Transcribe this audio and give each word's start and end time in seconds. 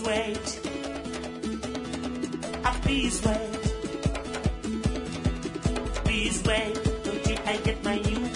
Please 0.00 0.06
wait. 0.06 0.60
Ah, 2.64 2.78
please 2.82 3.22
wait. 3.22 3.62
Please 6.04 6.42
wait. 6.44 6.74
Don't 7.04 7.22
think 7.24 7.40
I 7.46 7.56
get 7.58 7.84
my 7.84 7.96
new 7.98 8.29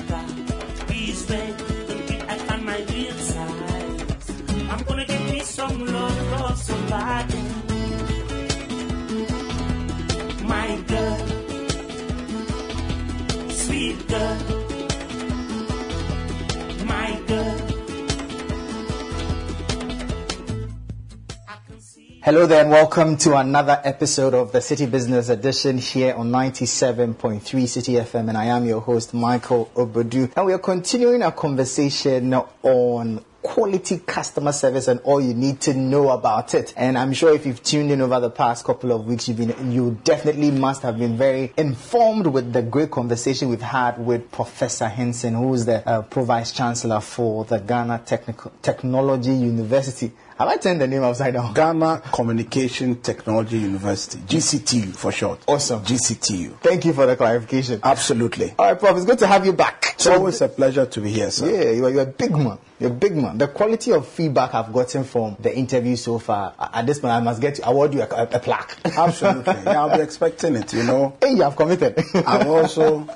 Hello 22.25 22.47
there 22.47 22.63
and 22.63 22.71
welcome 22.71 23.19
to 23.19 23.37
another 23.37 23.79
episode 23.85 24.33
of 24.33 24.51
the 24.51 24.61
Citi 24.61 24.91
Business 24.91 25.29
Edition 25.29 25.77
here 25.77 26.15
on 26.15 26.31
97.3 26.31 27.43
Citi 27.43 28.03
FM 28.03 28.31
and 28.31 28.39
I 28.39 28.47
am 28.47 28.65
your 28.65 28.81
host 28.81 29.13
Michael 29.13 29.71
Obodu 29.75 30.33
and 30.35 30.47
we 30.47 30.55
are 30.55 30.59
continuing 30.59 31.23
our 31.23 31.33
conversation 31.33 32.33
on 32.33 33.23
quality 33.43 33.99
customer 33.99 34.53
service 34.53 34.89
and 34.89 35.01
all 35.01 35.21
you 35.21 35.35
need 35.35 35.61
to 35.61 35.75
know 35.75 36.09
about 36.09 36.55
it. 36.55 36.73
And 36.79 36.97
I'm 36.97 37.13
sure 37.13 37.35
if 37.35 37.45
you've 37.45 37.63
tuned 37.63 37.91
in 37.91 38.01
over 38.01 38.19
the 38.19 38.31
past 38.31 38.65
couple 38.65 38.91
of 38.93 39.07
weeks, 39.07 39.29
you've 39.29 39.37
been, 39.37 39.71
you 39.71 39.99
definitely 40.03 40.51
must 40.51 40.81
have 40.81 40.99
been 40.99 41.19
very 41.19 41.53
informed 41.59 42.27
with 42.27 42.55
the 42.55 42.63
great 42.63 42.91
conversation 42.91 43.51
we've 43.51 43.61
had 43.61 43.99
with 43.99 44.33
Professor 44.33 44.89
Hinson, 44.89 45.35
who 45.35 45.53
is 45.53 45.67
the 45.67 45.87
uh, 45.87 46.01
Pro 46.01 46.25
Vice 46.25 46.53
Chancellor 46.53 47.01
for 47.01 47.45
the 47.45 47.59
Ghana 47.59 48.01
Technical 48.07 48.51
Technology 48.63 49.35
University. 49.35 50.11
Have 50.39 50.49
I 50.49 50.57
turned 50.57 50.81
the 50.81 50.89
name 50.89 51.05
upside 51.05 51.35
down? 51.35 51.55
Ghana 51.55 52.03
Communication 52.13 53.01
Technology 53.01 53.59
University, 53.59 54.19
GCTU 54.19 54.97
for 54.97 55.13
short. 55.13 55.45
Awesome. 55.47 55.85
GCTU. 55.85 56.59
Thank 56.59 56.85
you 56.85 56.93
for 56.93 57.07
the 57.07 57.15
clarification. 57.15 57.79
Absolutely. 57.85 58.53
All 58.59 58.67
right, 58.67 58.79
Prof, 58.79 58.97
it's 58.97 59.07
good 59.07 59.21
to 59.21 59.29
have 59.29 59.47
you 59.47 59.53
back. 59.53 59.93
It's 59.95 60.09
always 60.09 60.41
a 60.41 60.49
pleasure 60.49 60.87
to 60.87 61.01
be 61.01 61.11
here, 61.11 61.31
sir. 61.31 61.47
Yeah, 61.49 61.71
you're, 61.71 61.89
you're 61.91 62.03
a 62.03 62.07
big 62.07 62.33
man. 62.33 62.59
You're 62.81 62.91
a 62.91 62.95
big 62.95 63.15
man. 63.15 63.39
The 63.39 63.47
quality 63.47 63.93
of 63.93 64.09
feedback 64.09 64.55
I've 64.55 64.73
gotten 64.73 65.05
from 65.05 65.37
the 65.39 65.57
interview 65.57 65.95
so 65.95 66.19
far, 66.19 66.53
at 66.59 66.85
this 66.85 66.99
point, 66.99 67.13
I 67.13 67.21
must 67.21 67.41
get 67.41 67.55
to 67.55 67.69
award 67.69 67.95
you 67.95 68.03
a, 68.03 68.09
a, 68.09 68.23
a 68.33 68.39
plaque. 68.41 68.77
Absolutely. 68.85 69.55
Yeah, 69.65 69.83
I'll 69.83 69.97
be 69.97 70.03
expecting 70.03 70.57
it, 70.57 70.75
you 70.75 70.83
know. 70.83 71.17
hey, 71.23 71.35
you 71.35 71.43
have 71.43 71.55
committed. 71.55 72.03
I'm 72.27 72.49
also 72.49 73.07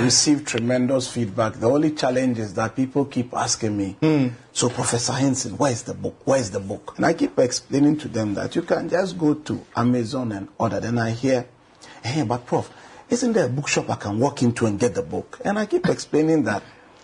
received 0.00 0.46
tremendous 0.46 1.10
feedback. 1.10 1.54
The 1.54 1.68
only 1.68 1.90
challenge 1.92 2.38
is 2.38 2.54
that 2.54 2.74
people 2.76 3.04
keep 3.04 3.34
asking 3.34 3.76
me, 3.76 3.96
Hmm. 4.00 4.28
so 4.52 4.68
Professor 4.68 5.12
Hinson, 5.12 5.52
where's 5.58 5.82
the 5.82 5.94
book? 5.94 6.16
Where's 6.24 6.50
the 6.50 6.60
book? 6.60 6.94
And 6.96 7.06
I 7.06 7.12
keep 7.12 7.38
explaining 7.38 7.98
to 7.98 8.08
them 8.08 8.34
that 8.34 8.56
you 8.56 8.62
can 8.62 8.88
just 8.88 9.18
go 9.18 9.34
to 9.34 9.60
Amazon 9.76 10.32
and 10.32 10.48
order. 10.58 10.80
Then 10.80 10.98
I 10.98 11.10
hear, 11.10 11.46
hey, 12.02 12.22
but 12.22 12.46
Prof, 12.46 12.70
isn't 13.10 13.32
there 13.34 13.46
a 13.46 13.48
bookshop 13.50 13.90
I 13.90 13.96
can 13.96 14.18
walk 14.18 14.42
into 14.42 14.66
and 14.66 14.78
get 14.80 14.94
the 14.94 15.02
book? 15.02 15.38
And 15.44 15.58
I 15.58 15.66
keep 15.66 15.86
explaining 15.88 16.44
that 16.44 16.62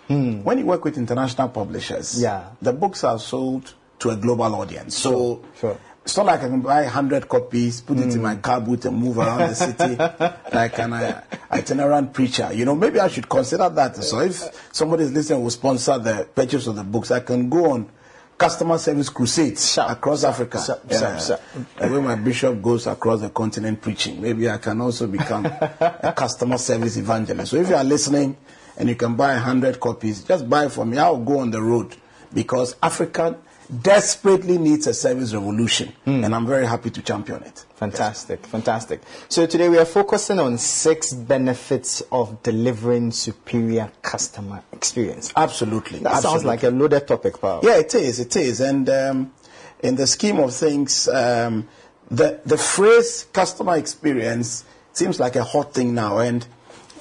when 0.08 0.58
you 0.58 0.64
work 0.64 0.84
with 0.84 0.96
international 0.96 1.48
publishers. 1.50 2.20
Yeah. 2.22 2.44
the 2.62 2.72
books 2.72 3.04
are 3.04 3.18
sold 3.18 3.74
to 3.98 4.10
a 4.10 4.16
global 4.16 4.54
audience. 4.54 4.96
So 4.96 5.42
Sure. 5.60 5.76
It's 6.08 6.16
not 6.16 6.24
like 6.24 6.40
I 6.40 6.48
can 6.48 6.62
buy 6.62 6.84
100 6.84 7.28
copies, 7.28 7.82
put 7.82 7.98
it 7.98 8.14
in 8.14 8.22
my 8.22 8.36
car 8.36 8.62
boot, 8.62 8.86
and 8.86 8.96
move 8.96 9.18
around 9.18 9.40
the 9.50 9.54
city 9.54 9.94
like 10.56 10.78
an 10.78 10.94
uh, 10.94 11.22
itinerant 11.52 12.14
preacher. 12.14 12.50
You 12.50 12.64
know, 12.64 12.74
maybe 12.74 12.98
I 12.98 13.08
should 13.08 13.28
consider 13.28 13.68
that. 13.68 13.94
So 14.02 14.20
if 14.20 14.42
somebody 14.72 15.04
is 15.04 15.12
listening 15.12 15.42
will 15.42 15.50
sponsor 15.50 15.98
the 15.98 16.26
purchase 16.34 16.66
of 16.66 16.76
the 16.76 16.82
books, 16.82 17.10
I 17.10 17.20
can 17.20 17.50
go 17.50 17.72
on 17.72 17.90
customer 18.38 18.78
service 18.78 19.10
crusades 19.10 19.70
Sharp, 19.74 19.90
across 19.90 20.24
Africa. 20.24 20.62
sharp, 20.64 20.80
Yeah. 20.90 21.18
sharp. 21.18 21.42
The 21.78 21.88
way 21.88 22.00
my 22.00 22.14
bishop 22.14 22.62
goes 22.62 22.86
across 22.86 23.20
the 23.20 23.28
continent 23.28 23.82
preaching, 23.82 24.22
maybe 24.22 24.48
I 24.48 24.56
can 24.56 24.80
also 24.80 25.08
become 25.08 25.44
a 25.80 26.14
customer 26.16 26.56
service 26.56 26.96
evangelist. 26.96 27.50
So 27.50 27.58
if 27.58 27.68
you 27.68 27.74
are 27.74 27.84
listening 27.84 28.34
and 28.78 28.88
you 28.88 28.94
can 28.94 29.14
buy 29.14 29.34
100 29.34 29.78
copies, 29.78 30.24
just 30.24 30.48
buy 30.48 30.68
for 30.68 30.86
me. 30.86 30.96
I'll 30.96 31.18
go 31.18 31.40
on 31.40 31.50
the 31.50 31.60
road 31.60 31.94
because 32.32 32.76
Africa 32.82 33.36
desperately 33.82 34.58
needs 34.58 34.86
a 34.86 34.94
service 34.94 35.34
revolution, 35.34 35.92
and 36.06 36.34
I'm 36.34 36.46
very 36.46 36.66
happy 36.66 36.90
to 36.90 37.02
champion 37.02 37.42
it. 37.42 37.64
fantastic, 37.74 38.46
fantastic. 38.46 39.00
So 39.28 39.46
today 39.46 39.68
we 39.68 39.78
are 39.78 39.84
focusing 39.84 40.38
on 40.38 40.58
six 40.58 41.12
benefits 41.12 42.02
of 42.10 42.42
delivering 42.42 43.12
superior 43.12 43.90
customer 44.02 44.62
experience. 44.72 45.32
Absolutely. 45.36 45.98
That 46.00 46.22
sounds 46.22 46.44
like 46.44 46.62
a 46.62 46.70
loaded 46.70 47.06
topic, 47.06 47.40
pal. 47.40 47.60
Yeah, 47.62 47.76
it 47.76 47.94
is. 47.94 48.20
It 48.20 48.34
is. 48.36 48.60
And 48.60 48.88
um, 48.88 49.32
in 49.80 49.96
the 49.96 50.06
scheme 50.06 50.38
of 50.40 50.54
things, 50.54 51.06
um, 51.08 51.68
the 52.10 52.40
the 52.46 52.56
phrase 52.56 53.26
customer 53.32 53.76
experience 53.76 54.64
seems 54.92 55.20
like 55.20 55.36
a 55.36 55.44
hot 55.44 55.74
thing 55.74 55.94
now, 55.94 56.18
and 56.18 56.46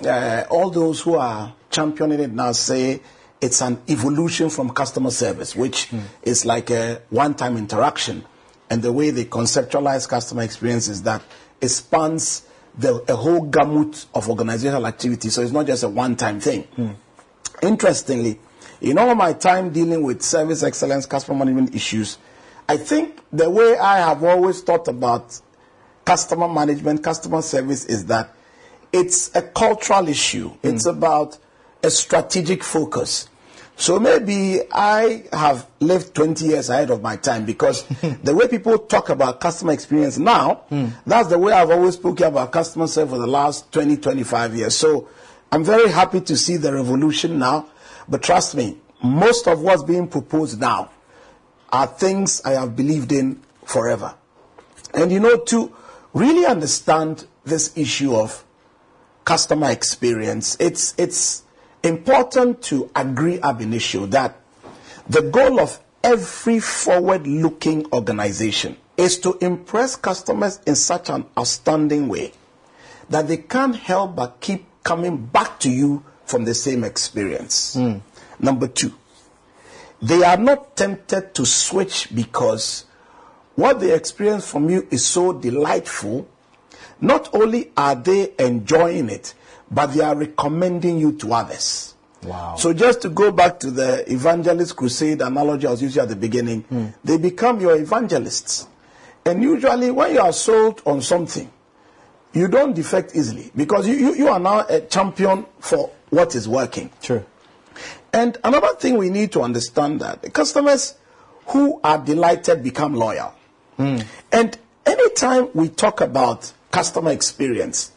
uh, 0.06 0.44
all 0.50 0.70
those 0.70 1.02
who 1.02 1.16
are 1.16 1.54
championing 1.72 2.20
it 2.20 2.32
now 2.32 2.52
say 2.52 3.02
it's 3.42 3.62
an 3.62 3.82
evolution 3.88 4.50
from 4.50 4.72
customer 4.72 5.12
service, 5.12 5.56
which 5.56 5.86
hmm. 5.88 6.00
is 6.24 6.46
like 6.46 6.70
a 6.70 7.02
one-time 7.10 7.58
interaction. 7.58 8.26
And 8.70 8.82
the 8.82 8.92
way 8.92 9.12
they 9.12 9.26
conceptualize 9.26 10.08
customer 10.08 10.44
experience 10.44 10.88
is 10.88 11.04
that 11.04 11.22
it 11.62 11.70
spans 11.70 12.46
the, 12.78 13.04
a 13.12 13.16
whole 13.16 13.42
gamut 13.42 14.06
of 14.14 14.30
organizational 14.30 14.86
activity. 14.86 15.30
So 15.30 15.42
it's 15.42 15.52
not 15.52 15.68
just 15.68 15.84
a 15.84 15.90
one-time 15.90 16.40
thing. 16.40 16.64
Hmm. 16.64 16.92
Interestingly, 17.62 18.40
in 18.82 18.98
all 18.98 19.16
my 19.16 19.34
time 19.34 19.72
dealing 19.72 20.04
with 20.04 20.22
service 20.22 20.64
excellence, 20.64 21.06
customer 21.06 21.38
management 21.38 21.76
issues, 21.76 22.18
I 22.70 22.78
think 22.78 23.22
the 23.32 23.50
way 23.50 23.78
I 23.78 24.00
have 24.00 24.24
always 24.24 24.62
thought 24.62 24.88
about 24.88 25.40
customer 26.06 26.48
management, 26.48 27.04
customer 27.04 27.42
service 27.42 27.86
is 27.86 28.06
that 28.08 28.34
it's 28.92 29.34
a 29.36 29.42
cultural 29.42 30.08
issue. 30.08 30.52
It's 30.64 30.86
hmm. 30.86 30.98
about 30.98 31.38
a 31.84 31.90
strategic 31.90 32.64
focus. 32.64 33.30
So 33.80 34.00
maybe 34.00 34.62
I 34.72 35.26
have 35.32 35.68
lived 35.80 36.16
20 36.16 36.46
years 36.46 36.70
ahead 36.70 36.90
of 36.90 37.04
my 37.04 37.16
time 37.16 37.46
because 37.46 37.84
the 38.24 38.34
way 38.34 38.48
people 38.48 38.80
talk 38.80 39.10
about 39.10 39.40
customer 39.40 39.72
experience 39.72 40.18
now, 40.18 40.64
hmm. 40.70 40.88
that's 41.06 41.30
the 41.30 41.38
way 41.38 41.54
I've 41.54 41.70
always 41.70 41.94
spoken 41.94 42.26
about 42.26 42.52
customer 42.52 42.88
service 42.88 43.14
for 43.14 43.20
the 43.20 43.28
last 43.28 43.72
20, 43.72 43.98
25 43.98 44.56
years. 44.56 44.76
So 44.76 45.08
I'm 45.52 45.64
very 45.64 45.92
happy 45.92 46.22
to 46.22 46.36
see 46.36 46.58
the 46.58 46.74
revolution 46.74 47.38
now. 47.38 47.68
But 48.10 48.24
trust 48.24 48.56
me, 48.56 48.78
most 49.04 49.48
of 49.48 49.62
what's 49.62 49.84
being 49.84 50.08
proposed 50.08 50.60
now 50.60 50.90
are 51.72 51.86
things 51.86 52.42
I 52.44 52.52
have 52.52 52.76
believed 52.76 53.12
in 53.12 53.44
forever. 53.64 54.16
And 54.94 55.12
you 55.12 55.20
know, 55.20 55.38
to 55.38 55.72
really 56.14 56.48
understand 56.48 57.28
this 57.46 57.78
issue 57.78 58.16
of 58.16 58.44
customer 59.24 59.70
experience, 59.70 60.58
it's, 60.60 60.96
it's 60.98 61.44
important 61.88 62.62
to 62.64 62.90
agree 62.96 63.40
ab 63.40 63.62
initio 63.62 64.06
that 64.08 64.40
the 65.10 65.22
goal 65.22 65.60
of 65.60 65.80
every 66.04 66.60
forward 66.60 67.26
looking 67.26 67.86
organization 67.92 68.78
is 68.98 69.20
to 69.20 69.38
impress 69.42 69.96
customers 69.96 70.60
in 70.66 70.76
such 70.76 71.10
an 71.10 71.26
outstanding 71.38 72.08
way 72.08 72.32
that 73.10 73.28
they 73.28 73.38
can't 73.38 73.76
help 73.76 74.16
but 74.16 74.40
keep 74.40 74.66
coming 74.84 75.18
back 75.18 75.60
to 75.60 75.70
you 75.70 76.04
from 76.26 76.46
the 76.46 76.54
same 76.54 76.84
experience. 76.84 77.74
Hmm. 77.74 77.98
Number 78.40 78.68
two, 78.68 78.94
they 80.02 80.24
are 80.24 80.38
not 80.38 80.76
tempted 80.76 81.34
to 81.36 81.46
switch 81.46 82.14
because 82.14 82.86
what 83.56 83.80
they 83.80 83.94
experience 83.94 84.50
from 84.50 84.70
you 84.70 84.88
is 84.92 85.06
so 85.06 85.34
delightful. 85.34 86.28
Not 87.00 87.34
only 87.34 87.72
are 87.76 87.96
they 87.96 88.34
enjoying 88.38 89.10
it, 89.10 89.34
but 89.70 89.88
they 89.88 90.02
are 90.02 90.16
recommending 90.16 91.00
you 91.00 91.14
to 91.14 91.34
others. 91.34 91.96
Wow. 92.24 92.56
So 92.58 92.74
just 92.74 93.02
to 93.04 93.10
go 93.10 93.32
back 93.32 93.60
to 93.60 93.72
the 93.72 94.12
evangelist 94.12 94.76
crusade 94.76 95.22
analogy 95.22 95.68
I 95.68 95.72
was 95.72 95.82
using 95.82 96.02
at 96.02 96.10
the 96.10 96.16
beginning, 96.16 96.64
hmm. 96.64 96.88
they 97.04 97.18
become 97.18 97.62
your 97.62 97.76
evangelists. 97.78 98.68
And 99.26 99.44
usually 99.44 99.92
when 99.92 100.14
you 100.14 100.22
are 100.22 100.34
sold 100.34 100.82
on 100.86 101.02
something, 101.02 101.52
you 102.34 102.48
don't 102.48 102.74
defect 102.74 103.16
easily 103.16 103.52
because 103.56 103.88
you, 103.88 103.96
you, 103.96 104.16
you 104.16 104.28
are 104.30 104.40
now 104.40 104.66
a 104.68 104.82
champion 104.82 105.46
for 105.60 105.92
what 106.10 106.36
is 106.36 106.48
working. 106.48 106.90
True. 107.02 107.26
And 108.14 108.38
another 108.44 108.74
thing 108.76 108.98
we 108.98 109.10
need 109.10 109.32
to 109.34 109.42
understand 109.42 110.02
that 110.02 110.22
the 110.22 110.30
customers 110.30 110.96
who 111.48 111.80
are 111.84 111.98
delighted 111.98 112.64
become 112.64 112.96
loyal. 112.96 113.34
Hmm. 113.78 114.00
And 114.32 114.58
anytime 114.86 115.50
we 115.54 115.70
talk 115.70 116.02
about 116.02 116.52
customer 116.72 117.12
experience, 117.12 117.92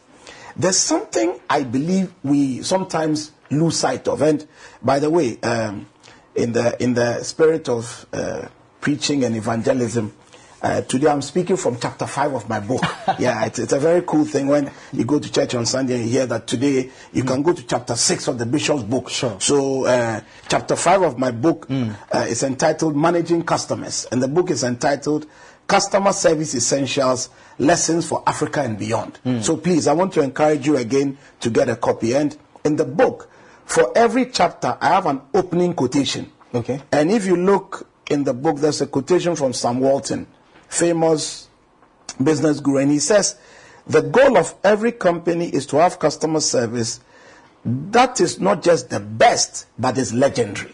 there's 0.55 0.77
something 0.77 1.39
I 1.49 1.63
believe 1.63 2.13
we 2.23 2.61
sometimes 2.63 3.31
lose 3.49 3.77
sight 3.77 4.07
of. 4.07 4.21
And 4.21 4.47
by 4.81 4.99
the 4.99 5.09
way, 5.09 5.39
um, 5.41 5.87
in 6.35 6.53
the 6.53 6.81
in 6.81 6.93
the 6.93 7.23
spirit 7.23 7.67
of 7.69 8.05
uh, 8.13 8.47
preaching 8.79 9.23
and 9.23 9.35
evangelism, 9.35 10.13
uh, 10.61 10.81
today 10.81 11.07
I'm 11.07 11.21
speaking 11.21 11.57
from 11.57 11.79
chapter 11.79 12.05
five 12.05 12.33
of 12.33 12.47
my 12.47 12.59
book. 12.59 12.83
yeah, 13.19 13.45
it's, 13.45 13.59
it's 13.59 13.73
a 13.73 13.79
very 13.79 14.03
cool 14.03 14.25
thing 14.25 14.47
when 14.47 14.71
you 14.93 15.05
go 15.05 15.19
to 15.19 15.31
church 15.31 15.55
on 15.55 15.65
Sunday 15.65 15.95
and 15.95 16.05
you 16.05 16.11
hear 16.11 16.25
that 16.27 16.47
today 16.47 16.91
you 17.11 17.23
can 17.23 17.41
go 17.41 17.51
to 17.51 17.63
chapter 17.63 17.95
six 17.95 18.27
of 18.27 18.37
the 18.37 18.45
bishop's 18.45 18.83
book. 18.83 19.09
Sure. 19.09 19.39
So 19.39 19.85
uh, 19.85 20.21
chapter 20.47 20.75
five 20.75 21.01
of 21.01 21.17
my 21.17 21.31
book 21.31 21.67
uh, 21.69 22.25
is 22.29 22.43
entitled 22.43 22.95
"Managing 22.95 23.43
Customers," 23.43 24.07
and 24.11 24.21
the 24.21 24.27
book 24.27 24.51
is 24.51 24.63
entitled 24.63 25.25
Customer 25.71 26.13
Service 26.13 26.55
Essentials 26.55 27.29
Lessons 27.57 28.07
for 28.07 28.23
Africa 28.27 28.61
and 28.61 28.77
Beyond. 28.77 29.17
Hmm. 29.23 29.41
So 29.41 29.57
please, 29.57 29.87
I 29.87 29.93
want 29.93 30.13
to 30.13 30.21
encourage 30.21 30.65
you 30.67 30.77
again 30.77 31.17
to 31.39 31.49
get 31.49 31.69
a 31.69 31.75
copy. 31.75 32.15
And 32.15 32.35
in 32.63 32.75
the 32.75 32.85
book, 32.85 33.29
for 33.65 33.91
every 33.95 34.25
chapter, 34.25 34.77
I 34.81 34.89
have 34.89 35.05
an 35.05 35.21
opening 35.33 35.73
quotation. 35.73 36.31
Okay. 36.53 36.81
And 36.91 37.09
if 37.09 37.25
you 37.25 37.37
look 37.37 37.87
in 38.09 38.23
the 38.23 38.33
book, 38.33 38.57
there's 38.57 38.81
a 38.81 38.87
quotation 38.87 39.35
from 39.35 39.53
Sam 39.53 39.79
Walton, 39.79 40.27
famous 40.67 41.47
business 42.21 42.59
guru, 42.59 42.77
and 42.77 42.91
he 42.91 42.99
says, 42.99 43.37
The 43.87 44.01
goal 44.01 44.37
of 44.37 44.53
every 44.63 44.91
company 44.91 45.47
is 45.47 45.65
to 45.67 45.77
have 45.77 45.99
customer 45.99 46.41
service 46.41 46.99
that 47.63 48.19
is 48.19 48.39
not 48.39 48.63
just 48.63 48.89
the 48.89 48.99
best, 48.99 49.67
but 49.77 49.97
is 49.97 50.13
legendary. 50.13 50.73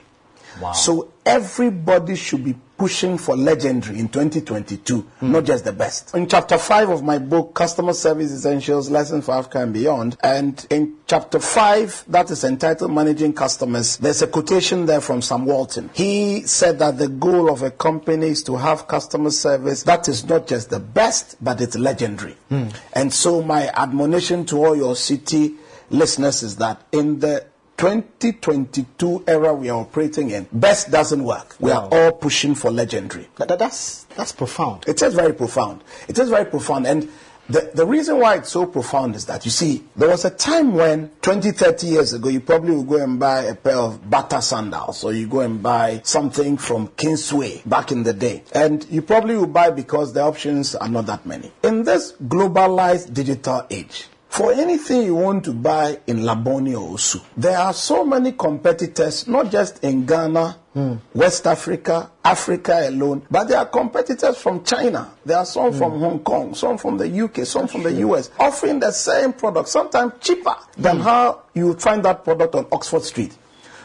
Wow. 0.61 0.71
So 0.73 1.13
everybody 1.25 2.15
should 2.15 2.43
be 2.43 2.55
pushing 2.77 3.17
for 3.17 3.35
legendary 3.35 3.99
in 3.99 4.07
2022, 4.07 5.01
hmm. 5.01 5.31
not 5.31 5.45
just 5.45 5.65
the 5.65 5.73
best. 5.73 6.15
In 6.15 6.27
chapter 6.27 6.57
5 6.57 6.89
of 6.89 7.03
my 7.03 7.17
book, 7.17 7.55
Customer 7.55 7.93
Service 7.93 8.31
Essentials 8.31 8.89
Lessons 8.89 9.25
for 9.25 9.33
Africa 9.33 9.63
and 9.63 9.73
Beyond, 9.73 10.17
and 10.21 10.65
in 10.69 10.95
chapter 11.07 11.39
5, 11.39 12.05
that 12.09 12.29
is 12.29 12.43
entitled 12.43 12.91
Managing 12.91 13.33
Customers, 13.33 13.97
there's 13.97 14.21
a 14.21 14.27
quotation 14.27 14.85
there 14.85 15.01
from 15.01 15.21
Sam 15.21 15.45
Walton. 15.45 15.89
He 15.93 16.43
said 16.43 16.79
that 16.79 16.97
the 16.97 17.07
goal 17.07 17.51
of 17.51 17.63
a 17.63 17.71
company 17.71 18.27
is 18.27 18.43
to 18.43 18.55
have 18.55 18.87
customer 18.87 19.31
service 19.31 19.83
that 19.83 20.07
is 20.07 20.25
not 20.25 20.47
just 20.47 20.69
the 20.69 20.79
best, 20.79 21.35
but 21.43 21.59
it's 21.61 21.77
legendary. 21.77 22.35
Hmm. 22.49 22.67
And 22.93 23.11
so 23.11 23.41
my 23.41 23.69
admonition 23.69 24.45
to 24.45 24.63
all 24.63 24.75
your 24.75 24.93
Citi 24.93 25.55
listeners 25.89 26.43
is 26.43 26.57
that 26.57 26.81
in 26.91 27.19
the 27.19 27.45
2022 27.77 29.23
era 29.27 29.53
we 29.53 29.69
are 29.69 29.81
operating 29.81 30.31
in, 30.31 30.47
best 30.51 30.91
doesn't 30.91 31.23
work. 31.23 31.55
We 31.59 31.71
Wow. 31.71 31.87
are 31.91 32.05
all 32.05 32.11
pushing 32.11 32.55
for 32.55 32.71
legendary. 32.71 33.27
That- 33.37 33.47
that- 33.49 33.59
that's 33.59 34.05
that's 34.15 34.31
profound. 34.31 34.83
It 34.87 35.01
is 35.01 35.13
very 35.13 35.33
profound. 35.33 35.83
It 36.07 36.17
is 36.17 36.29
very 36.29 36.45
profound. 36.45 36.87
And 36.87 37.07
the, 37.49 37.69
the 37.73 37.85
reason 37.85 38.19
why 38.19 38.35
it's 38.35 38.49
so 38.49 38.65
profound 38.65 39.15
is 39.15 39.25
that, 39.27 39.45
you 39.45 39.51
see, 39.51 39.83
there 39.95 40.09
was 40.09 40.25
a 40.25 40.29
time 40.31 40.73
when 40.73 41.11
20, 41.21 41.51
30 41.51 41.87
years 41.87 42.11
ago, 42.13 42.27
you 42.29 42.41
probably 42.41 42.75
would 42.75 42.89
go 42.89 42.97
and 43.01 43.19
buy 43.19 43.43
a 43.43 43.55
pair 43.55 43.77
of 43.77 44.09
Bata 44.09 44.41
sandals 44.41 45.03
or 45.05 45.13
you 45.13 45.27
go 45.27 45.39
and 45.41 45.61
buy 45.63 46.01
something 46.03 46.57
from 46.57 46.87
Kingsway 46.97 47.61
back 47.65 47.91
in 47.93 48.03
the 48.03 48.11
day. 48.13 48.43
And 48.53 48.85
you 48.89 49.01
probably 49.01 49.37
would 49.37 49.53
buy 49.53 49.69
because 49.69 50.11
the 50.13 50.21
options 50.23 50.75
are 50.75 50.89
not 50.89 51.05
that 51.05 51.25
many. 51.25 51.51
In 51.63 51.83
this 51.83 52.13
globalized 52.27 53.13
digital 53.13 53.65
age, 53.69 54.07
for 54.29 54.51
anything 54.53 55.03
you 55.03 55.15
want 55.15 55.45
to 55.45 55.53
buy 55.53 55.99
in 56.05 56.17
Labone 56.19 56.73
or 56.79 56.95
Osu, 56.97 57.23
there 57.35 57.57
are 57.57 57.73
so 57.73 58.03
many 58.05 58.33
competitors, 58.33 59.27
not 59.27 59.49
just 59.51 59.83
in 59.83 60.05
Ghana, 60.05 60.57
hmm. 60.73 60.95
West 61.13 61.47
Africa, 61.47 62.11
Africa 62.23 62.87
alone, 62.89 63.25
but 63.31 63.45
there 63.47 63.57
are 63.57 63.65
competitors 63.65 64.37
from 64.37 64.63
China. 64.63 65.11
There 65.25 65.37
are 65.37 65.45
some 65.45 65.71
hmm. 65.71 65.77
from 65.77 65.99
Hong 65.99 66.19
Kong, 66.19 66.53
some 66.53 66.77
from 66.77 66.97
the 66.97 67.09
UK, 67.23 67.45
some 67.45 67.67
from 67.67 67.83
the 67.83 67.93
US, 67.93 68.29
offering 68.39 68.79
the 68.79 68.91
same 68.91 69.33
product, 69.33 69.69
sometimes 69.69 70.13
cheaper 70.21 70.55
than 70.77 70.97
hmm. 70.97 71.03
how 71.03 71.41
you 71.53 71.73
find 71.75 72.03
that 72.03 72.23
product 72.23 72.53
on 72.55 72.67
Oxford 72.71 73.03
Street. 73.03 73.35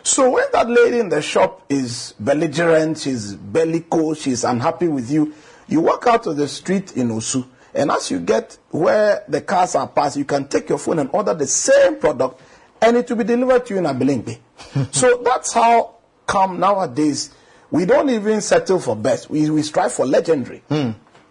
So 0.04 0.30
when 0.32 0.44
that 0.52 0.68
lady 0.68 0.98
in 0.98 1.08
the 1.08 1.22
shop 1.22 1.62
is 1.68 2.14
belligerent, 2.18 2.98
she's 2.98 3.34
bellicose, 3.36 4.20
she's 4.22 4.42
unhappy 4.42 4.88
with 4.88 5.10
you, 5.10 5.32
you 5.68 5.80
walk 5.80 6.06
out 6.08 6.24
to 6.24 6.34
the 6.34 6.48
street 6.48 6.96
in 6.96 7.08
Osu, 7.08 7.46
and 7.74 7.90
as 7.90 8.10
you 8.10 8.20
get 8.20 8.58
where 8.70 9.24
the 9.28 9.40
cars 9.40 9.74
are 9.74 9.88
passed, 9.88 10.16
you 10.16 10.24
can 10.24 10.48
take 10.48 10.68
your 10.68 10.78
phone 10.78 10.98
and 10.98 11.10
order 11.12 11.34
the 11.34 11.46
same 11.46 11.98
product, 11.98 12.40
and 12.80 12.96
it 12.96 13.08
will 13.08 13.16
be 13.16 13.24
delivered 13.24 13.66
to 13.66 13.74
you 13.74 13.78
in 13.78 13.86
a 13.86 13.94
Abelemkpe. 13.94 14.38
so 14.94 15.22
that's 15.24 15.52
how 15.52 15.94
come 16.26 16.60
nowadays 16.60 17.34
we 17.70 17.86
don't 17.86 18.10
even 18.10 18.40
settle 18.42 18.78
for 18.78 18.94
best. 18.94 19.30
We, 19.30 19.48
we 19.50 19.62
strive 19.62 19.92
for 19.92 20.06
legendary. 20.06 20.58
Hmm. 20.68 20.90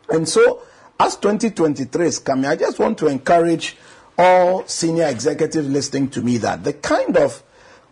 And 0.10 0.28
so 0.28 0.64
as 1.00 1.16
2023 1.18 2.08
is 2.08 2.20
coming, 2.20 2.46
I 2.46 2.56
just 2.56 2.80
want 2.80 2.98
to 2.98 3.08
encourage 3.08 3.78
all 4.18 4.68
senior 4.68 5.08
executives 5.08 5.68
listening 5.68 6.10
to 6.10 6.22
me 6.22 6.38
that 6.38 6.64
the 6.64 6.74
kind 6.74 7.16
of 7.16 7.42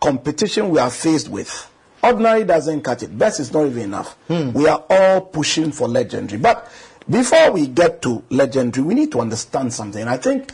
competition 0.00 0.70
we 0.70 0.80
are 0.80 0.90
faced 0.90 1.28
with, 1.28 1.70
ordinary 2.02 2.44
doesn't 2.44 2.82
cut 2.82 3.02
it. 3.04 3.16
Best 3.16 3.38
is 3.38 3.52
not 3.52 3.66
even 3.66 3.82
enough. 3.82 4.14
Hmm. 4.26 4.52
We 4.52 4.66
are 4.66 4.84
all 4.90 5.20
pushing 5.20 5.70
for 5.70 5.86
legendary. 5.88 6.40
But 6.40 6.70
before 7.10 7.50
we 7.52 7.66
get 7.66 8.02
to 8.02 8.22
legendary, 8.30 8.86
we 8.86 8.94
need 8.94 9.12
to 9.12 9.20
understand 9.20 9.72
something. 9.72 10.06
I 10.06 10.16
think 10.16 10.52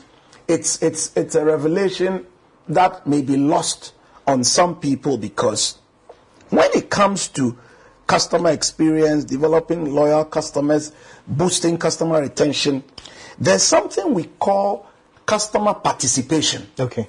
it's 0.48 0.82
it's 0.82 1.14
it's 1.16 1.34
a 1.34 1.44
revelation 1.44 2.26
that 2.68 3.06
may 3.06 3.22
be 3.22 3.36
lost 3.36 3.92
on 4.26 4.42
some 4.42 4.76
people 4.76 5.18
because 5.18 5.78
when 6.50 6.68
it 6.74 6.90
comes 6.90 7.28
to 7.28 7.58
customer 8.06 8.50
experience, 8.50 9.24
developing 9.24 9.92
loyal 9.92 10.24
customers, 10.24 10.92
boosting 11.26 11.76
customer 11.76 12.20
retention, 12.20 12.82
there's 13.38 13.62
something 13.62 14.14
we 14.14 14.24
call 14.24 14.88
customer 15.26 15.74
participation. 15.74 16.66
Okay. 16.78 17.08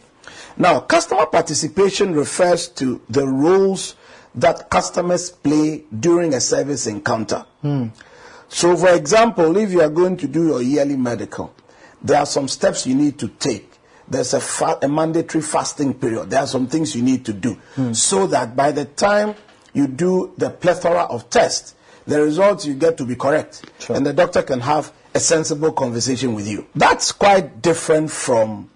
Now, 0.58 0.80
customer 0.80 1.28
participation 1.28 2.14
refers 2.14 2.68
to 2.70 3.00
the 3.10 3.28
roles 3.28 3.96
that 4.36 4.70
customers 4.70 5.30
play 5.30 5.84
during 6.00 6.34
a 6.34 6.42
service 6.42 6.88
encounter. 6.88 7.46
Hmm. 7.62 7.88
So, 8.50 8.76
for 8.78 8.90
example, 8.94 9.58
if 9.58 9.72
you 9.72 9.82
are 9.82 9.90
going 9.90 10.18
to 10.18 10.28
do 10.28 10.48
your 10.48 10.62
yearly 10.62 10.96
medical, 10.96 11.54
there 12.02 12.20
are 12.20 12.26
some 12.26 12.48
steps 12.48 12.88
you 12.88 12.96
need 12.96 13.20
to 13.20 13.28
take. 13.28 13.72
There's 14.08 14.34
a, 14.34 14.40
fa- 14.40 14.80
a 14.82 14.88
mandatory 14.88 15.42
fasting 15.42 15.94
period. 15.94 16.30
There 16.30 16.40
are 16.40 16.48
some 16.48 16.68
things 16.68 16.96
you 16.96 17.02
need 17.02 17.26
to 17.26 17.34
do 17.34 17.54
hmm. 17.76 17.94
so 17.94 18.28
that 18.28 18.56
by 18.56 18.72
the 18.72 18.86
time 18.86 19.36
you 19.74 19.88
do 19.88 20.34
the 20.38 20.50
plethora 20.50 21.04
of 21.04 21.30
tests, 21.30 21.76
the 22.06 22.22
results 22.22 22.66
you 22.66 22.74
get 22.74 22.98
to 22.98 23.06
be 23.06 23.16
correct. 23.16 23.70
Sure. 23.80 23.96
And 23.96 24.06
the 24.06 24.14
doctor 24.14 24.42
can 24.42 24.62
have 24.62 24.94
a 25.14 25.20
sensible 25.20 25.74
conversation 25.74 26.34
with 26.34 26.48
you. 26.48 26.68
That's 26.74 27.12
quite 27.12 27.62
different 27.62 28.12
from 28.12 28.70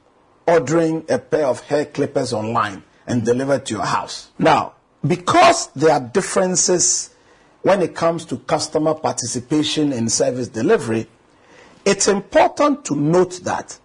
ordering 0.46 1.06
a 1.08 1.18
pair 1.18 1.46
of 1.46 1.62
hair 1.62 1.86
clippers 1.86 2.34
online 2.34 2.84
and 3.08 3.26
delivered 3.26 3.66
to 3.68 3.76
your 3.76 3.86
house. 3.86 4.32
Now, 4.38 4.74
because 5.06 5.68
there 5.68 5.92
are 5.92 6.00
differences 6.02 7.11
when 7.62 7.82
it 7.82 7.96
comes 7.96 8.26
to 8.26 8.38
customer 8.38 8.94
participation 8.94 9.94
in 9.94 10.10
service 10.10 10.48
delivery, 10.48 11.08
it's 11.86 12.08
important 12.08 12.86
to 12.86 12.96
note 12.96 13.42
that 13.44 13.78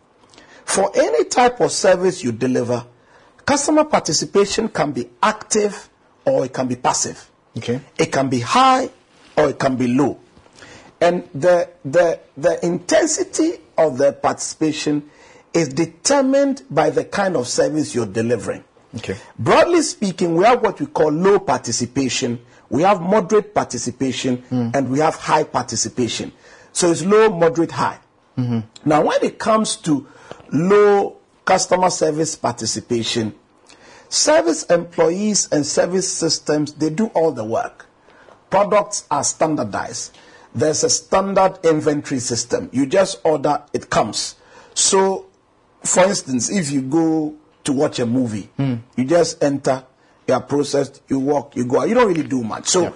for 0.65 0.91
any 0.95 1.25
type 1.25 1.61
of 1.61 1.71
service 1.73 2.25
you 2.25 2.33
deliver, 2.33 2.85
customer 3.45 3.85
participation 3.85 4.69
can 4.69 4.93
be 4.93 5.09
active 5.23 5.89
or 6.25 6.45
it 6.45 6.53
can 6.53 6.67
be 6.67 6.77
passive. 6.77 7.31
Okay. 7.57 7.81
It 7.99 8.13
can 8.13 8.29
be 8.29 8.41
high 8.41 8.91
or 9.37 9.51
it 9.51 9.59
can 9.59 9.77
be 9.77 9.87
low. 9.89 10.19
And 11.01 11.29
the, 11.35 11.69
the, 11.85 12.21
the 12.37 12.65
intensity 12.65 13.53
of 13.79 13.99
the 13.99 14.13
participation 14.13 15.11
is 15.53 15.69
determined 15.69 16.63
by 16.71 16.91
the 16.91 17.05
kind 17.05 17.37
of 17.37 17.47
service 17.47 17.95
you're 17.95 18.07
delivering. 18.07 18.65
Okay. 18.97 19.17
Broadly 19.39 19.83
speaking, 19.83 20.35
we 20.35 20.45
have 20.45 20.63
what 20.63 20.81
we 20.81 20.87
call 20.87 21.11
low 21.11 21.39
participation, 21.39 22.41
we 22.69 22.83
have 22.83 23.01
moderate 23.01 23.55
participation, 23.55 24.39
hmm. 24.39 24.71
and 24.75 24.91
we 24.91 24.99
have 25.01 25.15
high 25.17 25.45
participation. 25.45 26.33
So 26.73 26.91
it's 26.91 27.05
low, 27.05 27.31
moderate, 27.31 27.73
high. 27.73 27.99
Mm-hmm. 28.37 28.89
Now, 28.89 29.05
when 29.05 29.23
it 29.23 29.39
comes 29.39 29.77
to 29.77 30.07
low 30.53 31.17
customer 31.45 31.91
service 31.91 32.37
participation, 32.37 33.35
service 34.09 34.65
employees 34.65 35.49
and 35.51 35.65
service 35.65 36.13
systems 36.13 36.75
they 36.75 36.91
do 36.91 37.07
all 37.09 37.33
the 37.33 37.45
work. 37.45 37.87
Products 38.51 39.07
are 39.11 39.25
standardized. 39.25 40.17
There's 40.55 40.85
a 40.85 40.91
standard 40.91 41.59
inventory 41.65 42.21
system. 42.21 42.71
You 42.73 42.87
just 42.87 43.21
order, 43.25 43.63
it 43.73 43.91
comes. 43.91 44.37
So, 44.75 45.27
for 45.83 46.05
instance, 46.05 46.51
if 46.51 46.71
you 46.71 46.83
go 46.83 47.37
to 47.67 47.73
watch 47.73 47.99
a 47.99 48.07
movie, 48.07 48.49
hmm. 48.57 48.77
you 48.97 49.05
just 49.05 49.43
enter, 49.43 49.85
you 50.27 50.35
are 50.35 50.43
processed, 50.43 51.03
you 51.09 51.19
walk, 51.19 51.55
you 51.57 51.65
go 51.65 51.81
out. 51.81 51.89
You 51.89 51.95
don't 51.95 52.09
really 52.09 52.27
do 52.27 52.43
much. 52.43 52.69
So, 52.69 52.95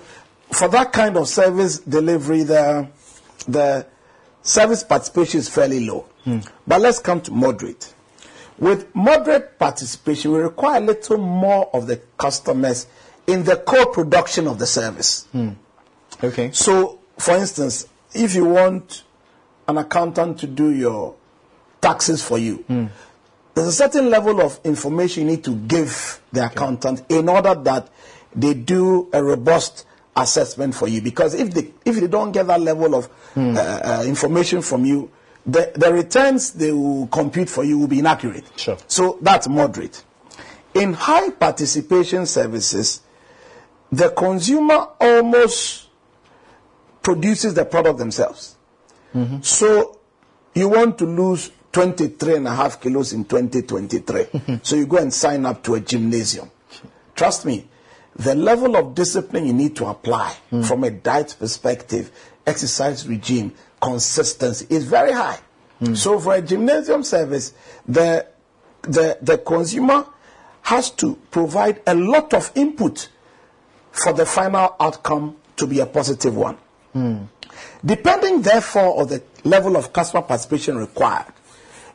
for 0.51 0.69
that 0.69 0.93
kind 0.93 1.17
of 1.17 1.29
service 1.29 1.79
delivery, 1.79 2.43
the 2.43 2.89
the 3.47 3.87
service 4.43 4.83
participation 4.83 5.41
is 5.41 5.49
fairly 5.49 5.87
low. 5.87 6.07
Hmm. 6.25 6.39
But 6.67 6.81
let's 6.81 6.99
come 6.99 7.21
to 7.23 7.33
moderate. 7.33 7.95
With 8.59 8.95
moderate 8.95 9.59
participation, 9.59 10.33
we 10.33 10.39
require 10.39 10.79
a 10.79 10.85
little 10.85 11.19
more 11.19 11.71
of 11.75 11.87
the 11.87 11.97
customers 12.19 12.87
in 13.27 13.45
the 13.45 13.57
co-production 13.57 14.47
of 14.47 14.59
the 14.59 14.67
service. 14.67 15.27
Hmm. 15.33 15.51
Okay. 16.23 16.51
So, 16.53 16.99
for 17.19 17.37
instance, 17.37 17.87
if 18.13 18.35
you 18.35 18.45
want 18.45 19.05
an 19.69 19.79
accountant 19.79 20.39
to 20.41 20.47
do 20.47 20.71
your 20.71 21.15
taxes 21.81 22.23
for 22.23 22.39
you, 22.39 22.65
there's 23.55 23.67
a 23.69 23.73
certain 23.73 24.11
level 24.11 24.41
of 24.41 24.61
information 24.65 25.25
you 25.25 25.31
need 25.37 25.45
to 25.45 25.55
give 25.55 26.21
the 26.33 26.47
accountant 26.47 27.05
in 27.09 27.29
order 27.29 27.55
that 27.55 27.89
they 28.35 28.55
do 28.55 29.09
a 29.13 29.23
robust 29.23 29.87
assessment 30.17 30.75
for 30.75 30.89
you. 30.89 31.01
Because 31.03 31.35
if 31.35 31.53
they 31.53 31.73
if 31.85 31.99
they 32.01 32.07
don't 32.07 32.33
get 32.33 32.47
that 32.47 32.61
level 32.61 32.95
of 32.95 33.09
uh, 33.37 33.41
uh, 33.41 34.05
information 34.07 34.63
from 34.63 34.85
you, 34.85 35.11
the, 35.47 35.73
the 35.75 35.93
returns 35.93 36.53
they 36.53 36.73
will 36.73 37.07
compute 37.09 37.49
for 37.49 37.65
you 37.65 37.79
will 37.79 37.89
be 37.89 37.99
inaccurate. 37.99 38.45
Sure. 38.57 38.77
So 38.87 39.19
that's 39.21 39.49
moderate. 39.49 40.05
In 40.75 40.93
high 40.93 41.31
participation 41.31 42.27
services, 42.27 43.03
the 43.91 44.11
consumer 44.11 44.87
almost 45.01 45.89
produces 47.03 47.55
the 47.55 47.65
product 47.65 47.99
themselves. 47.99 48.57
So 49.43 49.99
you 50.55 50.69
want 50.69 50.99
to 50.99 51.05
lose 51.07 51.51
23 51.73 52.37
and 52.37 52.49
a 52.49 52.55
half 52.55 52.81
kilos 52.81 53.13
in 53.13 53.25
2023. 53.25 54.61
so 54.63 54.77
you 54.77 54.87
go 54.87 54.99
and 54.99 55.13
sign 55.13 55.47
up 55.47 55.63
to 55.63 55.75
a 55.75 55.81
gymnasium. 55.81 56.51
Trust 57.15 57.47
me, 57.47 57.69
the 58.17 58.35
level 58.35 58.77
of 58.77 58.95
discipline 58.95 59.47
you 59.47 59.53
need 59.53 59.77
to 59.77 59.87
apply 59.87 60.31
hmm. 60.51 60.63
from 60.63 60.85
a 60.85 60.91
diet 60.91 61.37
perspective, 61.39 62.11
exercise 62.47 63.07
regime, 63.07 63.53
consistency 63.81 64.67
is 64.69 64.85
very 64.85 65.13
high. 65.13 65.39
Hmm. 65.79 65.95
So 65.95 66.19
for 66.19 66.35
a 66.35 66.43
gymnasium 66.43 67.03
service, 67.03 67.55
the, 67.87 68.27
the, 68.83 69.19
the 69.23 69.39
consumer 69.39 70.07
has 70.63 70.91
to 70.91 71.17
provide 71.31 71.81
a 71.87 71.95
lot 71.95 72.35
of 72.35 72.51
input 72.55 73.09
for 73.93 74.13
the 74.13 74.27
final 74.27 74.77
outcome 74.79 75.37
to 75.57 75.67
be 75.67 75.81
a 75.81 75.87
positive 75.87 76.37
one. 76.37 76.57
Hmm. 76.93 77.25
Depending, 77.85 78.43
therefore, 78.43 79.01
on 79.01 79.09
the 79.09 79.23
level 79.45 79.77
of 79.77 79.93
customer 79.93 80.23
participation 80.23 80.77
required, 80.77 81.33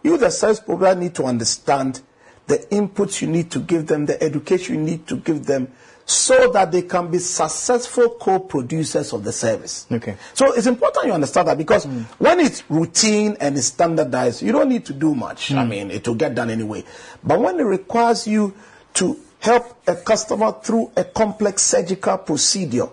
you, 0.05 0.17
the 0.17 0.29
service 0.29 0.59
provider, 0.59 0.99
need 0.99 1.15
to 1.15 1.23
understand 1.25 2.01
the 2.47 2.57
inputs 2.71 3.21
you 3.21 3.27
need 3.27 3.51
to 3.51 3.59
give 3.59 3.87
them, 3.87 4.05
the 4.05 4.21
education 4.21 4.75
you 4.75 4.81
need 4.81 5.07
to 5.07 5.17
give 5.17 5.45
them, 5.45 5.67
so 6.05 6.51
that 6.51 6.71
they 6.71 6.83
can 6.83 7.09
be 7.09 7.17
successful 7.17 8.09
co-producers 8.19 9.11
of 9.13 9.23
the 9.23 9.31
service. 9.31 9.87
Okay. 9.91 10.15
So 10.35 10.53
it's 10.53 10.67
important 10.67 11.07
you 11.07 11.13
understand 11.13 11.47
that 11.47 11.57
because 11.57 11.87
mm. 11.87 12.03
when 12.19 12.39
it's 12.39 12.63
routine 12.69 13.35
and 13.39 13.57
it's 13.57 13.67
standardized, 13.67 14.43
you 14.43 14.51
don't 14.51 14.69
need 14.69 14.85
to 14.85 14.93
do 14.93 15.15
much. 15.15 15.51
I 15.51 15.63
mm. 15.63 15.69
mean, 15.69 15.91
it 15.91 16.07
will 16.07 16.15
get 16.15 16.35
done 16.35 16.51
anyway. 16.51 16.83
But 17.23 17.39
when 17.39 17.59
it 17.59 17.63
requires 17.63 18.27
you 18.27 18.53
to 18.95 19.19
help 19.39 19.75
a 19.87 19.95
customer 19.95 20.53
through 20.63 20.91
a 20.95 21.03
complex 21.03 21.63
surgical 21.63 22.19
procedure, 22.19 22.89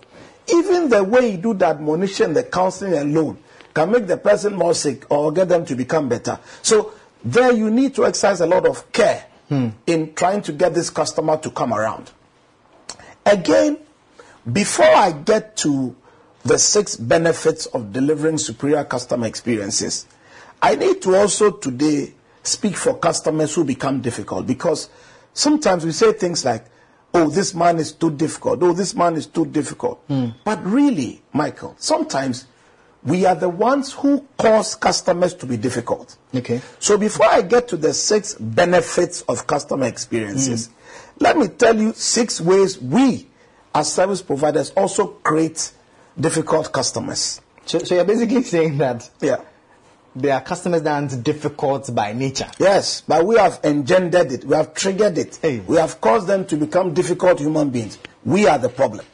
even 0.51 0.89
the 0.89 1.05
way 1.05 1.33
you 1.33 1.37
do 1.37 1.53
the 1.53 1.67
admonition, 1.67 2.33
the 2.33 2.45
counseling 2.45 2.95
alone 2.95 3.39
can 3.75 3.91
make 3.91 4.07
the 4.07 4.17
person 4.17 4.55
more 4.55 4.75
sick 4.75 5.11
or 5.11 5.33
get 5.33 5.49
them 5.49 5.65
to 5.65 5.75
become 5.75 6.09
better. 6.09 6.39
So 6.63 6.93
there 7.25 7.53
you 7.53 7.71
need 7.71 7.95
to 7.95 8.05
exercise 8.05 8.41
a 8.41 8.47
lot 8.47 8.67
of 8.67 8.91
care 8.93 9.27
hmm. 9.49 9.69
in 9.87 10.15
trying 10.15 10.43
to 10.43 10.53
get 10.53 10.75
this 10.75 10.91
customer 10.91 11.37
to 11.39 11.51
come 11.51 11.73
around. 11.73 12.11
Again, 13.25 13.79
before 14.51 14.87
I 14.87 15.13
get 15.13 15.57
to 15.59 15.95
the 16.45 16.59
six 16.59 16.97
benefits 16.97 17.67
of 17.67 17.93
delivering 17.93 18.39
superior 18.39 18.85
customer 18.85 19.27
experiences, 19.27 20.07
I 20.61 20.75
need 20.75 21.03
to 21.03 21.15
also 21.15 21.53
today 21.53 22.15
speak 22.43 22.77
for 22.77 22.99
customers 22.99 23.55
who 23.55 23.65
become 23.65 24.01
difficult 24.01 24.47
because 24.47 24.89
sometimes 25.33 25.85
we 25.85 25.93
say 25.93 26.13
things 26.13 26.45
like, 26.45 26.65
oh, 27.15 27.29
this 27.29 27.55
man 27.55 27.79
is 27.79 27.93
too 27.93 28.11
difficult, 28.11 28.63
oh, 28.63 28.73
this 28.73 28.95
man 28.95 29.15
is 29.15 29.27
too 29.27 29.47
difficult. 29.47 30.03
Hmm. 30.09 30.31
But 30.45 30.65
really, 30.65 31.23
Michael, 31.33 31.77
sometimes 31.79 32.47
we 33.05 33.27
are 33.27 33.35
the 33.35 33.49
ones 33.49 33.93
who 33.93 34.25
cause 34.39 34.75
customers 34.77 35.35
to 35.35 35.47
be 35.47 35.57
difficult. 35.57 36.17
Okay. 36.35 36.61
So 36.79 36.97
before 36.97 37.27
I 37.27 37.43
get 37.43 37.69
to 37.69 37.77
the 37.77 37.93
six 37.93 38.35
benefits 38.35 39.23
of 39.23 39.47
customer 39.47 39.87
experiences, 39.87 40.71
let 41.19 41.37
me 41.37 41.49
tell 41.49 41.77
you 41.79 41.93
six 41.95 42.41
ways 42.41 42.81
we, 42.81 43.27
as 43.75 43.93
service 43.93 44.23
providers, 44.23 44.71
also 44.77 45.07
create 45.07 45.73
difficult 46.19 46.73
customers. 46.73 47.41
So, 47.67 47.79
so 47.81 47.95
you're 47.97 48.05
basically 48.05 48.43
saying 48.55 48.79
that 48.79 49.09
Yeah. 49.21 49.39
there 50.15 50.35
are 50.35 50.41
customers 50.41 50.83
that 50.83 50.93
aren't 50.95 51.25
difficult 51.25 51.93
by 51.95 52.13
nature. 52.13 52.51
Yes, 52.59 53.01
but 53.07 53.25
we 53.27 53.37
have 53.37 53.61
engendered 53.65 54.31
it. 54.31 54.45
We 54.45 54.55
have 54.55 54.75
triggered 54.75 55.19
it. 55.19 55.39
Hey. 55.43 55.61
We 55.61 55.77
have 55.77 56.01
caused 56.01 56.27
them 56.29 56.45
to 56.47 56.57
become 56.57 56.93
difficult 56.95 57.41
human 57.41 57.71
beings. 57.71 57.99
We 58.25 58.47
are 58.47 58.59
the 58.59 58.69
problem. 58.69 59.05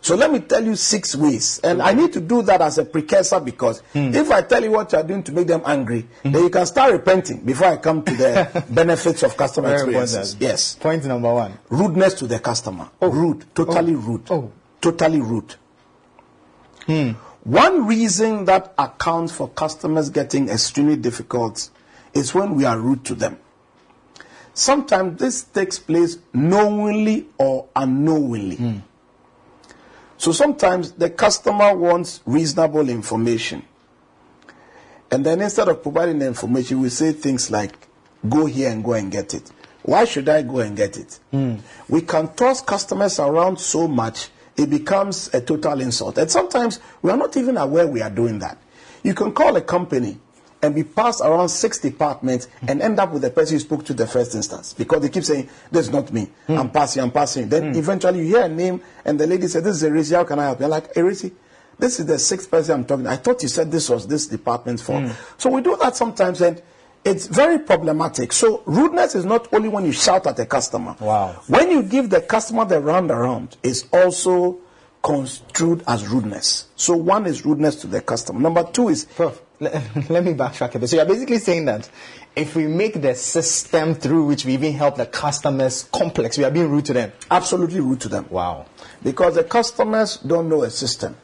So 0.00 0.14
let 0.16 0.32
me 0.32 0.40
tell 0.40 0.64
you 0.64 0.76
six 0.76 1.14
ways. 1.14 1.60
And 1.62 1.82
I 1.82 1.92
need 1.92 2.12
to 2.14 2.20
do 2.20 2.42
that 2.42 2.60
as 2.60 2.78
a 2.78 2.84
precursor 2.84 3.40
because 3.40 3.80
Hmm. 3.92 4.14
if 4.14 4.30
I 4.30 4.42
tell 4.42 4.62
you 4.62 4.70
what 4.70 4.92
you 4.92 4.98
are 4.98 5.04
doing 5.04 5.22
to 5.24 5.32
make 5.32 5.46
them 5.46 5.62
angry, 5.64 6.06
hmm. 6.22 6.32
then 6.32 6.42
you 6.44 6.50
can 6.50 6.66
start 6.66 6.92
repenting 6.92 7.40
before 7.40 7.68
I 7.68 7.76
come 7.76 8.02
to 8.02 8.14
the 8.14 8.64
benefits 8.70 9.22
of 9.22 9.36
customer 9.36 9.68
Very 9.68 9.80
experiences. 9.80 10.32
important. 10.32 10.42
Yes. 10.42 10.74
Point 10.76 11.04
number 11.04 11.32
one. 11.32 11.58
rudeness 11.70 12.14
to 12.14 12.26
the 12.26 12.38
customer. 12.38 12.88
Oh. 13.00 13.10
Rude, 13.10 13.44
totally 13.54 13.94
oh. 13.94 13.98
rude. 13.98 14.22
Oh. 14.30 14.50
Totally 14.80 15.20
rude. 15.20 15.54
Hmm. 16.86 17.12
One 17.44 17.86
reason 17.86 18.46
that 18.46 18.72
accounts 18.78 19.32
for 19.32 19.48
customers 19.48 20.08
getting 20.10 20.48
extremely 20.48 20.96
difficult 20.96 21.68
is 22.14 22.34
when 22.34 22.54
we 22.54 22.64
are 22.64 22.78
rude 22.78 23.04
to 23.06 23.14
them. 23.14 23.38
Sometimes 24.54 25.18
this 25.18 25.42
takes 25.42 25.78
place 25.78 26.16
knowingly 26.32 27.26
or 27.38 27.66
unknowingly. 27.74 28.56
Hmm. 28.56 28.76
So 30.24 30.32
sometimes 30.32 30.92
the 30.92 31.10
customer 31.10 31.76
wants 31.76 32.22
reasonable 32.24 32.88
information. 32.88 33.62
And 35.10 35.22
then 35.22 35.42
instead 35.42 35.68
of 35.68 35.82
providing 35.82 36.18
the 36.20 36.26
information, 36.26 36.80
we 36.80 36.88
say 36.88 37.12
things 37.12 37.50
like, 37.50 37.74
go 38.26 38.46
here 38.46 38.70
and 38.70 38.82
go 38.82 38.94
and 38.94 39.12
get 39.12 39.34
it. 39.34 39.52
Why 39.82 40.06
should 40.06 40.30
I 40.30 40.40
go 40.40 40.60
and 40.60 40.74
get 40.74 40.96
it? 40.96 41.20
Hmm. 41.30 41.56
We 41.90 42.00
can 42.00 42.32
toss 42.32 42.62
customers 42.62 43.18
around 43.18 43.60
so 43.60 43.86
much, 43.86 44.30
it 44.56 44.70
becomes 44.70 45.28
a 45.34 45.42
total 45.42 45.82
insult. 45.82 46.16
And 46.16 46.30
sometimes 46.30 46.80
we 47.02 47.10
are 47.10 47.18
not 47.18 47.36
even 47.36 47.58
aware 47.58 47.86
we 47.86 48.00
are 48.00 48.08
doing 48.08 48.38
that. 48.38 48.56
You 49.02 49.12
can 49.12 49.30
call 49.30 49.54
a 49.56 49.60
company 49.60 50.18
and 50.64 50.74
be 50.74 50.82
passed 50.82 51.20
around 51.20 51.50
six 51.50 51.78
departments 51.78 52.48
and 52.66 52.80
end 52.80 52.98
up 52.98 53.12
with 53.12 53.20
the 53.20 53.28
person 53.28 53.56
you 53.56 53.60
spoke 53.60 53.84
to 53.84 53.92
the 53.92 54.06
first 54.06 54.34
instance 54.34 54.72
because 54.72 55.02
they 55.02 55.10
keep 55.10 55.22
saying, 55.22 55.48
This 55.70 55.88
is 55.88 55.92
not 55.92 56.10
me. 56.10 56.30
Hmm. 56.46 56.58
I'm 56.58 56.70
passing, 56.70 57.02
I'm 57.02 57.10
passing. 57.10 57.50
Then 57.50 57.72
hmm. 57.72 57.78
eventually 57.78 58.20
you 58.20 58.24
hear 58.24 58.42
a 58.44 58.48
name 58.48 58.80
and 59.04 59.20
the 59.20 59.26
lady 59.26 59.46
said, 59.46 59.62
This 59.62 59.82
is 59.82 59.90
Erisi, 59.90 60.16
how 60.16 60.24
can 60.24 60.38
I 60.38 60.44
help 60.44 60.60
you? 60.60 60.64
I'm 60.64 60.70
like, 60.70 60.94
Erisi, 60.94 61.32
this 61.78 62.00
is 62.00 62.06
the 62.06 62.18
sixth 62.18 62.50
person 62.50 62.80
I'm 62.80 62.84
talking. 62.86 63.06
I 63.06 63.16
thought 63.16 63.42
you 63.42 63.48
said 63.48 63.70
this 63.70 63.90
was 63.90 64.06
this 64.06 64.26
department's 64.26 64.82
fault. 64.82 65.04
Hmm. 65.04 65.10
So 65.36 65.50
we 65.50 65.60
do 65.60 65.76
that 65.76 65.96
sometimes 65.96 66.40
and 66.40 66.62
it's 67.04 67.26
very 67.26 67.58
problematic. 67.58 68.32
So 68.32 68.62
rudeness 68.64 69.14
is 69.14 69.26
not 69.26 69.52
only 69.52 69.68
when 69.68 69.84
you 69.84 69.92
shout 69.92 70.26
at 70.26 70.38
a 70.38 70.46
customer. 70.46 70.96
Wow. 70.98 71.42
When 71.46 71.70
you 71.70 71.82
give 71.82 72.08
the 72.08 72.22
customer 72.22 72.64
the 72.64 72.80
round 72.80 73.10
around, 73.10 73.58
it's 73.62 73.84
also 73.92 74.60
construed 75.02 75.84
as 75.86 76.08
rudeness. 76.08 76.68
So 76.76 76.96
one 76.96 77.26
is 77.26 77.44
rudeness 77.44 77.76
to 77.82 77.86
the 77.86 78.00
customer. 78.00 78.40
Number 78.40 78.64
two 78.64 78.88
is 78.88 79.04
let, 79.60 79.74
let 80.10 80.24
me 80.24 80.34
backtrack 80.34 80.74
a 80.74 80.78
bit. 80.78 80.88
So 80.88 80.96
you're 80.96 81.06
basically 81.06 81.38
saying 81.38 81.66
that 81.66 81.88
if 82.36 82.56
we 82.56 82.66
make 82.66 83.00
the 83.00 83.14
system 83.14 83.94
through 83.94 84.26
which 84.26 84.44
we 84.44 84.54
even 84.54 84.72
help 84.74 84.96
the 84.96 85.06
customers 85.06 85.84
complex, 85.92 86.38
we 86.38 86.44
are 86.44 86.50
being 86.50 86.70
rude 86.70 86.86
to 86.86 86.92
them. 86.92 87.12
absolutely 87.30 87.80
rude 87.80 88.00
to 88.02 88.08
them. 88.08 88.26
Wow. 88.30 88.66
Because 89.02 89.36
the 89.36 89.44
customers 89.44 90.18
don't 90.18 90.48
know 90.48 90.62
a 90.62 90.70
system. 90.70 91.16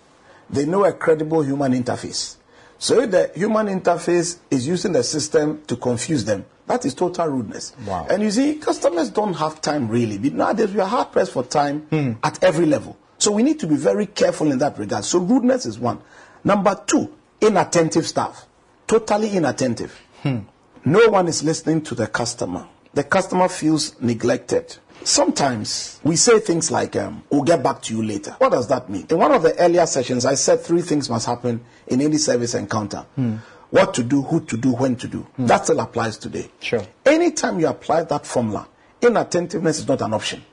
They 0.48 0.66
know 0.66 0.84
a 0.84 0.92
credible 0.92 1.42
human 1.42 1.72
interface. 1.72 2.36
So 2.78 3.00
if 3.00 3.10
the 3.10 3.30
human 3.34 3.66
interface 3.66 4.38
is 4.50 4.66
using 4.66 4.92
the 4.92 5.02
system 5.02 5.62
to 5.66 5.76
confuse 5.76 6.24
them, 6.24 6.46
that 6.66 6.84
is 6.86 6.94
total 6.94 7.26
rudeness. 7.26 7.74
Wow. 7.84 8.06
And 8.08 8.22
you 8.22 8.30
see, 8.30 8.54
customers 8.54 9.10
don't 9.10 9.34
have 9.34 9.60
time 9.60 9.88
really. 9.88 10.18
But 10.18 10.32
Nowadays, 10.32 10.72
we 10.72 10.80
are 10.80 10.88
hard 10.88 11.12
pressed 11.12 11.32
for 11.32 11.42
time 11.42 11.80
hmm. 11.82 12.12
at 12.22 12.42
every 12.42 12.64
level. 12.64 12.96
So 13.18 13.32
we 13.32 13.42
need 13.42 13.60
to 13.60 13.66
be 13.66 13.76
very 13.76 14.06
careful 14.06 14.50
in 14.50 14.58
that 14.58 14.78
regard. 14.78 15.04
So 15.04 15.18
rudeness 15.18 15.66
is 15.66 15.78
one. 15.78 16.00
Number 16.42 16.80
two, 16.86 17.14
inattentive 17.40 18.06
staff. 18.06 18.46
Totally 18.86 19.36
inattentive. 19.36 19.98
Hmm. 20.22 20.40
No 20.84 21.08
one 21.08 21.28
is 21.28 21.42
listening 21.42 21.82
to 21.82 21.94
the 21.94 22.06
customer. 22.06 22.66
The 22.94 23.04
customer 23.04 23.48
feels 23.48 24.00
neglected. 24.00 24.76
Sometimes 25.04 26.00
we 26.04 26.16
say 26.16 26.40
things 26.40 26.70
like, 26.70 26.96
um, 26.96 27.22
we'll 27.30 27.42
get 27.42 27.62
back 27.62 27.80
to 27.82 27.94
you 27.96 28.02
later. 28.02 28.32
What 28.38 28.52
does 28.52 28.68
that 28.68 28.90
mean? 28.90 29.06
In 29.08 29.18
one 29.18 29.32
of 29.32 29.42
the 29.42 29.56
earlier 29.58 29.86
sessions, 29.86 30.26
I 30.26 30.34
said 30.34 30.60
three 30.60 30.82
things 30.82 31.08
must 31.08 31.26
happen 31.26 31.64
in 31.86 32.00
any 32.00 32.18
service 32.18 32.54
encounter 32.54 33.06
hmm. 33.14 33.36
what 33.70 33.94
to 33.94 34.02
do, 34.02 34.22
who 34.22 34.40
to 34.46 34.56
do, 34.56 34.72
when 34.72 34.96
to 34.96 35.08
do. 35.08 35.18
Hmm. 35.18 35.46
That 35.46 35.64
still 35.64 35.80
applies 35.80 36.18
today. 36.18 36.50
Sure. 36.60 36.82
Anytime 37.06 37.60
you 37.60 37.68
apply 37.68 38.04
that 38.04 38.26
formula, 38.26 38.68
inattentiveness 39.00 39.78
is 39.78 39.88
not 39.88 40.02
an 40.02 40.12
option. 40.12 40.44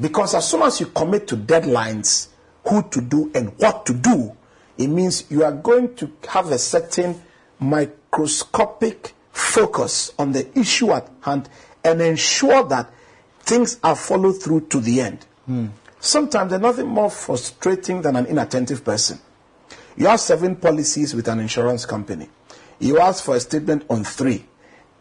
Because 0.00 0.34
as 0.34 0.48
soon 0.48 0.62
as 0.62 0.78
you 0.80 0.86
commit 0.86 1.26
to 1.28 1.36
deadlines, 1.36 2.28
who 2.68 2.82
to 2.90 3.00
do 3.00 3.30
and 3.34 3.52
what 3.58 3.86
to 3.86 3.94
do, 3.94 4.36
it 4.78 4.88
means 4.88 5.30
you 5.30 5.44
are 5.44 5.52
going 5.52 5.94
to 5.96 6.10
have 6.28 6.50
a 6.50 6.58
certain 6.58 7.20
microscopic 7.58 9.14
focus 9.32 10.12
on 10.18 10.32
the 10.32 10.58
issue 10.58 10.90
at 10.92 11.08
hand 11.22 11.48
and 11.84 12.00
ensure 12.00 12.64
that 12.64 12.90
things 13.40 13.78
are 13.82 13.96
followed 13.96 14.42
through 14.42 14.66
to 14.68 14.80
the 14.80 15.00
end. 15.00 15.26
Hmm. 15.46 15.66
Sometimes 15.98 16.50
there's 16.50 16.62
nothing 16.62 16.86
more 16.86 17.10
frustrating 17.10 18.02
than 18.02 18.16
an 18.16 18.26
inattentive 18.26 18.84
person. 18.84 19.20
You 19.96 20.06
have 20.06 20.20
seven 20.20 20.56
policies 20.56 21.14
with 21.14 21.28
an 21.28 21.40
insurance 21.40 21.84
company. 21.84 22.28
You 22.78 23.00
ask 23.00 23.22
for 23.22 23.36
a 23.36 23.40
statement 23.40 23.84
on 23.90 24.04
three, 24.04 24.46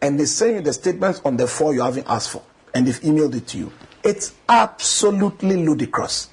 and 0.01 0.19
they 0.19 0.25
send 0.25 0.55
you 0.55 0.61
the 0.61 0.73
statements 0.73 1.21
on 1.23 1.37
the 1.37 1.47
four 1.47 1.73
you 1.73 1.81
haven't 1.81 2.07
asked 2.09 2.31
for, 2.31 2.43
and 2.73 2.85
they've 2.85 2.99
emailed 2.99 3.35
it 3.35 3.47
to 3.47 3.57
you. 3.57 3.71
It's 4.03 4.33
absolutely 4.49 5.57
ludicrous. 5.65 6.29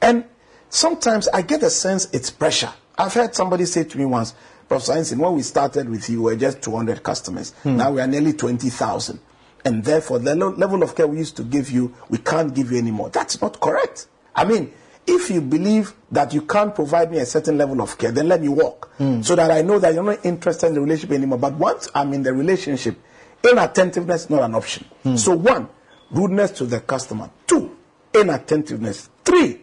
And 0.00 0.24
sometimes 0.70 1.28
I 1.28 1.42
get 1.42 1.62
a 1.62 1.70
sense 1.70 2.08
it's 2.12 2.30
pressure. 2.30 2.72
I've 2.96 3.14
heard 3.14 3.34
somebody 3.34 3.64
say 3.64 3.84
to 3.84 3.98
me 3.98 4.04
once, 4.04 4.34
Professor 4.68 4.94
Hinson, 4.94 5.18
when 5.18 5.34
we 5.34 5.42
started 5.42 5.88
with 5.88 6.08
you, 6.10 6.22
we 6.22 6.32
were 6.32 6.36
just 6.36 6.60
200 6.62 7.02
customers. 7.02 7.52
Hmm. 7.62 7.76
Now 7.76 7.92
we 7.92 8.00
are 8.00 8.06
nearly 8.06 8.34
20,000. 8.34 9.18
And 9.64 9.84
therefore, 9.84 10.18
the 10.18 10.34
lo- 10.34 10.50
level 10.50 10.82
of 10.82 10.94
care 10.94 11.06
we 11.06 11.18
used 11.18 11.36
to 11.36 11.42
give 11.42 11.70
you, 11.70 11.94
we 12.08 12.18
can't 12.18 12.54
give 12.54 12.70
you 12.70 12.78
anymore. 12.78 13.08
That's 13.10 13.40
not 13.40 13.60
correct. 13.60 14.08
I 14.34 14.44
mean, 14.44 14.72
if 15.06 15.30
you 15.30 15.40
believe 15.40 15.94
that 16.12 16.34
you 16.34 16.42
can't 16.42 16.74
provide 16.74 17.10
me 17.10 17.18
a 17.18 17.26
certain 17.26 17.56
level 17.56 17.80
of 17.80 17.96
care, 17.96 18.12
then 18.12 18.28
let 18.28 18.42
me 18.42 18.48
walk 18.48 18.90
hmm. 18.98 19.22
so 19.22 19.34
that 19.36 19.50
I 19.50 19.62
know 19.62 19.78
that 19.78 19.94
you're 19.94 20.02
not 20.04 20.24
interested 20.24 20.66
in 20.66 20.74
the 20.74 20.80
relationship 20.82 21.16
anymore. 21.16 21.38
But 21.38 21.54
once 21.54 21.88
I'm 21.94 22.12
in 22.12 22.22
the 22.22 22.34
relationship, 22.34 22.98
inattentiveness 23.42 24.24
is 24.24 24.30
not 24.30 24.42
an 24.42 24.54
option. 24.54 24.84
Hmm. 25.02 25.16
So, 25.16 25.34
one, 25.34 25.68
rudeness 26.10 26.50
to 26.52 26.66
the 26.66 26.80
customer. 26.80 27.30
Two, 27.46 27.76
inattentiveness. 28.14 29.08
Three, 29.24 29.60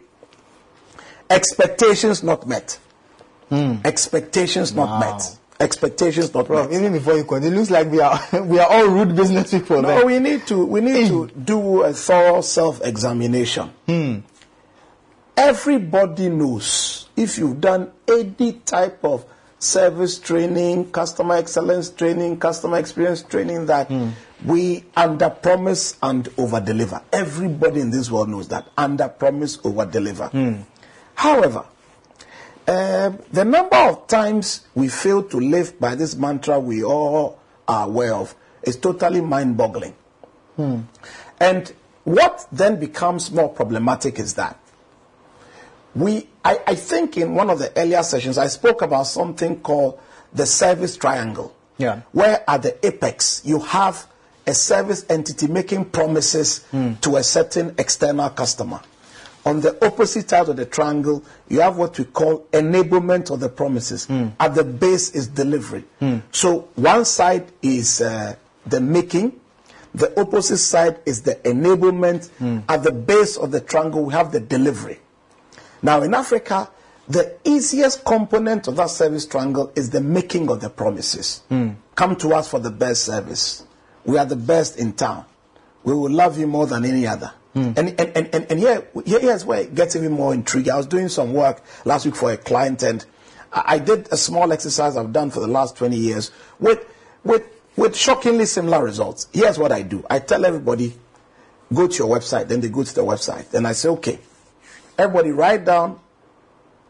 expectations 1.30 2.24
not 2.24 2.48
met. 2.48 2.80
Hmm. 3.50 3.76
Expectations 3.84 4.74
not 4.74 4.90
Wow. 4.90 5.00
met. 5.00 5.38
Expectations 5.60 6.34
not 6.34 6.48
Bro, 6.48 6.64
met. 6.64 6.74
even 6.74 6.92
before 6.94 7.16
you 7.16 7.24
continue, 7.24 7.56
it 7.56 7.60
looks 7.60 7.72
like 7.72 7.90
we 7.90 8.02
are 8.02 8.20
we 8.44 8.60
are 8.60 8.68
all 8.70 8.88
rude 8.88 9.16
business 9.16 9.52
people. 9.52 9.82
No, 9.82 9.88
then. 9.88 10.06
we 10.06 10.20
need 10.20 10.46
to 10.48 10.66
we 10.66 10.82
need 10.82 11.08
to 11.08 11.28
do 11.28 11.84
a 11.84 11.94
thorough 11.94 12.42
self-examination. 12.42 13.70
Hmm. 13.86 14.20
Everybody 15.38 16.30
knows 16.30 17.08
if 17.16 17.38
you've 17.38 17.62
done 17.62 17.92
any 18.08 18.54
type 18.66 19.04
of 19.04 19.26
service 19.60 20.20
training, 20.20 20.92
customer 20.92 21.36
excellence 21.36 21.90
training, 21.90 22.38
customer 22.40 22.78
experience 22.78 23.24
training 23.24 23.66
that 23.68 23.88
hmm. 23.88 24.10
we 24.46 24.84
under 24.96 25.30
promise 25.30 25.98
and 26.04 26.28
over 26.38 26.60
deliver. 26.60 27.02
Everybody 27.12 27.82
in 27.82 27.92
this 27.92 28.12
world 28.12 28.30
knows 28.30 28.48
that 28.50 28.68
under 28.78 29.08
promise 29.08 29.60
over 29.64 29.86
deliver. 29.86 30.30
However, 31.16 31.66
um, 32.68 33.20
the 33.32 33.46
number 33.46 33.76
of 33.76 34.08
times 34.08 34.66
we 34.74 34.88
fail 34.88 35.24
to 35.24 35.38
live 35.40 35.80
by 35.80 35.96
this 35.96 36.16
mantra 36.16 36.60
we 36.60 36.84
all 36.84 37.40
are 37.68 37.86
aware 37.88 38.14
of 38.14 38.36
is 38.64 38.78
totally 38.78 39.22
mind 39.22 39.58
boggling. 39.58 39.96
And 41.40 41.74
what 42.06 42.48
then 42.52 42.80
becomes 42.80 43.32
more 43.32 43.50
problematic 43.50 44.20
is 44.20 44.36
that 44.36 44.58
we, 45.94 46.28
I, 46.44 46.60
I 46.68 46.76
think 46.76 47.18
in 47.18 47.36
one 47.36 47.50
of 47.50 47.60
the 47.60 47.72
earlier 47.78 48.04
sessions, 48.04 48.38
I 48.38 48.48
spoke 48.48 48.82
about 48.82 49.08
something 49.08 49.60
called 49.62 50.00
the 50.34 50.46
service 50.46 50.98
triangle. 50.98 51.56
Yeah. 51.78 52.02
Where 52.12 52.44
at 52.48 52.64
the 52.64 52.86
apex 52.86 53.42
you 53.46 53.60
have 53.60 54.08
a 54.48 54.54
service 54.54 55.06
entity 55.10 55.48
making 55.48 55.86
promises 55.86 56.64
to 57.02 57.16
a 57.18 57.24
certain 57.24 57.76
external 57.78 58.30
customer. 58.30 58.80
On 59.46 59.62
the 59.62 59.78
opposite 59.86 60.28
side 60.30 60.50
of 60.50 60.56
the 60.56 60.66
triangle, 60.66 61.24
you 61.50 61.62
have 61.62 61.78
what 61.78 61.98
we 62.00 62.06
call 62.06 62.48
enablement 62.52 63.30
of 63.30 63.40
the 63.40 63.50
promises. 63.50 64.06
Hmm. 64.06 64.30
At 64.40 64.56
the 64.56 64.64
base 64.64 65.12
is 65.12 65.28
delivery. 65.28 65.84
Hmm. 66.00 66.18
So 66.32 66.70
one 66.76 67.06
side 67.06 67.46
is 67.62 68.02
uh, 68.02 68.36
the 68.66 68.82
making, 68.82 69.40
the 69.94 70.20
opposite 70.20 70.58
side 70.58 71.00
is 71.06 71.22
the 71.22 71.36
enablement. 71.36 72.30
Hmm. 72.40 72.60
At 72.68 72.82
the 72.84 72.92
base 72.92 73.38
of 73.38 73.52
the 73.52 73.62
triangle, 73.62 74.04
we 74.06 74.14
have 74.14 74.32
the 74.32 74.40
delivery. 74.40 75.00
Now, 75.84 76.02
in 76.02 76.16
Africa, 76.16 76.72
the 77.08 77.38
easiest 77.44 78.04
component 78.04 78.68
of 78.68 78.78
that 78.78 78.90
service 78.90 79.28
triangle 79.28 79.72
is 79.76 79.92
the 79.92 80.02
making 80.02 80.50
of 80.50 80.60
the 80.60 80.70
promises. 80.72 81.44
Come 81.94 82.16
to 82.16 82.34
us 82.34 82.48
for 82.50 82.60
the 82.60 82.72
best 82.72 83.04
service. 83.04 83.64
We 84.06 84.18
are 84.18 84.26
the 84.26 84.36
best 84.36 84.80
in 84.80 84.94
town. 84.94 85.26
We 85.84 85.94
will 85.94 86.10
love 86.10 86.40
you 86.40 86.48
more 86.48 86.66
than 86.66 86.84
any 86.84 87.06
other. 87.06 87.32
Hmm. 87.56 87.72
And, 87.78 88.00
and, 88.00 88.00
and, 88.00 88.30
and, 88.36 88.52
and 88.52 88.60
here, 88.60 88.86
here- 89.06 89.22
here's 89.22 89.46
where 89.46 89.62
it 89.62 89.74
gets 89.74 89.96
even 89.96 90.12
more 90.12 90.34
intriguing. 90.34 90.74
I 90.74 90.78
was 90.78 90.88
doing 90.88 91.08
some 91.08 91.34
work 91.34 91.64
last 91.86 92.06
week 92.06 92.16
for 92.16 92.32
a 92.32 92.38
client, 92.38 92.84
and 92.84 93.04
I 93.54 93.64
I 93.76 93.80
did 93.80 94.12
a 94.12 94.18
small 94.18 94.52
exercise 94.52 94.98
I've 94.98 95.14
done 95.14 95.32
for 95.32 95.40
the 95.40 95.48
last 95.48 95.78
20 95.78 95.96
years 95.96 96.32
with, 96.60 96.86
with, 97.24 97.44
with 97.78 97.96
shockingly 97.96 98.46
similar 98.46 98.84
results. 98.84 99.30
Here's 99.32 99.58
what 99.58 99.72
I 99.72 99.82
do 99.82 100.06
I 100.10 100.20
tell 100.20 100.44
everybody, 100.46 100.94
go 101.74 101.88
to 101.88 101.98
your 101.98 102.14
website. 102.14 102.50
Then 102.50 102.60
they 102.60 102.68
go 102.68 102.84
to 102.84 102.94
the 102.94 103.06
website. 103.06 103.54
And 103.54 103.66
I 103.66 103.72
say, 103.72 103.88
okay, 103.90 104.20
everybody 104.98 105.32
write 105.32 105.64
down 105.64 106.02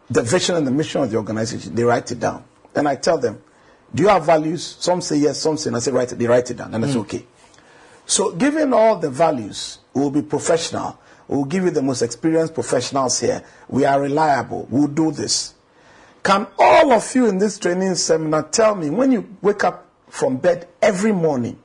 the 0.10 0.24
vision 0.24 0.56
and 0.56 0.66
the 0.66 0.72
mission 0.72 1.04
of 1.04 1.12
the 1.12 1.18
organization. 1.18 1.76
They 1.76 1.84
write 1.84 2.12
it 2.12 2.20
down. 2.20 2.44
Then 2.74 2.88
I 2.88 2.96
tell 2.96 3.20
them, 3.20 3.42
do 3.94 4.02
you 4.02 4.10
have 4.10 4.26
values? 4.26 4.78
Some 4.80 5.02
say 5.02 5.18
yes, 5.18 5.40
some 5.40 5.58
say 5.58 5.70
no. 5.70 5.78
I 5.78 5.80
say, 5.80 5.92
write 5.92 6.12
it. 6.12 6.18
They 6.18 6.26
write 6.26 6.50
it 6.50 6.58
down. 6.58 6.74
And 6.74 6.84
it's 6.84 6.94
hmm. 6.94 7.02
okay. 7.02 7.26
So, 8.08 8.32
given 8.32 8.74
all 8.74 8.98
the 8.98 9.10
values, 9.10 9.80
we 9.96 10.02
will 10.02 10.12
be 10.12 10.22
professional. 10.22 11.00
We 11.28 11.38
will 11.38 11.46
give 11.46 11.64
you 11.64 11.72
the 11.72 11.82
most 11.82 12.04
experienced 12.04 12.54
professionals 12.54 13.20
here. 13.20 13.42
We 13.70 13.86
are 13.86 14.00
reliable. 14.00 14.68
We'll 14.70 14.88
do 14.88 15.12
this. 15.12 15.56
Can 16.22 16.46
all 16.60 16.92
of 16.92 17.16
you 17.16 17.28
in 17.28 17.40
this 17.40 17.58
training 17.58 17.96
seminar 17.96 18.44
tell 18.44 18.76
me 18.76 18.90
when 18.90 19.12
you 19.12 19.28
wake 19.42 19.64
up 19.64 19.88
from 20.10 20.38
bed 20.38 20.68
every 20.82 21.12
morning, 21.12 21.58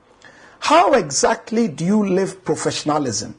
how 0.60 0.92
exactly 0.92 1.68
do 1.68 1.84
you 1.84 2.06
live 2.06 2.44
professionalism? 2.44 3.34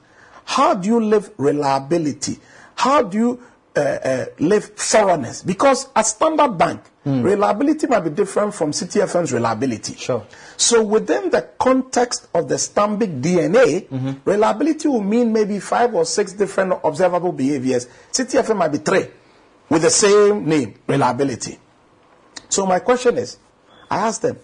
How 0.45 0.73
do 0.73 0.89
you 0.89 0.99
live 0.99 1.32
reliability? 1.38 2.39
How 2.75 3.04
do 3.04 3.17
you 3.17 3.43
uh, 3.75 3.79
uh, 3.79 4.25
live 4.39 4.65
thoroughness? 4.75 5.43
Because 5.43 5.89
at 5.95 6.05
Standard 6.05 6.57
Bank, 6.57 6.81
reliability 7.05 7.88
might 7.88 8.01
be 8.01 8.10
different 8.12 8.53
from 8.53 8.71
Citi 8.71 9.01
FM's 9.01 9.31
reliability. 9.34 9.95
Sure. 9.95 10.25
So 10.57 10.84
within 10.84 11.29
the 11.31 11.49
context 11.60 12.27
of 12.34 12.47
the 12.47 12.55
Stanbic 12.55 13.21
DNA, 13.21 14.19
reliability 14.25 14.88
will 14.88 15.01
mean 15.01 15.34
maybe 15.34 15.60
five 15.60 15.93
or 15.95 16.05
six 16.05 16.34
different 16.34 16.73
observable 16.84 17.31
behaviors. 17.31 17.88
CTFM 18.12 18.57
might 18.57 18.71
be 18.71 18.77
three 18.77 19.07
with 19.69 19.81
the 19.84 19.89
same 19.89 20.45
name, 20.45 20.75
reliability. 20.88 21.57
So 22.49 22.65
my 22.65 22.79
question 22.79 23.17
is, 23.17 23.38
I 23.89 23.99
asked 24.07 24.21
them, 24.21 24.38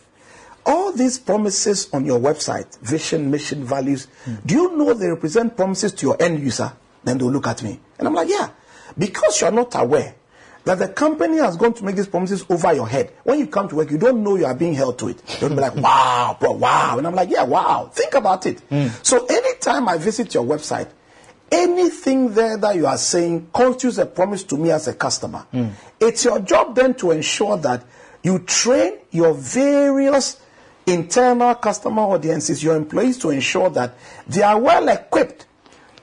all 0.65 0.91
these 0.91 1.17
promises 1.19 1.89
on 1.93 2.05
your 2.05 2.19
website, 2.19 2.77
vision, 2.79 3.29
mission, 3.31 3.63
values, 3.63 4.07
do 4.45 4.55
you 4.55 4.77
know 4.77 4.93
they 4.93 5.07
represent 5.07 5.55
promises 5.55 5.93
to 5.93 6.05
your 6.07 6.21
end 6.21 6.39
user? 6.39 6.73
Then 7.03 7.17
they'll 7.17 7.31
look 7.31 7.47
at 7.47 7.63
me. 7.63 7.79
And 7.97 8.07
I'm 8.07 8.13
like, 8.13 8.27
yeah. 8.29 8.49
Because 8.97 9.41
you're 9.41 9.51
not 9.51 9.75
aware 9.75 10.15
that 10.67 10.79
the 10.79 10.87
company 10.89 11.37
has 11.37 11.55
gone 11.55 11.73
to 11.73 11.83
make 11.83 11.95
these 11.95 12.07
promises 12.07 12.45
over 12.49 12.73
your 12.73 12.87
head. 12.87 13.13
When 13.23 13.39
you 13.39 13.47
come 13.47 13.69
to 13.69 13.75
work, 13.75 13.89
you 13.89 13.97
don't 13.97 14.21
know 14.21 14.35
you 14.35 14.45
are 14.45 14.53
being 14.53 14.73
held 14.73 14.99
to 14.99 15.09
it. 15.09 15.21
You'll 15.39 15.51
be 15.51 15.55
like, 15.55 15.75
wow, 15.77 16.37
bro, 16.39 16.51
wow. 16.51 16.97
And 16.97 17.07
I'm 17.07 17.15
like, 17.15 17.29
yeah, 17.29 17.43
wow. 17.43 17.89
Think 17.93 18.13
about 18.13 18.45
it. 18.45 18.59
Hmm. 18.61 18.87
So 19.01 19.25
anytime 19.25 19.87
I 19.87 19.97
visit 19.97 20.33
your 20.33 20.43
website, 20.43 20.89
anything 21.49 22.33
there 22.33 22.57
that 22.57 22.75
you 22.75 22.85
are 22.85 22.97
saying 22.97 23.49
constitutes 23.53 23.97
a 23.97 24.05
promise 24.05 24.43
to 24.43 24.57
me 24.57 24.71
as 24.71 24.87
a 24.87 24.93
customer. 24.93 25.39
Hmm. 25.51 25.69
It's 25.99 26.25
your 26.25 26.39
job 26.39 26.75
then 26.75 26.95
to 26.95 27.11
ensure 27.11 27.57
that 27.57 27.85
you 28.23 28.39
train 28.39 28.97
your 29.11 29.33
various 29.33 30.41
internal 30.85 31.55
customer 31.55 32.01
audiences, 32.01 32.61
your 32.61 32.75
employees, 32.75 33.17
to 33.19 33.29
ensure 33.29 33.69
that 33.69 33.95
they 34.27 34.41
are 34.41 34.59
well 34.59 34.87
equipped 34.89 35.46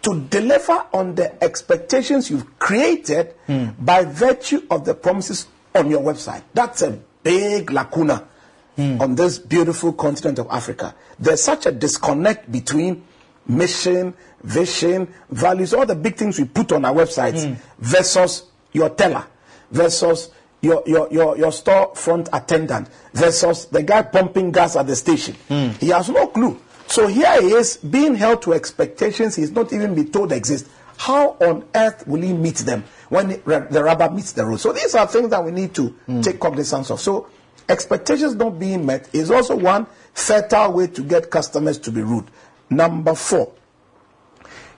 to 0.05 0.21
deliver 0.21 0.87
on 0.93 1.15
the 1.15 1.43
expectations 1.43 2.31
you've 2.31 2.59
created 2.59 3.35
hmm. 3.47 3.69
by 3.79 4.05
virtue 4.05 4.63
of 4.71 4.85
the 4.85 4.95
promises 4.95 5.47
on 5.75 5.91
your 5.91 6.01
website. 6.01 6.43
That's 6.53 6.83
a 6.83 7.01
big 7.23 7.71
lacuna 7.71 8.29
hmm. 8.77 9.01
on 9.01 9.15
this 9.15 9.39
beautiful 9.39 9.93
continent 9.95 10.39
of 10.39 10.47
Africa. 10.51 10.95
There's 11.19 11.43
such 11.43 11.67
a 11.67 11.73
disconnect 11.73 12.53
between 12.53 13.05
mission, 13.47 14.15
vision, 14.43 15.13
values, 15.31 15.73
all 15.75 15.87
the 15.87 15.95
big 15.95 16.17
things 16.17 16.39
we 16.39 16.45
put 16.45 16.73
on 16.73 16.85
our 16.85 16.95
websites 16.95 17.49
hmm. 17.49 17.55
versus 17.79 18.45
your 18.73 18.91
teller, 18.91 19.27
versus 19.71 20.31
your, 20.61 20.83
your, 20.87 21.09
your, 21.11 21.37
your 21.39 21.53
store 21.53 21.95
front 21.95 22.29
attendant, 22.33 22.89
versus 23.15 23.67
the 23.67 23.83
guy 23.83 24.03
pumping 24.03 24.53
gas 24.53 24.77
at 24.77 24.87
the 24.87 24.97
station. 24.97 25.35
He 25.81 25.89
has 25.89 26.11
no 26.11 26.27
clue. 26.27 26.61
So 26.87 27.07
here 27.07 27.41
he 27.41 27.53
is 27.53 27.77
being 27.79 28.15
held 28.15 28.43
to 28.43 28.55
expectations 28.55 29.37
he's 29.37 29.51
not 29.51 29.73
even 29.73 29.95
been 29.95 30.11
told 30.11 30.33
exist. 30.33 30.69
How 30.97 31.31
on 31.41 31.65
earth 31.75 32.07
will 32.07 32.23
he 32.23 32.33
meet 32.33 32.57
them 32.59 32.85
when 33.09 33.29
the 33.29 33.83
rubber 33.83 34.11
meets 34.11 34.33
the 34.33 34.45
road? 34.45 34.61
So 34.61 34.73
these 34.73 34.95
are 34.95 35.07
things 35.07 35.31
that 35.31 35.45
we 35.45 35.51
need 35.51 35.75
to 35.75 35.89
hmm. 35.89 36.21
take 36.21 36.39
cognizance 36.39 36.91
of. 36.91 37.01
So 37.01 37.29
expectations 37.69 38.35
not 38.35 38.59
being 38.59 38.87
met 38.87 39.13
is 39.13 39.31
also 39.31 39.57
one 39.57 39.87
fertile 40.13 40.73
way 40.73 40.87
to 40.89 41.03
get 41.03 41.31
customers 41.31 41.79
to 41.81 41.91
be 41.91 42.03
rude. 42.03 42.31
Number 42.71 43.15
four, 43.15 43.53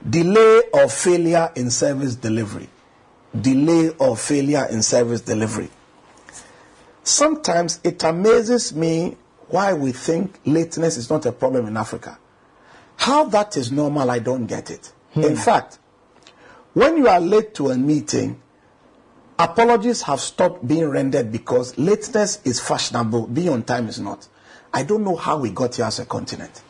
delay 0.08 0.62
or 0.72 0.88
failure 0.88 1.52
in 1.54 1.70
service 1.70 2.14
delivery. 2.14 2.68
Delay 3.38 3.90
or 3.98 4.16
failure 4.16 4.66
in 4.70 4.82
service 4.82 5.20
delivery. 5.20 5.68
Sometimes 7.04 7.80
it 7.84 8.02
amazes 8.02 8.74
me 8.74 9.16
why 9.48 9.72
we 9.74 9.92
think 9.92 10.40
lateness 10.44 10.96
is 10.96 11.08
not 11.08 11.26
a 11.26 11.32
problem 11.32 11.66
in 11.66 11.76
Africa. 11.76 12.18
How 12.96 13.24
that 13.24 13.56
is 13.56 13.70
normal, 13.70 14.10
I 14.10 14.18
don't 14.18 14.46
get 14.46 14.70
it. 14.70 14.92
Hmm. 15.14 15.24
In 15.24 15.36
fact, 15.36 15.78
when 16.72 16.96
you 16.96 17.08
are 17.08 17.20
late 17.20 17.54
to 17.54 17.70
a 17.70 17.76
meeting, 17.76 18.40
apologies 19.38 20.02
have 20.02 20.20
stopped 20.20 20.66
being 20.66 20.88
rendered 20.88 21.30
because 21.30 21.76
lateness 21.78 22.40
is 22.44 22.60
fashionable, 22.60 23.28
being 23.28 23.50
on 23.50 23.62
time 23.62 23.88
is 23.88 24.00
not. 24.00 24.26
I 24.72 24.82
don't 24.82 25.04
know 25.04 25.16
how 25.16 25.38
we 25.38 25.50
got 25.50 25.76
here 25.76 25.84
as 25.84 25.98
a 25.98 26.06
continent. 26.06 26.62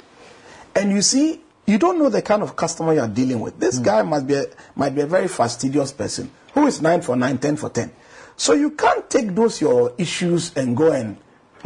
And 0.74 0.92
you 0.92 1.02
see, 1.02 1.40
you 1.66 1.78
don't 1.78 1.98
know 1.98 2.08
the 2.08 2.22
kind 2.22 2.42
of 2.42 2.54
customer 2.54 2.94
you 2.94 3.00
are 3.00 3.08
dealing 3.08 3.40
with. 3.40 3.58
This 3.58 3.78
hmm. 3.78 3.84
guy 3.84 4.02
must 4.02 4.26
be 4.26 4.34
a, 4.34 4.44
might 4.74 4.94
be 4.94 5.00
a 5.00 5.06
very 5.06 5.28
fastidious 5.28 5.92
person 5.92 6.30
who 6.54 6.66
is 6.66 6.80
9 6.80 7.02
for 7.02 7.16
9, 7.16 7.38
10 7.38 7.56
for 7.56 7.70
10. 7.70 7.92
So 8.36 8.52
you 8.52 8.72
can't 8.72 9.08
take 9.08 9.34
those 9.34 9.60
your 9.60 9.92
issues 9.96 10.54
and 10.56 10.76
go 10.76 10.92
and 10.92 11.16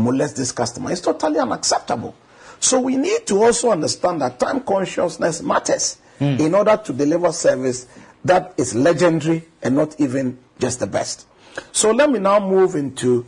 molest 0.01 0.37
this 0.37 0.53
customer. 0.53 0.93
It's 0.93 1.01
totally 1.01 1.39
unacceptable. 1.39 2.15
So 2.59 2.81
we 2.81 2.97
need 2.97 3.27
to 3.29 3.43
also 3.43 3.71
understand 3.71 4.21
that 4.21 4.39
time 4.39 4.61
consciousness 4.61 5.43
matters 5.43 5.97
hmm. 6.19 6.25
in 6.39 6.55
order 6.55 6.77
to 6.77 6.93
deliver 6.93 7.33
service 7.33 7.87
that 8.25 8.55
is 8.59 8.75
legendary 8.75 9.45
and 9.63 9.75
not 9.75 9.99
even 9.99 10.39
just 10.59 10.81
the 10.81 10.87
best. 10.87 11.27
So 11.73 11.91
let 11.91 12.11
me 12.11 12.19
now 12.19 12.39
move 12.39 12.75
into 12.75 13.27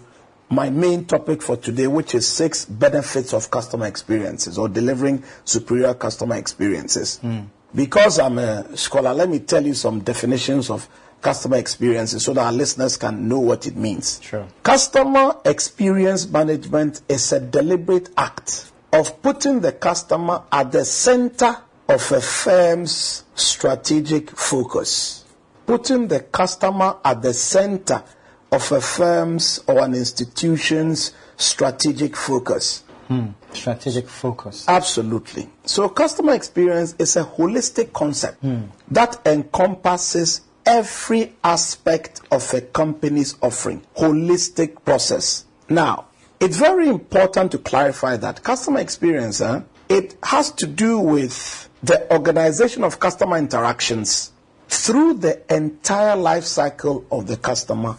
my 0.51 0.69
main 0.69 1.07
topic 1.07 1.41
for 1.41 1.57
today, 1.57 1.87
which 1.87 2.15
is 2.15 2.29
six 2.29 2.67
benefits 2.67 3.33
of 3.33 3.51
customer 3.51 3.87
experiences 3.87 4.59
or 4.59 4.69
delivering 4.69 5.25
superior 5.45 5.95
customer 5.95 6.37
experiences. 6.37 7.19
Hmm. 7.19 7.41
Because 7.75 8.19
I'm 8.19 8.37
a 8.37 8.77
scholar, 8.77 9.15
let 9.15 9.31
me 9.31 9.39
tell 9.39 9.65
you 9.65 9.73
some 9.73 10.01
definitions 10.01 10.69
of 10.69 10.87
customer 11.23 11.57
experiences 11.57 12.25
so 12.25 12.35
that 12.35 12.45
our 12.45 12.53
listeners 12.53 12.97
can 12.97 13.29
know 13.29 13.39
what 13.39 13.67
it 13.67 13.77
means. 13.77 14.21
Sure. 14.23 14.47
Customer 14.63 15.37
experience 15.45 16.29
management 16.29 17.01
is 17.09 17.33
a 17.33 17.41
deliberate 17.41 18.11
act 18.17 18.71
of 18.93 19.23
putting 19.23 19.61
the 19.61 19.73
customer 19.73 20.43
at 20.53 20.73
the 20.73 20.85
center 20.85 21.57
of 21.89 22.13
a 22.13 22.21
firm's 22.21 23.25
strategic 23.35 24.31
focus. 24.31 25.25
Putting 25.67 26.09
the 26.09 26.21
customer 26.21 26.97
at 27.05 27.23
the 27.23 27.33
center 27.33 28.03
of 28.51 28.71
a 28.73 28.81
firm's 28.81 29.61
or 29.67 29.81
an 29.81 29.95
institution's 29.95 31.13
strategic 31.37 32.17
focus. 32.17 32.85
Hmm. 33.09 33.29
Strategic 33.53 34.09
focus. 34.09 34.67
Absolutely. 34.69 35.49
So, 35.65 35.89
customer 35.89 36.35
experience 36.35 36.95
is 36.99 37.17
a 37.17 37.25
holistic 37.25 37.93
concept 37.93 38.41
hmm. 38.41 38.65
that 38.91 39.21
encompasses 39.27 40.43
every 40.67 41.35
aspect 41.43 42.21
of 42.31 42.53
a 42.55 42.61
company's 42.61 43.37
offering. 43.43 43.83
Holistic 43.97 44.85
process. 44.85 45.45
Now, 45.69 46.07
it's 46.41 46.57
very 46.57 46.89
important 46.89 47.53
to 47.53 47.59
clarify 47.59 48.17
that 48.19 48.43
customer 48.43 48.81
experience, 48.81 49.39
huh, 49.39 49.63
it 49.89 50.17
has 50.23 50.51
to 50.53 50.67
do 50.67 50.99
with 50.99 51.69
the 51.83 52.13
organization 52.13 52.85
of 52.85 52.99
customer 52.99 53.37
interactions 53.37 54.33
through 54.69 55.15
the 55.15 55.55
entire 55.55 56.17
life 56.17 56.45
cycle 56.45 57.05
of 57.11 57.27
the 57.27 57.37
customer 57.37 57.97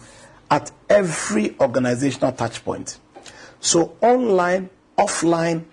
at 0.50 0.70
every 0.88 1.56
organizational 1.60 2.32
touch 2.32 2.64
point. 2.64 2.98
So, 3.60 3.96
online, 4.00 4.70
offline, 4.98 5.64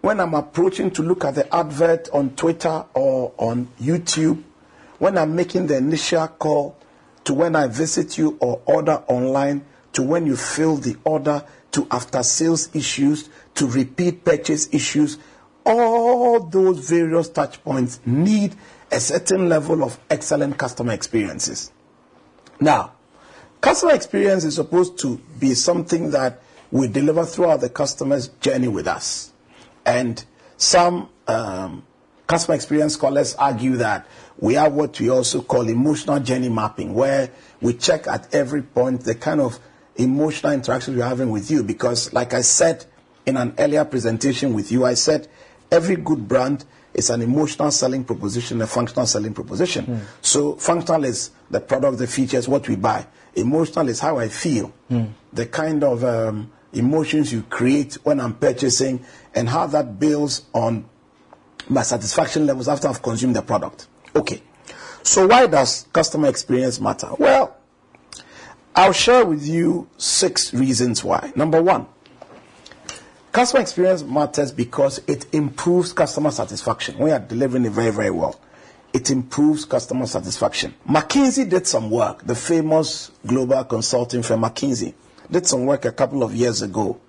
when 0.00 0.20
I'm 0.20 0.34
approaching 0.34 0.90
to 0.92 1.02
look 1.02 1.24
at 1.24 1.34
the 1.34 1.54
advert 1.54 2.08
on 2.12 2.30
Twitter 2.36 2.84
or 2.94 3.32
on 3.36 3.68
YouTube, 3.80 4.42
when 5.04 5.18
I'm 5.18 5.36
making 5.36 5.66
the 5.66 5.76
initial 5.76 6.26
call, 6.28 6.78
to 7.24 7.34
when 7.34 7.54
I 7.56 7.66
visit 7.66 8.16
you 8.16 8.38
or 8.40 8.62
order 8.64 9.04
online, 9.06 9.66
to 9.92 10.02
when 10.02 10.24
you 10.24 10.34
fill 10.34 10.76
the 10.76 10.96
order, 11.04 11.44
to 11.72 11.86
after 11.90 12.22
sales 12.22 12.74
issues, 12.74 13.28
to 13.56 13.66
repeat 13.66 14.24
purchase 14.24 14.72
issues, 14.72 15.18
all 15.66 16.40
those 16.40 16.88
various 16.88 17.28
touch 17.28 17.62
points 17.62 18.00
need 18.06 18.54
a 18.90 18.98
certain 18.98 19.46
level 19.46 19.84
of 19.84 20.00
excellent 20.08 20.56
customer 20.56 20.94
experiences. 20.94 21.70
Now, 22.58 22.94
customer 23.60 23.92
experience 23.92 24.44
is 24.44 24.54
supposed 24.54 24.98
to 25.00 25.18
be 25.38 25.52
something 25.52 26.12
that 26.12 26.40
we 26.70 26.88
deliver 26.88 27.26
throughout 27.26 27.60
the 27.60 27.68
customer's 27.68 28.28
journey 28.40 28.68
with 28.68 28.88
us. 28.88 29.34
And 29.84 30.24
some 30.56 31.10
um, 31.28 31.84
customer 32.26 32.54
experience 32.54 32.94
scholars 32.94 33.34
argue 33.34 33.76
that 33.76 34.06
we 34.38 34.54
have 34.54 34.72
what 34.72 34.98
we 35.00 35.08
also 35.10 35.42
call 35.42 35.68
emotional 35.68 36.20
journey 36.20 36.48
mapping, 36.48 36.94
where 36.94 37.30
we 37.60 37.74
check 37.74 38.06
at 38.06 38.34
every 38.34 38.62
point 38.62 39.02
the 39.02 39.14
kind 39.14 39.40
of 39.40 39.58
emotional 39.96 40.52
interactions 40.52 40.96
we're 40.96 41.04
having 41.04 41.30
with 41.30 41.50
you. 41.50 41.62
Because, 41.62 42.12
like 42.12 42.34
I 42.34 42.40
said 42.40 42.84
in 43.26 43.36
an 43.36 43.54
earlier 43.58 43.84
presentation 43.84 44.52
with 44.54 44.72
you, 44.72 44.84
I 44.84 44.94
said 44.94 45.28
every 45.70 45.96
good 45.96 46.26
brand 46.28 46.64
is 46.94 47.10
an 47.10 47.22
emotional 47.22 47.70
selling 47.70 48.04
proposition, 48.04 48.60
a 48.62 48.66
functional 48.66 49.06
selling 49.06 49.34
proposition. 49.34 50.00
So, 50.20 50.56
functional 50.56 51.04
is 51.04 51.30
the 51.50 51.60
product, 51.60 51.98
the 51.98 52.06
features, 52.06 52.48
what 52.48 52.68
we 52.68 52.76
buy. 52.76 53.06
Emotional 53.36 53.88
is 53.88 53.98
how 54.00 54.18
I 54.18 54.28
feel, 54.28 54.72
the 55.32 55.46
kind 55.46 55.82
of 55.82 56.04
um, 56.04 56.52
emotions 56.72 57.32
you 57.32 57.42
create 57.42 57.94
when 58.04 58.20
I'm 58.20 58.34
purchasing, 58.34 59.04
and 59.34 59.48
how 59.48 59.66
that 59.68 59.98
builds 59.98 60.42
on 60.52 60.84
my 61.68 61.82
satisfaction 61.82 62.46
levels 62.46 62.68
after 62.68 62.88
I've 62.88 63.02
consumed 63.02 63.34
the 63.34 63.42
product. 63.42 63.88
Okay. 64.16 64.42
So 65.02 65.26
why 65.26 65.46
does 65.46 65.86
customer 65.92 66.28
experience 66.28 66.80
matter? 66.80 67.10
Well, 67.18 67.56
I'll 68.74 68.92
share 68.92 69.24
with 69.24 69.46
you 69.46 69.88
six 69.98 70.52
reasons 70.54 71.04
why. 71.04 71.32
Number 71.36 71.62
one, 71.62 71.86
customer 73.32 73.60
experience 73.60 74.02
matters 74.02 74.50
because 74.50 75.00
it 75.06 75.26
improves 75.32 75.92
customer 75.92 76.30
satisfaction. 76.30 76.98
We 76.98 77.12
are 77.12 77.18
delivering 77.18 77.66
it 77.66 77.72
very, 77.72 77.92
very 77.92 78.10
well. 78.10 78.40
It 78.92 79.10
improves 79.10 79.64
customer 79.64 80.06
satisfaction. 80.06 80.74
McKinsey 80.88 81.48
did 81.48 81.66
some 81.66 81.90
work, 81.90 82.24
the 82.24 82.34
famous 82.34 83.10
global 83.26 83.62
consulting 83.64 84.22
firm 84.22 84.42
McKinsey 84.42 84.94
did 85.30 85.46
some 85.46 85.66
work 85.66 85.84
a 85.84 85.92
couple 85.92 86.22
of 86.22 86.34
years 86.34 86.62
ago. 86.62 87.00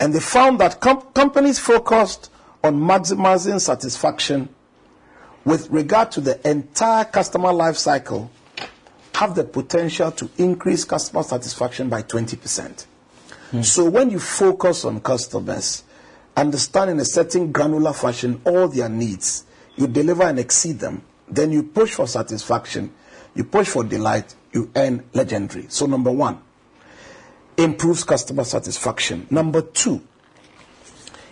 And 0.00 0.14
they 0.14 0.20
found 0.20 0.60
that 0.60 0.80
com- 0.80 1.02
companies 1.12 1.58
focused 1.58 2.30
on 2.64 2.76
maximizing 2.80 3.60
satisfaction 3.60 4.48
with 5.44 5.70
regard 5.70 6.10
to 6.12 6.20
the 6.20 6.48
entire 6.48 7.04
customer 7.04 7.52
life 7.52 7.76
cycle 7.76 8.30
have 9.14 9.34
the 9.34 9.44
potential 9.44 10.10
to 10.10 10.28
increase 10.38 10.84
customer 10.84 11.22
satisfaction 11.22 11.88
by 11.88 12.02
20%. 12.02 12.86
Hmm. 13.50 13.62
So 13.62 13.88
when 13.88 14.10
you 14.10 14.18
focus 14.18 14.84
on 14.84 15.00
customers, 15.00 15.84
understand 16.36 16.90
in 16.90 16.98
a 17.00 17.04
certain 17.04 17.52
granular 17.52 17.92
fashion 17.92 18.40
all 18.44 18.68
their 18.68 18.88
needs, 18.88 19.44
you 19.76 19.86
deliver 19.86 20.24
and 20.24 20.38
exceed 20.38 20.78
them, 20.78 21.02
then 21.28 21.52
you 21.52 21.62
push 21.62 21.92
for 21.94 22.06
satisfaction, 22.06 22.92
you 23.34 23.44
push 23.44 23.68
for 23.68 23.84
delight, 23.84 24.34
you 24.52 24.70
earn 24.76 25.04
legendary. 25.12 25.66
So 25.68 25.86
number 25.86 26.10
one, 26.10 26.40
improves 27.56 28.04
customer 28.04 28.44
satisfaction. 28.44 29.26
Number 29.30 29.62
two, 29.62 30.02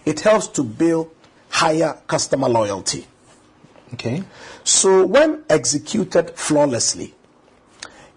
it 0.04 0.20
helps 0.20 0.48
to 0.48 0.62
build 0.62 1.10
higher 1.48 1.98
customer 2.06 2.48
loyalty. 2.48 3.06
Okay. 3.94 4.22
So, 4.64 5.04
when 5.06 5.44
executed 5.48 6.30
flawlessly, 6.36 7.14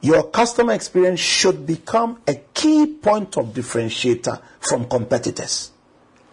your 0.02 0.24
customer 0.24 0.74
experience 0.74 1.20
should 1.20 1.66
become 1.66 2.22
a 2.28 2.36
key 2.54 2.86
point 2.86 3.38
of 3.38 3.54
differentiator 3.54 4.42
from 4.60 4.88
competitors. 4.88 5.72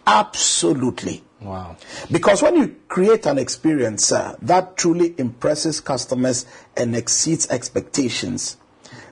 Absolutely. 0.05 1.23
Wow. 1.39 1.77
Because 2.11 2.41
when 2.41 2.55
you 2.57 2.75
create 2.87 3.25
an 3.25 3.37
experience 3.37 4.11
uh, 4.11 4.35
that 4.41 4.77
truly 4.77 5.15
impresses 5.17 5.79
customers 5.79 6.45
and 6.77 6.95
exceeds 6.95 7.49
expectations, 7.49 8.57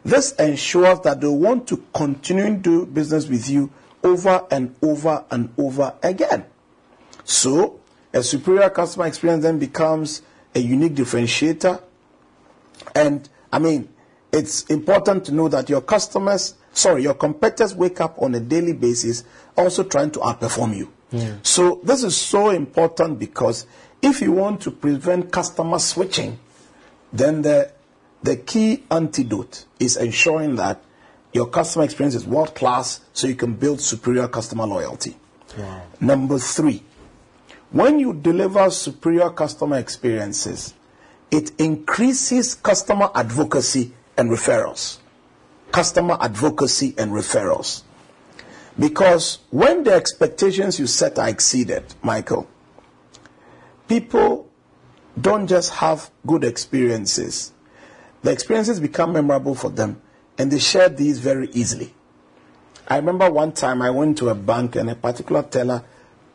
this 0.03 0.33
ensures 0.33 0.99
that 1.01 1.21
they 1.21 1.27
want 1.27 1.67
to 1.69 1.83
continue 1.93 2.55
to 2.55 2.57
do 2.57 2.85
business 2.85 3.27
with 3.27 3.49
you 3.49 3.71
over 4.03 4.45
and 4.51 4.75
over 4.81 5.25
and 5.31 5.53
over 5.57 5.93
again. 6.03 6.45
So, 7.23 7.78
a 8.13 8.23
superior 8.23 8.69
customer 8.69 9.07
experience 9.07 9.43
then 9.43 9.59
becomes 9.59 10.21
a 10.55 10.59
unique 10.59 10.95
differentiator. 10.95 11.81
And 12.95 13.27
I 13.51 13.59
mean, 13.59 13.89
it's 14.31 14.63
important 14.65 15.25
to 15.25 15.31
know 15.33 15.47
that 15.49 15.69
your 15.69 15.81
customers, 15.81 16.55
sorry, 16.71 17.03
your 17.03 17.13
competitors 17.13 17.75
wake 17.75 18.01
up 18.01 18.21
on 18.21 18.35
a 18.35 18.39
daily 18.39 18.73
basis 18.73 19.23
also 19.57 19.83
trying 19.83 20.11
to 20.11 20.19
outperform 20.19 20.75
you. 20.77 20.91
So, 21.41 21.81
this 21.83 22.03
is 22.03 22.15
so 22.15 22.51
important 22.51 23.17
because 23.17 23.65
if 23.99 24.21
you 24.21 24.31
want 24.31 24.61
to 24.61 24.71
prevent 24.71 25.31
customer 25.31 25.79
switching, 25.79 26.37
then 27.11 27.41
the, 27.41 27.71
the 28.21 28.35
key 28.35 28.83
antidote 28.91 29.65
is 29.79 29.97
ensuring 29.97 30.55
that 30.57 30.79
your 31.33 31.47
customer 31.47 31.85
experience 31.85 32.13
is 32.13 32.25
world 32.27 32.53
class 32.53 33.01
so 33.13 33.25
you 33.25 33.35
can 33.35 33.53
build 33.53 33.81
superior 33.81 34.27
customer 34.27 34.67
loyalty. 34.67 35.15
Wow. 35.57 35.81
Number 35.99 36.37
three, 36.37 36.83
when 37.71 37.99
you 37.99 38.13
deliver 38.13 38.69
superior 38.69 39.29
customer 39.29 39.77
experiences, 39.77 40.73
it 41.29 41.51
increases 41.59 42.55
customer 42.55 43.09
advocacy 43.13 43.93
and 44.17 44.29
referrals. 44.29 44.97
Customer 45.71 46.17
advocacy 46.19 46.95
and 46.97 47.11
referrals. 47.11 47.83
Because 48.77 49.39
when 49.51 49.83
the 49.83 49.93
expectations 49.93 50.79
you 50.79 50.87
set 50.87 51.19
are 51.19 51.29
exceeded, 51.29 51.83
Michael, 52.01 52.47
people 53.87 54.49
don't 55.19 55.47
just 55.47 55.73
have 55.75 56.09
good 56.25 56.43
experiences. 56.43 57.51
The 58.23 58.31
experiences 58.31 58.79
become 58.79 59.13
memorable 59.13 59.53
for 59.53 59.69
them 59.69 60.01
and 60.37 60.49
they 60.51 60.59
share 60.59 60.89
these 60.89 61.19
very 61.19 61.49
easily. 61.51 61.93
I 62.87 62.95
remember 62.95 63.29
one 63.29 63.51
time 63.51 63.81
I 63.81 63.91
went 63.91 64.17
to 64.19 64.29
a 64.29 64.35
bank 64.35 64.75
and 64.75 64.89
a 64.89 64.95
particular 64.95 65.43
teller 65.43 65.83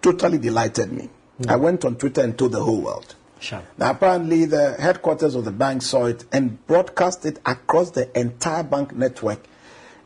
totally 0.00 0.38
delighted 0.38 0.92
me. 0.92 1.08
I 1.48 1.56
went 1.56 1.84
on 1.84 1.96
Twitter 1.96 2.22
and 2.22 2.38
told 2.38 2.52
the 2.52 2.62
whole 2.62 2.80
world. 2.80 3.14
Sure. 3.40 3.62
Now, 3.76 3.90
apparently, 3.90 4.46
the 4.46 4.74
headquarters 4.74 5.34
of 5.34 5.44
the 5.44 5.50
bank 5.50 5.82
saw 5.82 6.06
it 6.06 6.24
and 6.32 6.64
broadcast 6.66 7.26
it 7.26 7.40
across 7.44 7.90
the 7.90 8.18
entire 8.18 8.62
bank 8.62 8.94
network 8.94 9.40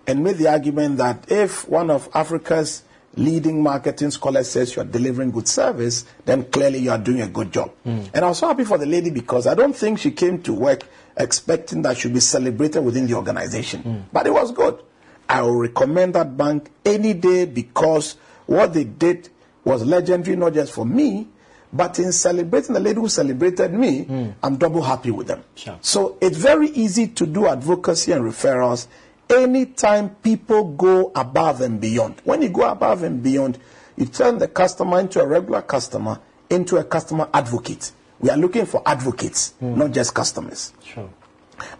and 0.06 0.24
made 0.24 0.38
the 0.38 0.48
argument 0.48 0.96
that 0.96 1.30
if 1.30 1.68
one 1.68 1.90
of 1.90 2.08
Africa's 2.14 2.82
leading 3.14 3.62
marketing 3.62 4.10
scholars 4.10 4.48
says 4.50 4.74
you 4.74 4.82
are 4.82 4.86
delivering 4.86 5.30
good 5.30 5.46
service, 5.46 6.04
then 6.24 6.44
clearly 6.44 6.78
you 6.78 6.90
are 6.90 6.98
doing 6.98 7.20
a 7.20 7.28
good 7.28 7.52
job. 7.52 7.70
Hmm. 7.84 8.02
And 8.14 8.24
I 8.24 8.28
was 8.28 8.38
so 8.38 8.48
happy 8.48 8.64
for 8.64 8.78
the 8.78 8.86
lady 8.86 9.10
because 9.10 9.46
I 9.46 9.54
don't 9.54 9.74
think 9.74 9.98
she 9.98 10.10
came 10.10 10.42
to 10.42 10.52
work 10.52 10.84
expecting 11.16 11.82
that 11.82 11.98
she'd 11.98 12.14
be 12.14 12.20
celebrated 12.20 12.82
within 12.82 13.06
the 13.06 13.14
organization. 13.14 13.82
Hmm. 13.82 13.98
But 14.12 14.26
it 14.26 14.32
was 14.32 14.52
good. 14.52 14.82
I 15.28 15.42
will 15.42 15.56
recommend 15.56 16.14
that 16.14 16.36
bank 16.36 16.70
any 16.84 17.12
day 17.12 17.44
because 17.44 18.16
what 18.46 18.72
they 18.72 18.84
did 18.84 19.28
was 19.68 19.84
legendary, 19.84 20.34
not 20.34 20.54
just 20.54 20.72
for 20.72 20.86
me, 20.86 21.28
but 21.72 21.98
in 21.98 22.10
celebrating 22.12 22.72
the 22.72 22.80
lady 22.80 22.98
who 22.98 23.08
celebrated 23.08 23.72
me, 23.74 24.04
hmm. 24.04 24.30
I'm 24.42 24.56
double 24.56 24.80
happy 24.82 25.10
with 25.10 25.26
them. 25.26 25.44
Sure. 25.54 25.78
So 25.82 26.16
it's 26.20 26.38
very 26.38 26.68
easy 26.70 27.08
to 27.08 27.26
do 27.26 27.46
advocacy 27.46 28.12
and 28.12 28.22
referrals 28.24 28.86
anytime 29.28 30.08
people 30.16 30.64
go 30.72 31.12
above 31.14 31.60
and 31.60 31.78
beyond. 31.80 32.22
When 32.24 32.40
you 32.40 32.48
go 32.48 32.66
above 32.68 33.02
and 33.02 33.22
beyond, 33.22 33.58
you 33.96 34.06
turn 34.06 34.38
the 34.38 34.48
customer 34.48 35.00
into 35.00 35.20
a 35.20 35.26
regular 35.26 35.60
customer, 35.60 36.18
into 36.48 36.78
a 36.78 36.84
customer 36.84 37.28
advocate. 37.34 37.92
We 38.20 38.30
are 38.30 38.38
looking 38.38 38.64
for 38.64 38.82
advocates, 38.86 39.52
hmm. 39.60 39.78
not 39.78 39.92
just 39.92 40.14
customers. 40.14 40.72
Sure. 40.82 41.10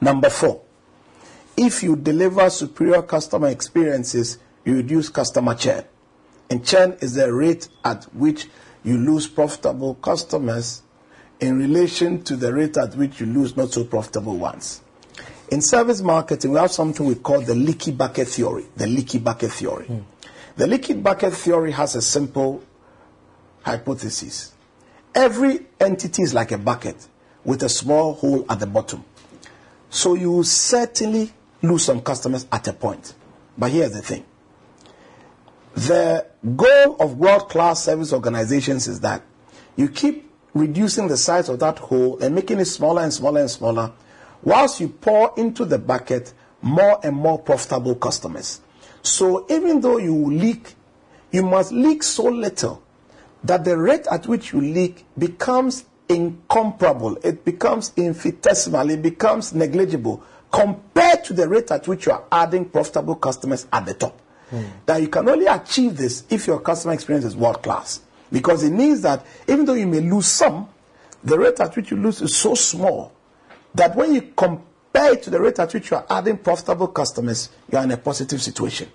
Number 0.01 0.29
four, 0.29 0.61
if 1.57 1.83
you 1.83 1.97
deliver 1.97 2.51
superior 2.51 3.01
customer 3.01 3.49
experiences, 3.49 4.39
you 4.65 4.75
reduce 4.77 5.09
customer 5.09 5.55
churn. 5.55 5.85
And 6.51 6.65
churn 6.65 6.97
is 7.01 7.15
the 7.15 7.33
rate 7.33 7.69
at 7.85 8.05
which 8.15 8.47
you 8.85 8.97
lose 8.97 9.27
profitable 9.27 9.95
customers 9.97 10.83
in 11.41 11.59
relation 11.59 12.23
to 12.25 12.37
the 12.37 12.53
rate 12.53 12.77
at 12.77 12.95
which 12.97 13.21
you 13.21 13.27
lose 13.27 13.57
not 13.57 13.73
so 13.73 13.85
profitable 13.85 14.37
ones. 14.37 14.83
In 15.51 15.63
service 15.63 16.03
marketing, 16.03 16.53
we 16.53 16.59
have 16.59 16.73
something 16.73 17.07
we 17.07 17.15
call 17.15 17.41
the 17.41 17.55
leaky 17.55 17.93
bucket 17.93 18.29
theory. 18.29 18.67
The 18.77 18.87
leaky 18.87 19.19
bucket 19.19 19.53
theory. 19.53 19.87
Hmm. 19.87 20.01
The 20.57 20.67
leaky 20.67 20.95
bucket 20.95 21.35
theory 21.35 21.73
has 21.73 21.95
a 21.95 22.03
simple 22.03 22.63
hypothesis. 23.63 24.53
Every 25.15 25.67
entity 25.81 26.23
is 26.23 26.35
like 26.35 26.53
a 26.53 26.59
bucket 26.59 27.09
with 27.45 27.63
a 27.63 27.69
small 27.69 28.15
hole 28.15 28.45
at 28.49 28.61
the 28.61 28.67
bottom. 28.67 29.05
So 29.91 30.15
you 30.15 30.33
will 30.33 30.45
certainly 30.45 31.33
lose 31.63 31.85
some 31.85 32.03
customers 32.03 32.47
at 32.53 32.69
a 32.69 32.73
point. 32.73 33.15
But 33.57 33.71
here's 33.71 33.93
the 33.93 34.03
thing. 34.03 34.25
The 35.75 36.27
goal 36.57 36.97
of 36.99 37.19
world-class 37.19 37.85
service 37.85 38.13
organizations 38.13 38.89
is 38.89 39.01
that 39.01 39.23
you 39.77 39.89
keep 39.89 40.31
reducing 40.55 41.09
the 41.09 41.17
size 41.17 41.49
of 41.49 41.61
that 41.61 41.79
hole 41.79 42.19
and 42.21 42.35
making 42.35 42.59
it 42.59 42.65
smaller 42.65 43.03
and 43.03 43.13
smaller 43.13 43.41
and 43.41 43.51
smaller 43.51 43.93
whilst 44.43 44.81
you 44.81 44.89
pour 44.89 45.33
into 45.37 45.65
the 45.65 45.79
bucket 45.79 46.33
more 46.63 46.99
and 47.05 47.17
more 47.17 47.39
profitable 47.39 47.95
customers. 47.95 48.61
So 49.03 49.47
even 49.49 49.81
though 49.81 49.99
you 49.99 50.15
leak, 50.15 50.75
you 51.31 51.43
must 51.43 51.73
leak 51.73 52.03
so 52.03 52.25
little 52.25 52.83
that 53.45 53.65
the 53.65 53.77
rate 53.77 54.07
at 54.11 54.27
which 54.27 54.53
you 54.53 54.61
leak 54.61 55.05
becomes 55.17 55.85
incomparable. 56.09 57.17
It 57.23 57.45
becomes 57.45 57.93
infinitesimal. 57.97 58.91
It 58.91 59.03
becomes 59.03 59.55
negligible 59.55 60.23
compared 60.51 61.25
to 61.25 61.35
the 61.35 61.47
rate 61.47 61.71
at 61.71 61.87
which 61.87 62.07
you 62.07 62.13
are 62.13 62.25
adding 62.33 62.65
profitable 62.65 63.15
customers 63.15 63.67
at 63.73 63.87
the 63.87 63.95
top. 63.95 64.21
That 64.87 65.01
you 65.01 65.09
can 65.09 65.29
only 65.29 65.47
achieve 65.47 65.97
this 65.97 66.25
if 66.31 66.47
your 66.47 66.61
customer 66.61 66.95
experience 66.95 67.25
is 67.25 67.37
world 67.37 67.63
class. 67.63 68.01
Because 68.31 68.63
it 68.63 68.73
means 68.73 69.03
that 69.03 69.25
even 69.47 69.65
though 69.65 69.75
you 69.75 69.87
may 69.87 70.01
lose 70.01 70.27
some, 70.27 70.69
the 71.25 71.39
rate 71.39 71.61
at 71.61 71.75
which 71.77 71.91
you 71.91 71.97
lose 71.97 72.23
is 72.23 72.37
so 72.37 72.55
small 72.55 73.13
that 73.75 73.95
when 73.95 74.15
you 74.15 74.23
compare 74.37 75.13
it 75.13 75.23
to 75.25 75.31
the 75.31 75.41
rate 75.41 75.59
at 75.59 75.73
which 75.73 75.91
you 75.91 75.97
are 75.97 76.07
adding 76.09 76.39
profitable 76.39 76.89
customers, 76.89 77.51
you 77.71 77.79
are 77.79 77.85
in 77.85 77.91
a 77.91 77.97
positive 77.97 78.41
situation. 78.43 78.89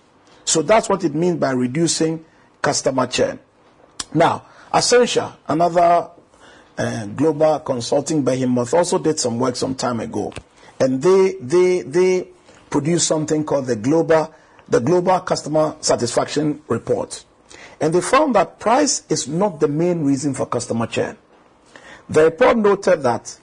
So 0.46 0.62
that's 0.62 0.90
what 0.90 1.04
it 1.04 1.14
means 1.14 1.38
by 1.38 1.52
reducing 1.52 2.26
customer 2.62 3.08
churn. 3.08 3.40
Now, 4.14 4.46
Accenture, 4.74 5.36
another 5.48 6.10
uh, 6.78 7.06
global 7.08 7.60
consulting 7.60 8.24
behemoth, 8.24 8.74
also 8.74 8.98
did 8.98 9.20
some 9.20 9.40
work 9.40 9.56
some 9.56 9.76
time 9.76 10.00
ago, 10.00 10.34
and 10.80 11.02
they 11.02 11.36
they 11.40 11.82
they 11.82 12.28
produced 12.70 13.08
something 13.08 13.44
called 13.44 13.68
the 13.68 13.76
global 13.76 14.34
the 14.70 14.80
global 14.80 15.20
customer 15.20 15.76
satisfaction 15.82 16.62
report, 16.68 17.26
and 17.82 17.94
they 17.94 18.02
found 18.02 18.36
that 18.36 18.60
price 18.60 19.04
is 19.10 19.28
not 19.28 19.60
the 19.60 19.68
main 19.68 20.04
reason 20.04 20.34
for 20.34 20.46
customer 20.46 20.88
churn. 20.88 21.18
The 22.10 22.26
report 22.26 22.58
noted 22.58 23.04
that 23.04 23.38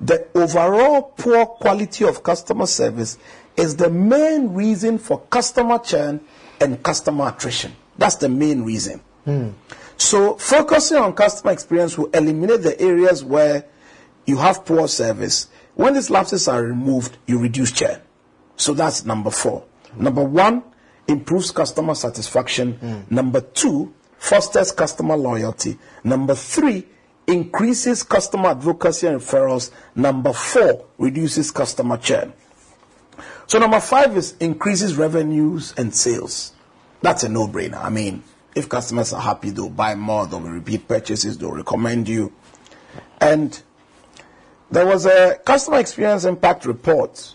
the 0.00 0.26
overall 0.34 1.14
poor 1.16 1.46
quality 1.46 2.04
of 2.04 2.22
customer 2.22 2.66
service 2.66 3.18
is 3.56 3.76
the 3.76 3.90
main 3.90 4.52
reason 4.52 4.98
for 4.98 5.20
customer 5.20 5.78
churn 5.78 6.20
and 6.60 6.82
customer 6.82 7.28
attrition. 7.28 7.74
That's 7.98 8.16
the 8.16 8.28
main 8.28 8.62
reason. 8.62 9.00
Hmm. 9.24 9.50
So 9.96 10.36
focusing 10.36 10.98
on 10.98 11.14
customer 11.14 11.52
experience 11.52 11.96
will 11.96 12.10
eliminate 12.10 12.62
the 12.62 12.78
areas 12.80 13.24
where 13.24 13.64
you 14.26 14.36
have 14.36 14.64
poor 14.64 14.88
service. 14.88 15.48
When 15.74 15.94
these 15.94 16.10
lapses 16.10 16.48
are 16.48 16.62
removed, 16.62 17.16
you 17.26 17.38
reduce 17.38 17.72
churn. 17.72 18.00
So 18.56 18.74
that's 18.74 19.04
number 19.04 19.30
four. 19.30 19.64
Number 19.96 20.22
one, 20.22 20.62
improves 21.08 21.50
customer 21.50 21.94
satisfaction. 21.94 23.06
Number 23.10 23.40
two, 23.40 23.94
fosters 24.18 24.72
customer 24.72 25.16
loyalty. 25.16 25.78
Number 26.04 26.34
three, 26.34 26.86
increases 27.26 28.02
customer 28.02 28.50
advocacy 28.50 29.06
and 29.06 29.20
referrals. 29.20 29.70
Number 29.94 30.32
four, 30.32 30.86
reduces 30.98 31.50
customer 31.50 31.96
churn. 31.96 32.32
So 33.46 33.58
number 33.58 33.80
five 33.80 34.16
is 34.16 34.36
increases 34.40 34.96
revenues 34.96 35.72
and 35.76 35.94
sales. 35.94 36.52
That's 37.02 37.22
a 37.22 37.28
no-brainer. 37.28 37.82
I 37.82 37.90
mean, 37.90 38.22
if 38.54 38.68
customers 38.68 39.12
are 39.12 39.20
happy, 39.20 39.50
they'll 39.50 39.68
buy 39.68 39.94
more, 39.94 40.26
they'll 40.26 40.40
repeat 40.40 40.88
purchases, 40.88 41.38
they'll 41.38 41.52
recommend 41.52 42.08
you. 42.08 42.32
And 43.20 43.60
there 44.70 44.86
was 44.86 45.06
a 45.06 45.38
customer 45.44 45.78
experience 45.78 46.24
impact 46.24 46.66
report 46.66 47.34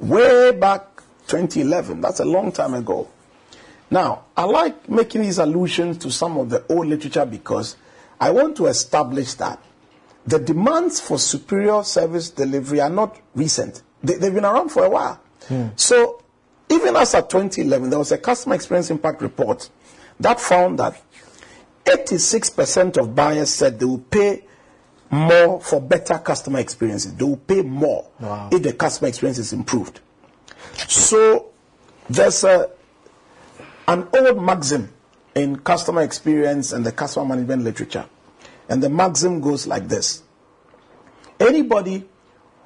way 0.00 0.52
back 0.52 0.87
2011. 1.28 2.00
That's 2.00 2.20
a 2.20 2.24
long 2.24 2.50
time 2.52 2.74
ago. 2.74 3.08
Now, 3.90 4.24
I 4.36 4.44
like 4.44 4.88
making 4.88 5.22
these 5.22 5.38
allusions 5.38 5.98
to 5.98 6.10
some 6.10 6.36
of 6.36 6.50
the 6.50 6.64
old 6.68 6.86
literature 6.88 7.24
because 7.24 7.76
I 8.20 8.30
want 8.30 8.56
to 8.56 8.66
establish 8.66 9.34
that 9.34 9.62
the 10.26 10.38
demands 10.38 11.00
for 11.00 11.18
superior 11.18 11.82
service 11.84 12.28
delivery 12.30 12.80
are 12.80 12.90
not 12.90 13.18
recent. 13.34 13.82
They, 14.02 14.14
they've 14.16 14.34
been 14.34 14.44
around 14.44 14.68
for 14.70 14.84
a 14.84 14.90
while. 14.90 15.20
Hmm. 15.46 15.68
So, 15.76 16.22
even 16.68 16.96
as 16.96 17.14
of 17.14 17.28
2011, 17.28 17.88
there 17.88 17.98
was 17.98 18.12
a 18.12 18.18
customer 18.18 18.54
experience 18.56 18.90
impact 18.90 19.22
report 19.22 19.70
that 20.20 20.38
found 20.38 20.78
that 20.80 21.00
86% 21.86 22.98
of 22.98 23.14
buyers 23.14 23.48
said 23.50 23.78
they 23.78 23.86
will 23.86 23.98
pay 23.98 24.44
more 25.10 25.60
for 25.62 25.80
better 25.80 26.18
customer 26.18 26.58
experiences. 26.58 27.14
They 27.14 27.24
will 27.24 27.38
pay 27.38 27.62
more 27.62 28.06
Wow. 28.20 28.50
if 28.52 28.62
the 28.62 28.74
customer 28.74 29.08
experience 29.08 29.38
is 29.38 29.54
improved. 29.54 30.00
So, 30.86 31.50
there's 32.08 32.44
a, 32.44 32.70
an 33.86 34.08
old 34.14 34.42
maxim 34.42 34.92
in 35.34 35.56
customer 35.60 36.02
experience 36.02 36.72
and 36.72 36.84
the 36.84 36.92
customer 36.92 37.26
management 37.26 37.62
literature. 37.64 38.06
And 38.68 38.82
the 38.82 38.90
maxim 38.90 39.40
goes 39.40 39.66
like 39.66 39.88
this 39.88 40.22
Anybody 41.40 42.04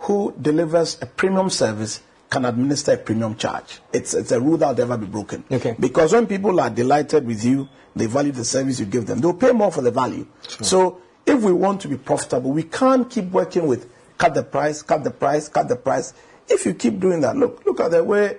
who 0.00 0.34
delivers 0.40 0.98
a 1.02 1.06
premium 1.06 1.50
service 1.50 2.02
can 2.30 2.44
administer 2.46 2.92
a 2.92 2.96
premium 2.96 3.36
charge. 3.36 3.80
It's, 3.92 4.14
it's 4.14 4.32
a 4.32 4.40
rule 4.40 4.56
that 4.56 4.68
will 4.68 4.86
never 4.86 4.96
be 4.96 5.06
broken. 5.06 5.44
Okay. 5.50 5.76
Because 5.78 6.14
when 6.14 6.26
people 6.26 6.58
are 6.60 6.70
delighted 6.70 7.26
with 7.26 7.44
you, 7.44 7.68
they 7.94 8.06
value 8.06 8.32
the 8.32 8.44
service 8.44 8.80
you 8.80 8.86
give 8.86 9.06
them, 9.06 9.20
they'll 9.20 9.34
pay 9.34 9.52
more 9.52 9.70
for 9.70 9.82
the 9.82 9.90
value. 9.90 10.26
So 10.62 11.02
if 11.26 11.42
we 11.42 11.52
want 11.52 11.82
to 11.82 11.88
be 11.88 11.98
profitable, 11.98 12.50
we 12.50 12.62
can't 12.62 13.08
keep 13.10 13.26
working 13.26 13.66
with 13.66 13.90
cut 14.16 14.34
the 14.34 14.42
price, 14.42 14.80
cut 14.82 15.04
the 15.04 15.10
price, 15.10 15.48
cut 15.48 15.68
the 15.68 15.76
price. 15.76 16.14
If 16.52 16.66
you 16.66 16.74
keep 16.74 17.00
doing 17.00 17.22
that, 17.22 17.36
look, 17.36 17.64
look 17.64 17.80
at 17.80 17.90
the 17.90 18.04
way 18.04 18.36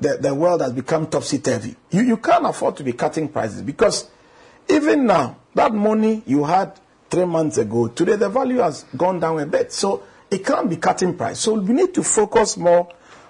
the, 0.00 0.16
the 0.16 0.34
world 0.34 0.62
has 0.62 0.72
become 0.72 1.06
topsy-turvy. 1.06 1.76
You, 1.90 2.02
you 2.02 2.16
can't 2.16 2.46
afford 2.46 2.76
to 2.78 2.84
be 2.84 2.94
cutting 2.94 3.28
prices 3.28 3.60
because 3.60 4.08
even 4.68 5.04
now, 5.04 5.36
that 5.54 5.74
money 5.74 6.22
you 6.26 6.44
had 6.44 6.80
three 7.10 7.26
months 7.26 7.58
ago, 7.58 7.88
today 7.88 8.16
the 8.16 8.28
value 8.28 8.58
has 8.58 8.84
gone 8.96 9.20
down 9.20 9.40
a 9.40 9.46
bit. 9.46 9.72
So 9.72 10.02
it 10.30 10.44
can't 10.44 10.70
be 10.70 10.76
cutting 10.76 11.16
price. 11.16 11.40
So 11.40 11.54
we 11.54 11.74
need 11.74 11.92
to 11.94 12.02
focus 12.02 12.56
more 12.56 12.88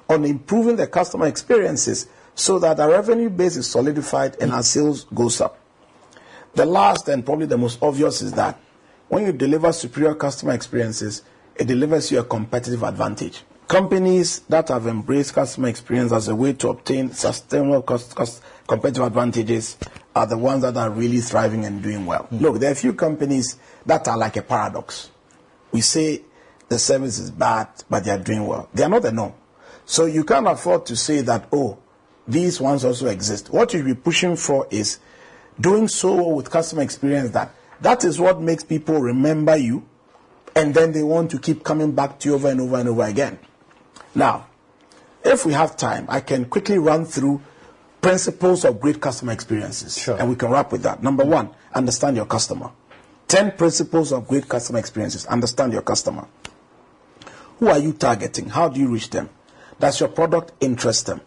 on 0.09 0.25
improving 0.25 0.77
the 0.77 0.87
customer 0.87 1.27
experiences 1.27 2.07
so 2.35 2.59
that 2.61 2.79
our 2.79 2.90
revenue 2.90 3.31
base 3.31 3.57
is 3.57 3.69
solidified 3.69 4.37
and 4.40 4.53
our 4.53 4.62
sales 4.62 5.05
goes 5.12 5.40
up. 5.40 5.59
The 6.55 6.66
last 6.66 7.09
and 7.09 7.25
probably 7.25 7.47
the 7.47 7.59
most 7.59 7.83
obvious 7.83 8.23
is 8.23 8.33
that 8.33 8.61
when 9.09 9.27
you 9.27 9.33
deliver 9.33 9.73
superior 9.73 10.14
customer 10.14 10.53
experiences, 10.53 11.23
it 11.57 11.66
delivers 11.66 12.12
you 12.12 12.21
a 12.21 12.25
competitive 12.25 12.83
advantage. 12.83 13.43
Companies 13.71 14.41
that 14.49 14.67
have 14.67 14.89
embraced 14.89 15.33
customer 15.33 15.69
experience 15.69 16.11
as 16.11 16.27
a 16.27 16.35
way 16.35 16.55
to 16.55 16.71
obtain 16.71 17.13
sustainable 17.13 17.83
cost, 17.83 18.17
cost, 18.17 18.43
competitive 18.67 19.05
advantages 19.05 19.79
are 20.13 20.27
the 20.27 20.37
ones 20.37 20.63
that 20.63 20.77
are 20.77 20.91
really 20.91 21.21
thriving 21.21 21.65
and 21.65 21.81
doing 21.81 22.05
well. 22.05 22.25
Hmm. 22.25 22.39
Look, 22.39 22.59
there 22.59 22.71
are 22.71 22.73
a 22.73 22.77
few 22.77 22.95
companies 22.95 23.59
that 23.87 24.09
are 24.09 24.19
like 24.19 24.37
a 24.37 24.43
paradox. 24.43 25.13
We 25.71 25.83
say 25.83 26.23
the 26.69 26.81
service 26.81 27.21
is 27.21 27.31
bad, 27.31 27.69
but 27.89 28.03
they 28.03 28.11
are 28.11 28.19
doing 28.19 28.45
well. 28.45 28.69
They 28.75 28.83
are 28.83 28.89
not 28.89 29.03
the 29.03 29.13
norm. 29.13 29.35
So 29.85 30.07
you 30.07 30.25
can't 30.25 30.49
afford 30.49 30.85
to 30.87 30.97
say 30.97 31.21
that, 31.21 31.47
oh, 31.53 31.79
these 32.27 32.61
ones 32.61 32.85
also 32.85 33.07
exist. 33.07 33.51
What 33.51 33.73
you'll 33.73 33.85
be 33.85 33.95
pushing 33.95 34.35
for 34.35 34.67
is 34.73 34.99
doing 35.61 35.87
so 35.87 36.17
well 36.17 36.33
with 36.33 36.51
customer 36.51 36.83
experience 36.83 37.31
that 37.35 37.55
that 37.83 38.03
is 38.03 38.19
what 38.19 38.41
makes 38.41 38.65
people 38.65 39.01
remember 39.01 39.55
you 39.55 39.87
and 40.57 40.75
then 40.75 40.91
they 40.91 41.05
want 41.05 41.31
to 41.31 41.39
keep 41.39 41.63
coming 41.63 41.93
back 41.93 42.19
to 42.19 42.31
you 42.31 42.35
over 42.35 42.49
and 42.49 42.61
over 42.61 42.77
and 42.77 42.89
over 42.89 43.05
again. 43.05 43.39
Now, 44.14 44.46
if 45.25 45.44
we 45.46 45.53
have 45.53 45.77
time, 45.77 46.07
I 46.09 46.20
can 46.20 46.46
quickly 46.46 46.79
run 46.79 47.05
through 47.05 47.42
principles 48.01 48.64
of 48.64 48.81
great 48.81 49.01
customer 49.01 49.33
experiences. 49.33 49.99
Sure. 49.99 50.18
And 50.18 50.29
we 50.29 50.37
can 50.37 50.51
wrap 50.51 50.73
with 50.73 50.83
that. 50.83 51.03
Number 51.03 51.25
one, 51.25 51.51
understand 51.75 52.16
your 52.16 52.27
customer. 52.27 52.70
10 53.29 53.53
principles 53.53 54.12
of 54.12 54.27
great 54.27 54.49
customer 54.49 54.79
experiences. 54.79 55.27
Understand 55.27 55.73
your 55.73 55.83
customer. 55.83 56.27
Who 57.59 57.68
are 57.68 57.79
you 57.79 57.92
targeting? 57.92 58.49
How 58.49 58.68
do 58.68 58.81
you 58.81 58.88
reach 58.88 59.11
them? 59.11 59.29
Does 59.79 60.01
your 60.01 60.09
product 60.09 60.53
interest 60.61 61.07
them? 61.07 61.20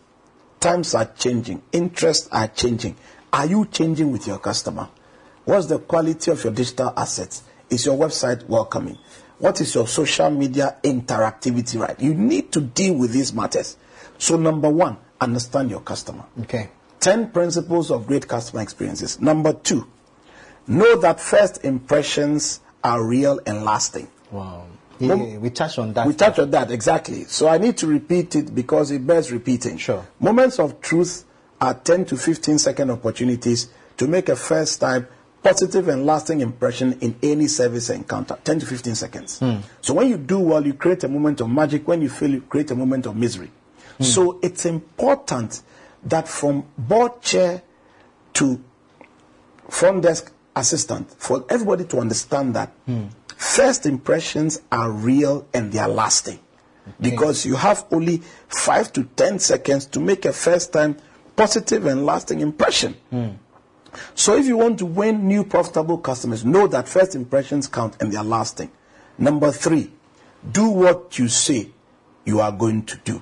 Times 0.60 0.96
are 0.96 1.06
changing, 1.06 1.62
interests 1.72 2.30
are 2.32 2.48
changing. 2.48 2.96
Are 3.34 3.46
you 3.46 3.66
changing 3.66 4.12
with 4.12 4.28
your 4.28 4.40
customer? 4.40 4.88
What's 5.44 5.66
the 5.66 5.80
quality 5.80 6.32
of 6.32 6.44
your 6.44 6.54
digital 6.54 6.94
assets? 6.96 7.44
Is 7.70 7.86
your 7.86 7.98
website 7.98 8.48
welcoming? 8.48 8.98
What 9.40 9.60
is 9.62 9.74
your 9.76 9.88
social 9.88 10.30
media 10.30 10.78
interactivity 10.84 11.80
right? 11.80 12.00
You 12.00 12.14
need 12.14 12.52
to 12.54 12.62
deal 12.62 12.94
with 12.96 13.12
these 13.12 13.34
matters. 13.34 13.78
So, 14.18 14.38
number 14.38 14.70
one, 14.70 14.98
understand 15.20 15.70
your 15.70 15.82
customer. 15.82 16.24
Okay. 16.42 16.70
10 17.00 17.32
principles 17.32 17.92
of 17.92 18.08
great 18.08 18.28
customer 18.28 18.62
experiences. 18.62 19.20
Number 19.20 19.52
two, 19.54 19.88
know 20.68 20.96
that 20.98 21.20
first 21.20 21.66
impressions 21.66 22.62
are 22.84 23.06
real 23.06 23.40
and 23.46 23.66
lasting. 23.66 24.08
Wow. 24.32 24.68
Yeah, 25.00 25.16
Mom- 25.16 25.42
we 25.42 25.50
touched 25.50 25.80
on 25.80 25.94
that. 25.94 26.08
We 26.08 26.14
touched 26.14 26.40
on 26.40 26.52
that 26.52 26.72
exactly. 26.72 27.26
So 27.26 27.48
I 27.48 27.58
need 27.58 27.78
to 27.78 27.88
repeat 27.88 28.36
it 28.36 28.54
because 28.56 28.92
it 28.92 29.06
bears 29.06 29.32
repeating. 29.32 29.78
Sure. 29.78 30.06
Moments 30.20 30.60
of 30.60 30.80
truth 30.80 31.26
are 31.60 31.74
10 31.74 32.06
to 32.06 32.18
15 32.18 32.58
second 32.60 32.92
opportunities 32.92 33.70
to 33.98 34.08
make 34.08 34.30
a 34.30 34.36
first 34.36 34.80
time 34.80 35.08
positive 35.44 35.90
and 35.90 36.06
lasting 36.06 36.40
impression 36.42 36.98
in 37.02 37.16
any 37.22 37.48
service 37.48 37.90
encounter. 37.90 38.38
10 38.44 38.60
to 38.62 38.66
15 38.66 38.96
seconds. 38.96 39.40
Hmm. 39.40 39.58
So 39.82 39.94
when 39.94 40.08
you 40.08 40.18
do 40.18 40.40
well, 40.40 40.66
you 40.66 40.74
create 40.74 41.04
a 41.04 41.10
moment 41.10 41.42
of 41.42 41.50
magic. 41.50 41.88
When 41.88 42.02
you 42.02 42.10
fail, 42.10 42.32
you 42.32 42.42
create 42.42 42.72
a 42.72 42.76
moment 42.76 43.06
of 43.06 43.16
misery. 43.16 43.52
Hmm. 43.98 44.04
So 44.04 44.40
it's 44.42 44.66
important 44.66 45.62
that 46.06 46.28
from 46.28 46.66
board 46.78 47.22
chair 47.22 47.62
to 48.34 48.64
front 49.70 50.04
desk 50.04 50.32
assistant 50.56 51.12
for 51.12 51.46
everybody 51.50 51.84
to 51.86 52.00
understand 52.00 52.56
that 52.56 52.72
hmm. 52.86 53.08
first 53.36 53.86
impressions 53.86 54.62
are 54.72 54.92
real 54.92 55.46
and 55.54 55.72
they 55.72 55.80
are 55.80 55.90
lasting 55.90 56.40
because 57.00 57.46
you 57.46 57.56
have 57.56 57.86
only 57.92 58.22
five 58.50 58.92
to 58.94 59.04
ten 59.16 59.40
seconds 59.40 59.86
to 59.86 60.00
make 60.02 60.26
a 60.26 60.34
first 60.34 60.74
time 60.74 60.98
positive 61.36 61.86
and 61.86 62.06
lasting 62.06 62.42
impression 62.42 62.96
so 64.16 64.36
if 64.36 64.46
you 64.46 64.58
want 64.58 64.80
to 64.80 64.86
win 64.86 65.28
new 65.28 65.44
profitable 65.44 65.98
customers 65.98 66.44
know 66.46 66.68
that 66.68 66.88
first 66.88 67.16
impressions 67.16 67.68
count 67.68 67.96
and 68.02 68.12
they 68.12 68.18
are 68.18 68.24
lasting 68.24 68.72
number 69.18 69.52
three 69.52 69.92
do 70.52 70.70
what 70.70 71.18
you 71.20 71.28
say 71.28 71.70
you 72.26 72.40
are 72.40 72.52
going 72.52 72.84
to 72.84 72.98
do 73.04 73.22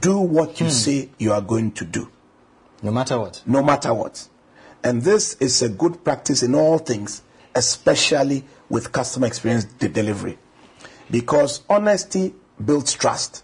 do 0.00 0.18
what 0.18 0.60
you 0.60 0.66
hmm. 0.66 0.72
say 0.72 1.08
you 1.18 1.32
are 1.32 1.42
going 1.42 1.70
to 1.70 1.84
do 1.84 2.10
No 2.82 2.90
matter 2.90 3.18
what. 3.18 3.42
no 3.46 3.62
matter 3.62 3.94
what. 3.94 4.28
And 4.82 5.02
this 5.02 5.34
is 5.34 5.62
a 5.62 5.68
good 5.68 6.04
practice 6.04 6.42
in 6.42 6.54
all 6.54 6.78
things, 6.78 7.22
especially 7.54 8.44
with 8.68 8.92
customer 8.92 9.26
experience 9.26 9.64
de- 9.64 9.88
delivery. 9.88 10.38
Because 11.10 11.62
honesty 11.68 12.34
builds 12.64 12.92
trust. 12.92 13.42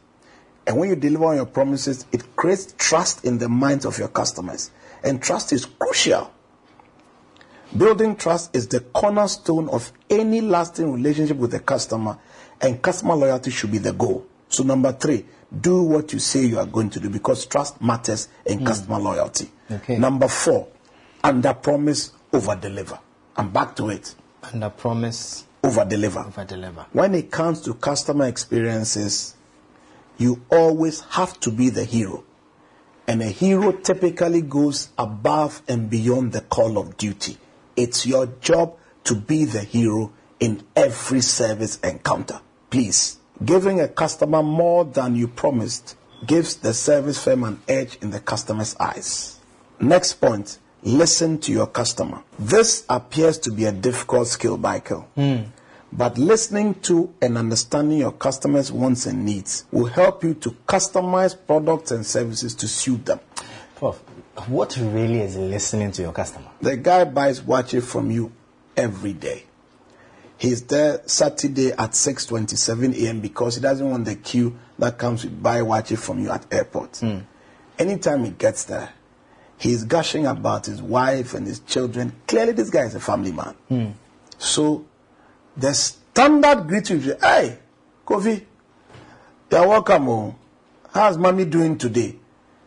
And 0.66 0.76
when 0.78 0.88
you 0.88 0.96
deliver 0.96 1.24
on 1.26 1.36
your 1.36 1.46
promises, 1.46 2.06
it 2.12 2.36
creates 2.36 2.74
trust 2.78 3.24
in 3.24 3.38
the 3.38 3.48
minds 3.48 3.84
of 3.84 3.98
your 3.98 4.08
customers. 4.08 4.70
And 5.02 5.20
trust 5.20 5.52
is 5.52 5.64
crucial. 5.64 6.32
Building 7.76 8.16
trust 8.16 8.54
is 8.54 8.68
the 8.68 8.80
cornerstone 8.80 9.68
of 9.70 9.92
any 10.10 10.40
lasting 10.42 10.92
relationship 10.92 11.38
with 11.38 11.52
the 11.52 11.60
customer, 11.60 12.18
and 12.60 12.82
customer 12.82 13.14
loyalty 13.16 13.50
should 13.50 13.72
be 13.72 13.78
the 13.78 13.92
goal. 13.92 14.26
So, 14.48 14.62
number 14.62 14.92
three, 14.92 15.24
do 15.60 15.82
what 15.82 16.12
you 16.12 16.18
say 16.18 16.44
you 16.44 16.58
are 16.58 16.66
going 16.66 16.90
to 16.90 17.00
do 17.00 17.08
because 17.08 17.46
trust 17.46 17.80
matters 17.80 18.28
in 18.44 18.58
hmm. 18.58 18.66
customer 18.66 18.98
loyalty. 18.98 19.50
Okay. 19.70 19.96
Number 19.96 20.28
four, 20.28 20.68
under 21.24 21.54
promise, 21.54 22.12
over 22.32 22.54
deliver. 22.56 22.98
I'm 23.36 23.50
back 23.50 23.74
to 23.76 23.88
it. 23.88 24.14
Under 24.42 24.68
promise, 24.68 25.44
Over 25.64 25.84
deliver. 25.84 26.20
over 26.20 26.44
deliver. 26.44 26.86
When 26.92 27.14
it 27.14 27.30
comes 27.30 27.62
to 27.62 27.74
customer 27.74 28.26
experiences, 28.26 29.34
you 30.18 30.42
always 30.50 31.00
have 31.02 31.38
to 31.40 31.50
be 31.50 31.70
the 31.70 31.84
hero. 31.84 32.24
And 33.06 33.22
a 33.22 33.26
hero 33.26 33.72
typically 33.72 34.42
goes 34.42 34.88
above 34.98 35.62
and 35.68 35.88
beyond 35.88 36.32
the 36.32 36.40
call 36.42 36.78
of 36.78 36.96
duty. 36.96 37.38
It's 37.76 38.06
your 38.06 38.26
job 38.40 38.76
to 39.04 39.14
be 39.14 39.44
the 39.44 39.60
hero 39.60 40.12
in 40.40 40.62
every 40.74 41.20
service 41.20 41.78
encounter. 41.80 42.40
Please, 42.70 43.18
giving 43.44 43.80
a 43.80 43.88
customer 43.88 44.42
more 44.42 44.84
than 44.84 45.16
you 45.16 45.28
promised 45.28 45.96
gives 46.26 46.56
the 46.56 46.72
service 46.72 47.22
firm 47.22 47.44
an 47.44 47.60
edge 47.68 47.98
in 48.00 48.10
the 48.10 48.20
customer's 48.20 48.76
eyes. 48.76 49.40
Next 49.80 50.14
point 50.14 50.58
listen 50.82 51.38
to 51.38 51.52
your 51.52 51.66
customer. 51.66 52.22
This 52.38 52.84
appears 52.88 53.38
to 53.38 53.52
be 53.52 53.64
a 53.64 53.72
difficult 53.72 54.28
skill, 54.28 54.56
Michael. 54.56 55.08
Hmm. 55.14 55.42
But 55.92 56.16
listening 56.16 56.74
to 56.82 57.12
and 57.20 57.36
understanding 57.36 57.98
your 57.98 58.12
customers' 58.12 58.72
wants 58.72 59.06
and 59.06 59.26
needs 59.26 59.66
will 59.70 59.86
help 59.86 60.24
you 60.24 60.34
to 60.34 60.50
customize 60.66 61.36
products 61.46 61.90
and 61.90 62.04
services 62.04 62.54
to 62.56 62.68
suit 62.68 63.04
them. 63.04 63.20
Prof, 63.76 64.02
what 64.46 64.76
really 64.76 65.20
is 65.20 65.36
listening 65.36 65.92
to 65.92 66.02
your 66.02 66.12
customer? 66.12 66.48
The 66.60 66.76
guy 66.76 67.04
buys 67.04 67.42
watches 67.42 67.90
from 67.90 68.10
you 68.10 68.32
every 68.76 69.12
day. 69.12 69.44
He's 70.38 70.62
there 70.62 71.02
Saturday 71.06 71.72
at 71.72 71.92
6:27 71.92 72.94
a.m. 73.04 73.20
because 73.20 73.54
he 73.54 73.60
doesn't 73.60 73.88
want 73.88 74.06
the 74.06 74.16
queue 74.16 74.58
that 74.78 74.98
comes 74.98 75.22
with 75.22 75.40
buy 75.40 75.62
watches 75.62 76.04
from 76.04 76.18
you 76.18 76.30
at 76.30 76.44
airport. 76.52 76.96
Hmm. 76.96 77.18
Anytime 77.78 78.24
he 78.24 78.30
gets 78.30 78.64
there, 78.64 78.90
he's 79.58 79.84
gushing 79.84 80.26
about 80.26 80.66
his 80.66 80.82
wife 80.82 81.34
and 81.34 81.46
his 81.46 81.60
children. 81.60 82.12
Clearly, 82.26 82.52
this 82.52 82.70
guy 82.70 82.84
is 82.84 82.94
a 82.94 83.00
family 83.00 83.32
man. 83.32 83.54
Hmm. 83.68 83.86
So, 84.38 84.84
the 85.56 85.74
standard 85.74 86.66
greeting 86.66 87.02
is, 87.02 87.14
"Hey, 87.20 87.58
Kofi, 88.06 88.44
you're 89.50 89.68
welcome. 89.68 90.08
Oh. 90.08 90.34
How's 90.92 91.18
mommy 91.18 91.44
doing 91.44 91.78
today?" 91.78 92.18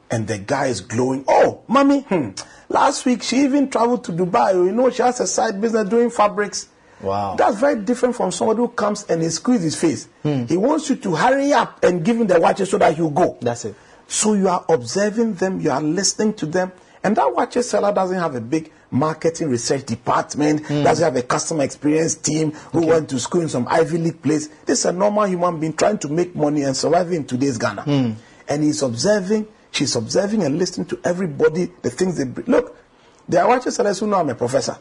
And 0.09 0.27
the 0.27 0.37
guy 0.37 0.67
is 0.67 0.81
glowing. 0.81 1.25
Oh, 1.27 1.63
mommy, 1.67 2.01
hmm, 2.01 2.29
last 2.69 3.05
week 3.05 3.23
she 3.23 3.37
even 3.37 3.69
traveled 3.69 4.03
to 4.05 4.11
Dubai. 4.11 4.53
You 4.53 4.71
know, 4.71 4.89
she 4.89 5.01
has 5.01 5.19
a 5.19 5.27
side 5.27 5.59
business 5.59 5.89
doing 5.89 6.09
fabrics. 6.09 6.69
Wow. 7.01 7.35
That's 7.37 7.59
very 7.59 7.81
different 7.81 8.15
from 8.15 8.31
somebody 8.31 8.57
who 8.57 8.69
comes 8.69 9.03
and 9.05 9.21
he 9.21 9.29
squeezes 9.29 9.63
his 9.63 9.75
face. 9.75 10.07
Hmm. 10.23 10.45
He 10.45 10.57
wants 10.57 10.89
you 10.89 10.95
to 10.97 11.15
hurry 11.15 11.53
up 11.53 11.83
and 11.83 12.03
give 12.05 12.17
him 12.19 12.27
the 12.27 12.39
watches 12.39 12.69
so 12.69 12.77
that 12.77 12.95
he'll 12.95 13.09
go. 13.09 13.37
That's 13.41 13.65
it. 13.65 13.75
So 14.07 14.33
you 14.33 14.47
are 14.47 14.63
observing 14.69 15.35
them, 15.35 15.59
you 15.59 15.71
are 15.71 15.81
listening 15.81 16.35
to 16.35 16.45
them, 16.45 16.71
and 17.03 17.15
that 17.17 17.33
watches 17.33 17.69
seller 17.69 17.91
doesn't 17.91 18.17
have 18.17 18.35
a 18.35 18.41
big 18.41 18.71
marketing 18.91 19.49
research 19.49 19.85
department, 19.85 20.65
hmm. 20.65 20.83
doesn't 20.83 21.03
have 21.03 21.15
a 21.15 21.21
customer 21.21 21.63
experience 21.63 22.15
team 22.15 22.51
who 22.51 22.87
went 22.87 23.09
to 23.09 23.19
school 23.19 23.41
in 23.41 23.49
some 23.49 23.67
Ivy 23.67 23.97
League 23.97 24.21
place. 24.21 24.47
This 24.65 24.79
is 24.79 24.85
a 24.85 24.93
normal 24.93 25.25
human 25.25 25.59
being 25.59 25.73
trying 25.73 25.97
to 25.99 26.07
make 26.09 26.35
money 26.35 26.63
and 26.63 26.75
survive 26.77 27.11
in 27.11 27.25
today's 27.25 27.57
Ghana. 27.57 27.81
Hmm. 27.83 28.11
And 28.47 28.63
he's 28.63 28.81
observing, 28.83 29.47
she's 29.75 29.95
observing 29.95 30.43
and 30.43 30.57
listening 30.57 30.87
to 30.87 30.99
everybody, 31.03 31.71
the 31.81 31.89
things 31.89 32.17
they 32.17 32.23
bring. 32.23 32.47
Look, 32.47 32.77
there 33.27 33.43
are 33.43 33.49
watches 33.49 33.75
sellers 33.75 33.99
who 33.99 34.07
know 34.07 34.17
I'm 34.17 34.29
a 34.29 34.35
professor. 34.35 34.77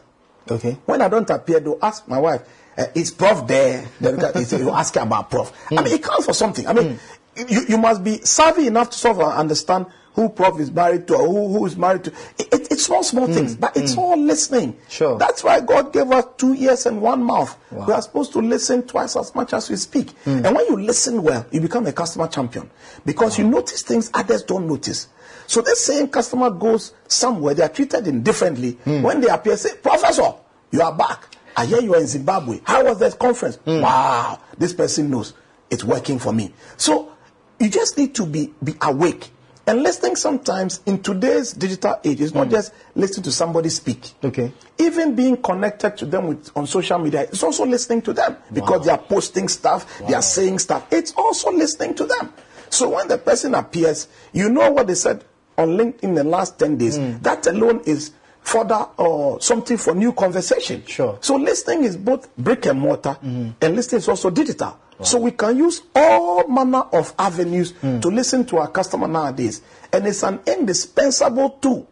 Okay. 0.49 0.77
When 0.85 1.01
I 1.01 1.09
don't 1.09 1.29
appear, 1.29 1.59
they'll 1.59 1.79
ask 1.81 2.07
my 2.07 2.19
wife, 2.19 2.41
uh, 2.77 2.85
is 2.93 3.11
prof 3.11 3.47
there? 3.47 3.87
Then 3.99 4.19
you 4.59 4.69
ask 4.69 4.93
her 4.95 5.01
about 5.01 5.29
prof. 5.29 5.51
I 5.71 5.81
mean, 5.81 5.93
it 5.93 6.03
counts 6.03 6.25
for 6.25 6.33
something. 6.33 6.67
I 6.67 6.73
mean, 6.73 6.99
you, 7.35 7.61
you 7.67 7.77
must 7.77 8.03
be 8.03 8.17
savvy 8.19 8.67
enough 8.67 8.91
to 8.91 8.97
sort 8.97 9.17
of 9.17 9.33
understand 9.33 9.87
who 10.15 10.29
prof 10.29 10.59
is 10.59 10.71
married 10.71 11.07
to 11.07 11.15
or 11.15 11.27
who, 11.27 11.57
who 11.59 11.65
is 11.65 11.75
married 11.77 12.05
to. 12.05 12.11
It, 12.39 12.53
it- 12.53 12.65
it's 12.75 12.83
small, 12.85 13.03
small 13.03 13.27
things, 13.27 13.55
but 13.55 13.77
it's 13.77 13.93
hmm. 13.93 13.99
all 13.99 14.17
listening. 14.17 14.75
Sure. 14.89 15.17
That's 15.17 15.43
why 15.45 15.61
God 15.61 15.93
gave 15.93 16.11
us 16.11 16.25
two 16.37 16.53
ears 16.55 16.85
and 16.85 17.01
one 17.01 17.23
mouth. 17.23 17.57
We 17.71 17.93
are 17.93 18.01
supposed 18.01 18.33
to 18.33 18.39
listen 18.39 18.85
twice 18.85 19.15
as 19.15 19.33
much 19.33 19.53
as 19.53 19.69
we 19.69 19.77
speak. 19.77 20.09
Hmm. 20.25 20.45
And 20.45 20.55
when 20.55 20.65
you 20.67 20.75
listen 20.81 21.23
well, 21.23 21.45
you 21.51 21.61
become 21.61 21.85
a 21.85 21.93
customer 21.93 22.27
champion 22.27 22.69
because 23.05 23.37
you 23.39 23.47
notice 23.47 23.81
things 23.83 24.11
others 24.13 24.43
don't 24.43 24.67
notice. 24.67 25.07
So 25.47 25.61
the 25.61 25.75
same 25.75 26.07
customer 26.09 26.49
goes 26.49 26.93
somewhere, 27.07 27.53
they 27.53 27.63
are 27.63 27.69
treated 27.69 28.07
indifferently. 28.07 28.71
When 28.83 29.21
they 29.21 29.27
appear, 29.29 29.55
say, 29.57 29.75
Professor, 29.75 30.33
you 30.71 30.81
are 30.81 30.93
back. 30.93 31.27
I 31.55 31.65
hear 31.65 31.79
you 31.81 31.93
are 31.95 32.01
in 32.01 32.07
Zimbabwe. 32.07 32.59
How 32.65 32.83
was 32.83 32.99
that 32.99 33.17
conference? 33.17 33.57
Wow, 33.65 34.39
this 34.57 34.73
person 34.73 35.09
knows 35.09 35.33
it's 35.69 35.83
working 35.83 36.19
for 36.19 36.33
me. 36.33 36.53
So 36.77 37.13
you 37.59 37.69
just 37.69 37.97
need 37.97 38.15
to 38.15 38.25
be, 38.25 38.53
be 38.63 38.73
awake. 38.81 39.29
And 39.67 39.81
listening 39.81 40.15
sometimes 40.15 40.81
in 40.85 41.01
today's 41.01 41.53
digital 41.53 41.99
age 42.03 42.21
is 42.21 42.33
not 42.33 42.47
hmm. 42.47 42.53
just 42.53 42.73
listening 42.93 43.23
to 43.23 43.31
somebody 43.31 43.69
speak. 43.69 44.11
Okay. 44.23 44.51
Even 44.77 45.15
being 45.15 45.37
connected 45.37 45.97
to 45.97 46.05
them 46.05 46.27
with, 46.27 46.51
on 46.55 46.67
social 46.67 46.99
media 46.99 47.23
is 47.23 47.41
also 47.41 47.65
listening 47.65 48.01
to 48.03 48.13
them 48.13 48.37
because 48.53 48.85
they 48.85 48.91
are 48.91 48.97
posting 48.99 49.47
stuff, 49.47 49.99
they 50.07 50.13
are 50.13 50.21
saying 50.21 50.59
stuff. 50.59 50.85
It's 50.91 51.13
also 51.13 51.51
listening 51.51 51.95
to 51.95 52.05
them. 52.05 52.31
So 52.69 52.89
when 52.89 53.07
the 53.07 53.17
person 53.17 53.55
appears, 53.55 54.07
you 54.33 54.49
know 54.49 54.69
what 54.71 54.87
they 54.87 54.95
said 54.95 55.23
on 55.57 55.69
LinkedIn 55.69 56.03
in 56.03 56.15
the 56.15 56.23
last 56.23 56.59
10 56.59 56.77
days. 56.77 56.97
Hmm. 56.97 57.17
That 57.21 57.47
alone 57.47 57.81
is 57.85 58.11
further 58.45 58.87
or 58.97 59.41
something 59.41 59.77
for 59.77 59.95
new 59.95 60.13
conversation. 60.13 60.83
Sure. 60.85 61.17
So 61.21 61.35
listening 61.35 61.83
is 61.83 61.97
both 61.97 62.33
brick 62.37 62.67
and 62.67 62.79
mortar, 62.79 63.17
mm-hmm. 63.23 63.49
and 63.59 63.75
listening 63.75 63.99
is 63.99 64.07
also 64.07 64.29
digital. 64.29 64.79
So 65.03 65.19
we 65.19 65.31
can 65.31 65.57
use 65.57 65.81
all 65.93 66.47
manner 66.47 66.83
of 66.93 67.13
avenues 67.19 67.73
to 67.81 68.07
listen 68.07 68.45
to 68.45 68.57
our 68.57 68.67
customer 68.69 69.07
nowadays, 69.07 69.61
and 69.91 70.07
it's 70.07 70.23
an 70.23 70.39
indispensable 70.47 71.49
tool, 71.61 71.87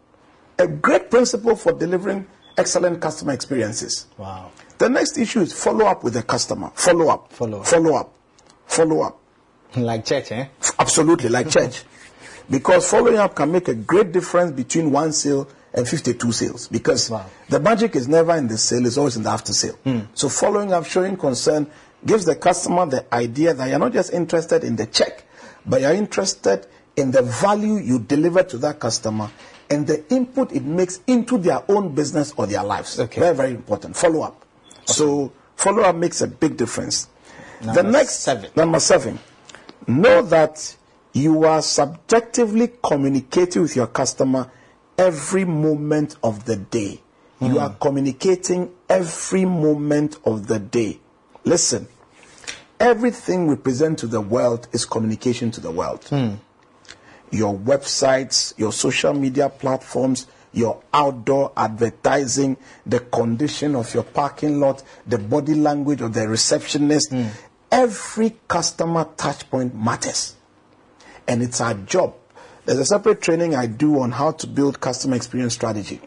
a 0.57 0.67
great 0.67 1.09
principle 1.11 1.55
for 1.55 1.73
delivering 1.73 2.25
excellent 2.57 3.01
customer 3.01 3.33
experiences. 3.33 4.07
Wow. 4.17 4.51
The 4.77 4.89
next 4.89 5.17
issue 5.17 5.41
is 5.41 5.53
follow 5.53 5.85
up 5.85 6.03
with 6.03 6.13
the 6.13 6.23
customer. 6.23 6.71
Follow 6.75 7.09
up. 7.09 7.31
Follow 7.33 7.59
up. 7.61 7.65
Follow 7.67 7.95
up. 7.95 8.13
Follow 8.65 9.01
up. 9.01 9.19
Like 9.75 10.05
church, 10.05 10.31
eh? 10.31 10.45
Absolutely, 10.77 11.29
like 11.29 11.49
church. 11.49 11.83
Because 12.49 12.87
following 12.89 13.17
up 13.17 13.33
can 13.35 13.51
make 13.51 13.69
a 13.69 13.73
great 13.73 14.11
difference 14.11 14.51
between 14.51 14.91
one 14.91 15.13
sale 15.13 15.47
and 15.73 15.87
52 15.87 16.31
sales. 16.33 16.67
Because 16.67 17.09
Wow. 17.09 17.25
the 17.49 17.59
magic 17.59 17.95
is 17.95 18.07
never 18.07 18.35
in 18.35 18.47
the 18.49 18.57
sale, 18.57 18.85
it's 18.85 18.97
always 18.97 19.15
in 19.15 19.23
the 19.23 19.29
after 19.29 19.53
sale. 19.53 19.77
So 20.13 20.27
following 20.29 20.73
up, 20.73 20.85
showing 20.85 21.15
concern, 21.17 21.67
gives 22.05 22.25
the 22.25 22.35
customer 22.35 22.85
the 22.85 23.13
idea 23.13 23.53
that 23.53 23.69
you're 23.69 23.79
not 23.79 23.93
just 23.93 24.13
interested 24.13 24.63
in 24.63 24.75
the 24.75 24.85
check, 24.85 25.23
but 25.65 25.81
you're 25.81 25.93
interested 25.93 26.67
in 26.95 27.11
the 27.11 27.21
value 27.21 27.77
you 27.77 27.99
deliver 27.99 28.43
to 28.43 28.57
that 28.59 28.79
customer 28.79 29.31
and 29.69 29.87
the 29.87 30.05
input 30.13 30.51
it 30.51 30.63
makes 30.63 30.99
into 31.07 31.37
their 31.37 31.63
own 31.69 31.95
business 31.95 32.33
or 32.37 32.45
their 32.45 32.63
lives. 32.63 32.99
Okay. 32.99 33.19
Very, 33.19 33.35
very 33.35 33.51
important. 33.51 33.95
Follow 33.95 34.21
up. 34.21 34.45
So 34.85 35.31
follow 35.55 35.83
up 35.83 35.95
makes 35.95 36.21
a 36.21 36.27
big 36.27 36.57
difference. 36.57 37.07
the 37.61 37.83
next 37.83 38.19
seven. 38.19 38.51
Number 38.55 38.79
seven, 38.79 39.19
know 39.87 40.21
that 40.23 40.75
you 41.13 41.45
are 41.45 41.61
subjectively 41.61 42.71
communicating 42.83 43.61
with 43.61 43.75
your 43.75 43.87
customer 43.87 44.51
every 44.97 45.45
moment 45.45 46.17
of 46.23 46.45
the 46.45 46.57
day. 46.57 47.01
You 47.39 47.49
hmm. 47.49 47.57
are 47.57 47.75
communicating 47.75 48.71
every 48.89 49.45
moment 49.45 50.17
of 50.25 50.47
the 50.47 50.59
day. 50.59 50.99
Listen, 51.45 51.87
everything 52.83 53.47
we 53.47 53.55
present 53.55 53.97
to 53.99 54.07
the 54.07 54.19
world 54.19 54.67
is 54.73 54.85
communication 54.85 55.49
to 55.49 55.61
the 55.61 55.71
world. 55.71 56.03
Hmm. 56.09 56.35
Your 57.31 57.57
websites, 57.57 58.53
your 58.59 58.73
social 58.73 59.13
media 59.13 59.47
platforms, 59.49 60.27
your 60.51 60.83
outdoor 60.93 61.53
advertising, 61.55 62.57
the 62.85 62.99
condition 62.99 63.75
of 63.75 63.91
your 63.93 64.03
parking 64.03 64.59
lot, 64.59 64.83
the 65.07 65.17
body 65.17 65.55
language 65.55 66.01
of 66.01 66.13
the 66.13 66.27
receptionist. 66.27 67.09
Hmm. 67.11 67.27
Every 67.71 68.35
customer 68.47 69.07
touch 69.17 69.49
point 69.49 69.73
matters. 69.73 70.35
And 71.27 71.41
it's 71.41 71.61
our 71.61 71.73
job. 71.73 72.13
There's 72.65 72.79
a 72.79 72.85
separate 72.85 73.21
training 73.21 73.55
I 73.55 73.65
do 73.65 74.01
on 74.01 74.11
how 74.11 74.31
to 74.31 74.45
build 74.47 74.81
customer 74.81 75.15
experience 75.15 75.53
strategy. 75.53 76.01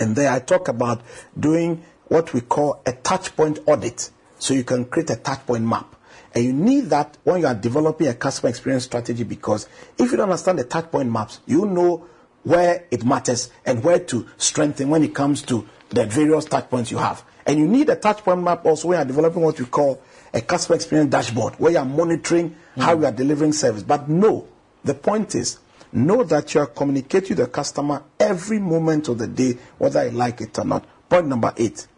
And 0.00 0.14
there 0.14 0.30
I 0.30 0.38
talk 0.38 0.68
about 0.68 1.02
doing 1.38 1.82
what 2.06 2.32
we 2.32 2.40
call 2.40 2.80
a 2.86 2.92
touch 2.92 3.36
point 3.36 3.58
audit. 3.66 4.10
So 4.38 4.54
you 4.54 4.64
can 4.64 4.84
create 4.86 5.10
a 5.10 5.16
touch 5.16 5.46
point 5.46 5.64
map. 5.64 5.94
And 6.34 6.44
you 6.44 6.52
need 6.52 6.86
that 6.90 7.16
when 7.24 7.40
you 7.40 7.46
are 7.46 7.54
developing 7.54 8.06
a 8.06 8.14
customer 8.14 8.50
experience 8.50 8.84
strategy 8.84 9.24
because 9.24 9.68
if 9.98 10.10
you 10.10 10.16
don't 10.16 10.28
understand 10.30 10.58
the 10.58 10.64
touch 10.64 10.90
point 10.90 11.10
maps, 11.10 11.40
you 11.46 11.66
know 11.66 12.06
where 12.44 12.86
it 12.90 13.04
matters 13.04 13.50
and 13.64 13.82
where 13.82 13.98
to 13.98 14.26
strengthen 14.36 14.88
when 14.88 15.02
it 15.02 15.14
comes 15.14 15.42
to 15.42 15.66
the 15.90 16.06
various 16.06 16.44
touch 16.44 16.68
points 16.68 16.90
you 16.90 16.98
have. 16.98 17.24
And 17.46 17.58
you 17.58 17.66
need 17.66 17.88
a 17.88 17.96
touch 17.96 18.18
point 18.18 18.42
map 18.42 18.64
also 18.66 18.88
when 18.88 18.98
you 18.98 19.02
are 19.02 19.06
developing 19.06 19.42
what 19.42 19.58
we 19.58 19.66
call 19.66 20.02
a 20.34 20.40
customer 20.40 20.76
experience 20.76 21.10
dashboard 21.10 21.54
where 21.54 21.72
you 21.72 21.78
are 21.78 21.84
monitoring 21.84 22.54
how 22.76 22.94
hmm. 22.94 23.00
you 23.00 23.06
are 23.08 23.12
delivering 23.12 23.52
service. 23.52 23.82
But 23.82 24.08
no, 24.08 24.46
the 24.84 24.94
point 24.94 25.34
is 25.34 25.58
know 25.90 26.22
that 26.24 26.54
you 26.54 26.60
are 26.60 26.66
communicating 26.66 27.30
with 27.30 27.38
the 27.38 27.46
customer 27.46 28.04
every 28.20 28.58
moment 28.58 29.08
of 29.08 29.18
the 29.18 29.26
day, 29.26 29.56
whether 29.78 30.00
I 30.00 30.08
like 30.08 30.42
it 30.42 30.58
or 30.58 30.64
not. 30.64 30.84
Point 31.08 31.26
number 31.26 31.54
eight 31.56 31.88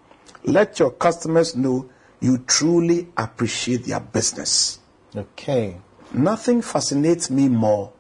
let 0.45 0.79
your 0.79 0.91
customers 0.93 1.57
know 1.57 1.89
you 2.21 2.39
truly 2.39 3.09
appreciate 3.17 3.85
their 3.85 4.01
business. 4.01 4.79
Okay. 5.17 5.77
Nothing 6.13 6.63
fascinates 6.63 7.31
me 7.31 7.49
more 7.49 7.93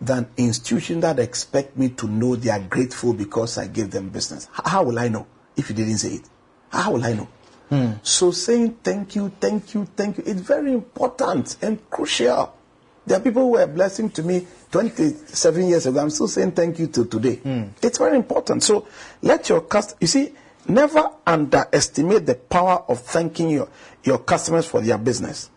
than 0.00 0.28
institutions 0.36 1.02
that 1.02 1.18
expect 1.18 1.76
me 1.76 1.88
to 1.90 2.06
know 2.06 2.36
they 2.36 2.50
are 2.50 2.60
grateful 2.60 3.12
because 3.12 3.58
I 3.58 3.66
gave 3.66 3.90
them 3.90 4.08
business. 4.08 4.48
How 4.52 4.84
will 4.84 4.98
I 4.98 5.08
know 5.08 5.26
if 5.56 5.68
you 5.68 5.76
didn't 5.76 5.98
say 5.98 6.14
it? 6.14 6.28
How 6.70 6.92
will 6.92 7.04
I 7.04 7.12
know? 7.14 7.28
Hmm. 7.68 7.92
So 8.02 8.30
saying 8.30 8.78
thank 8.82 9.16
you, 9.16 9.32
thank 9.40 9.74
you, 9.74 9.86
thank 9.96 10.18
you, 10.18 10.24
it's 10.26 10.40
very 10.40 10.72
important 10.72 11.56
and 11.62 11.78
crucial. 11.90 12.54
There 13.06 13.18
are 13.18 13.20
people 13.20 13.42
who 13.42 13.48
were 13.52 13.62
a 13.62 13.66
blessing 13.66 14.10
to 14.10 14.22
me 14.22 14.46
27 14.70 15.68
years 15.68 15.86
ago. 15.86 16.00
I'm 16.00 16.10
still 16.10 16.28
saying 16.28 16.52
thank 16.52 16.78
you 16.78 16.86
to 16.88 17.04
today. 17.04 17.36
Hmm. 17.36 17.64
It's 17.82 17.98
very 17.98 18.16
important. 18.16 18.62
So 18.62 18.86
let 19.22 19.48
your 19.48 19.60
cust 19.62 19.96
you 20.00 20.06
see, 20.06 20.32
never 20.68 21.10
underestimate 21.26 22.26
the 22.26 22.34
power 22.34 22.84
of 22.88 23.00
thanking 23.00 23.50
your, 23.50 23.68
your 24.02 24.18
customers 24.18 24.66
for 24.66 24.80
their 24.80 24.98
business. 24.98 25.50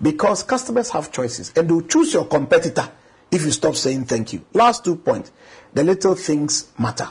Because 0.00 0.42
customers 0.42 0.90
have 0.90 1.12
choices 1.12 1.52
and 1.56 1.68
they'll 1.68 1.82
choose 1.82 2.12
your 2.12 2.26
competitor 2.26 2.90
if 3.30 3.44
you 3.44 3.50
stop 3.50 3.76
saying 3.76 4.04
thank 4.04 4.32
you. 4.32 4.44
Last 4.52 4.84
two 4.84 4.96
points. 4.96 5.32
The 5.72 5.84
little 5.84 6.14
things 6.14 6.70
matter. 6.78 7.08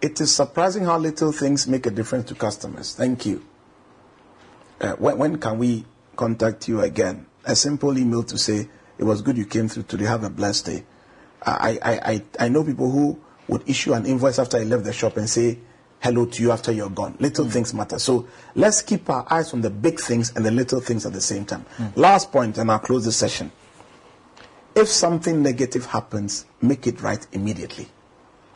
It 0.00 0.20
is 0.20 0.34
surprising 0.34 0.84
how 0.84 0.98
little 0.98 1.32
things 1.32 1.66
make 1.66 1.86
a 1.86 1.90
difference 1.90 2.28
to 2.28 2.34
customers. 2.34 2.94
Thank 2.94 3.26
you. 3.26 3.44
Uh, 4.80 4.92
when, 4.92 5.18
when 5.18 5.38
can 5.38 5.58
we 5.58 5.84
contact 6.16 6.68
you 6.68 6.80
again? 6.80 7.26
A 7.44 7.56
simple 7.56 7.96
email 7.96 8.22
to 8.24 8.38
say, 8.38 8.68
it 8.98 9.04
was 9.04 9.22
good 9.22 9.36
you 9.36 9.46
came 9.46 9.68
through 9.68 9.84
today. 9.84 10.04
Have 10.04 10.24
a 10.24 10.30
blessed 10.30 10.66
day. 10.66 10.84
I, 11.42 11.78
I, 11.82 11.92
I, 11.92 12.22
I 12.40 12.48
know 12.48 12.64
people 12.64 12.90
who 12.90 13.18
would 13.48 13.68
issue 13.68 13.92
an 13.92 14.06
invoice 14.06 14.38
after 14.38 14.58
I 14.58 14.64
left 14.64 14.84
the 14.84 14.92
shop 14.92 15.16
and 15.16 15.28
say 15.28 15.58
hello 16.00 16.26
to 16.26 16.42
you 16.42 16.52
after 16.52 16.72
you're 16.72 16.90
gone. 16.90 17.16
Little 17.18 17.44
hmm. 17.44 17.50
things 17.50 17.74
matter. 17.74 17.98
So 17.98 18.28
let's 18.54 18.82
keep 18.82 19.08
our 19.10 19.26
eyes 19.30 19.52
on 19.52 19.60
the 19.60 19.70
big 19.70 20.00
things 20.00 20.32
and 20.34 20.44
the 20.44 20.50
little 20.50 20.80
things 20.80 21.06
at 21.06 21.12
the 21.12 21.20
same 21.20 21.44
time. 21.44 21.64
Hmm. 21.76 21.86
Last 21.96 22.32
point, 22.32 22.58
and 22.58 22.70
I'll 22.70 22.78
close 22.78 23.04
the 23.04 23.12
session. 23.12 23.50
If 24.74 24.88
something 24.88 25.42
negative 25.42 25.86
happens, 25.86 26.44
make 26.60 26.86
it 26.86 27.00
right 27.00 27.26
immediately. 27.32 27.88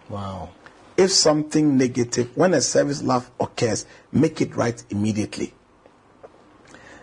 Wow. 0.08 0.50
If 0.96 1.12
something 1.12 1.78
negative, 1.78 2.36
when 2.36 2.52
a 2.52 2.60
service 2.60 3.02
laugh 3.02 3.30
occurs, 3.40 3.86
make 4.12 4.40
it 4.42 4.54
right 4.54 4.82
immediately. 4.90 5.54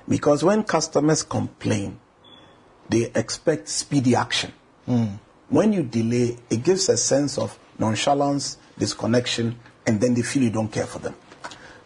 Because 0.07 0.43
when 0.43 0.63
customers 0.63 1.23
complain, 1.23 1.99
they 2.89 3.11
expect 3.15 3.67
speedy 3.67 4.15
action. 4.15 4.53
Hmm. 4.85 5.15
When 5.49 5.73
you 5.73 5.83
delay, 5.83 6.38
it 6.49 6.63
gives 6.63 6.89
a 6.89 6.97
sense 6.97 7.38
of 7.38 7.57
nonchalance, 7.79 8.57
disconnection, 8.77 9.57
and 9.88 9.99
then 9.99 10.13
they 10.13 10.21
feel 10.21 10.43
you 10.43 10.49
don't 10.49 10.71
care 10.71 10.85
for 10.85 10.99
them. 10.99 11.15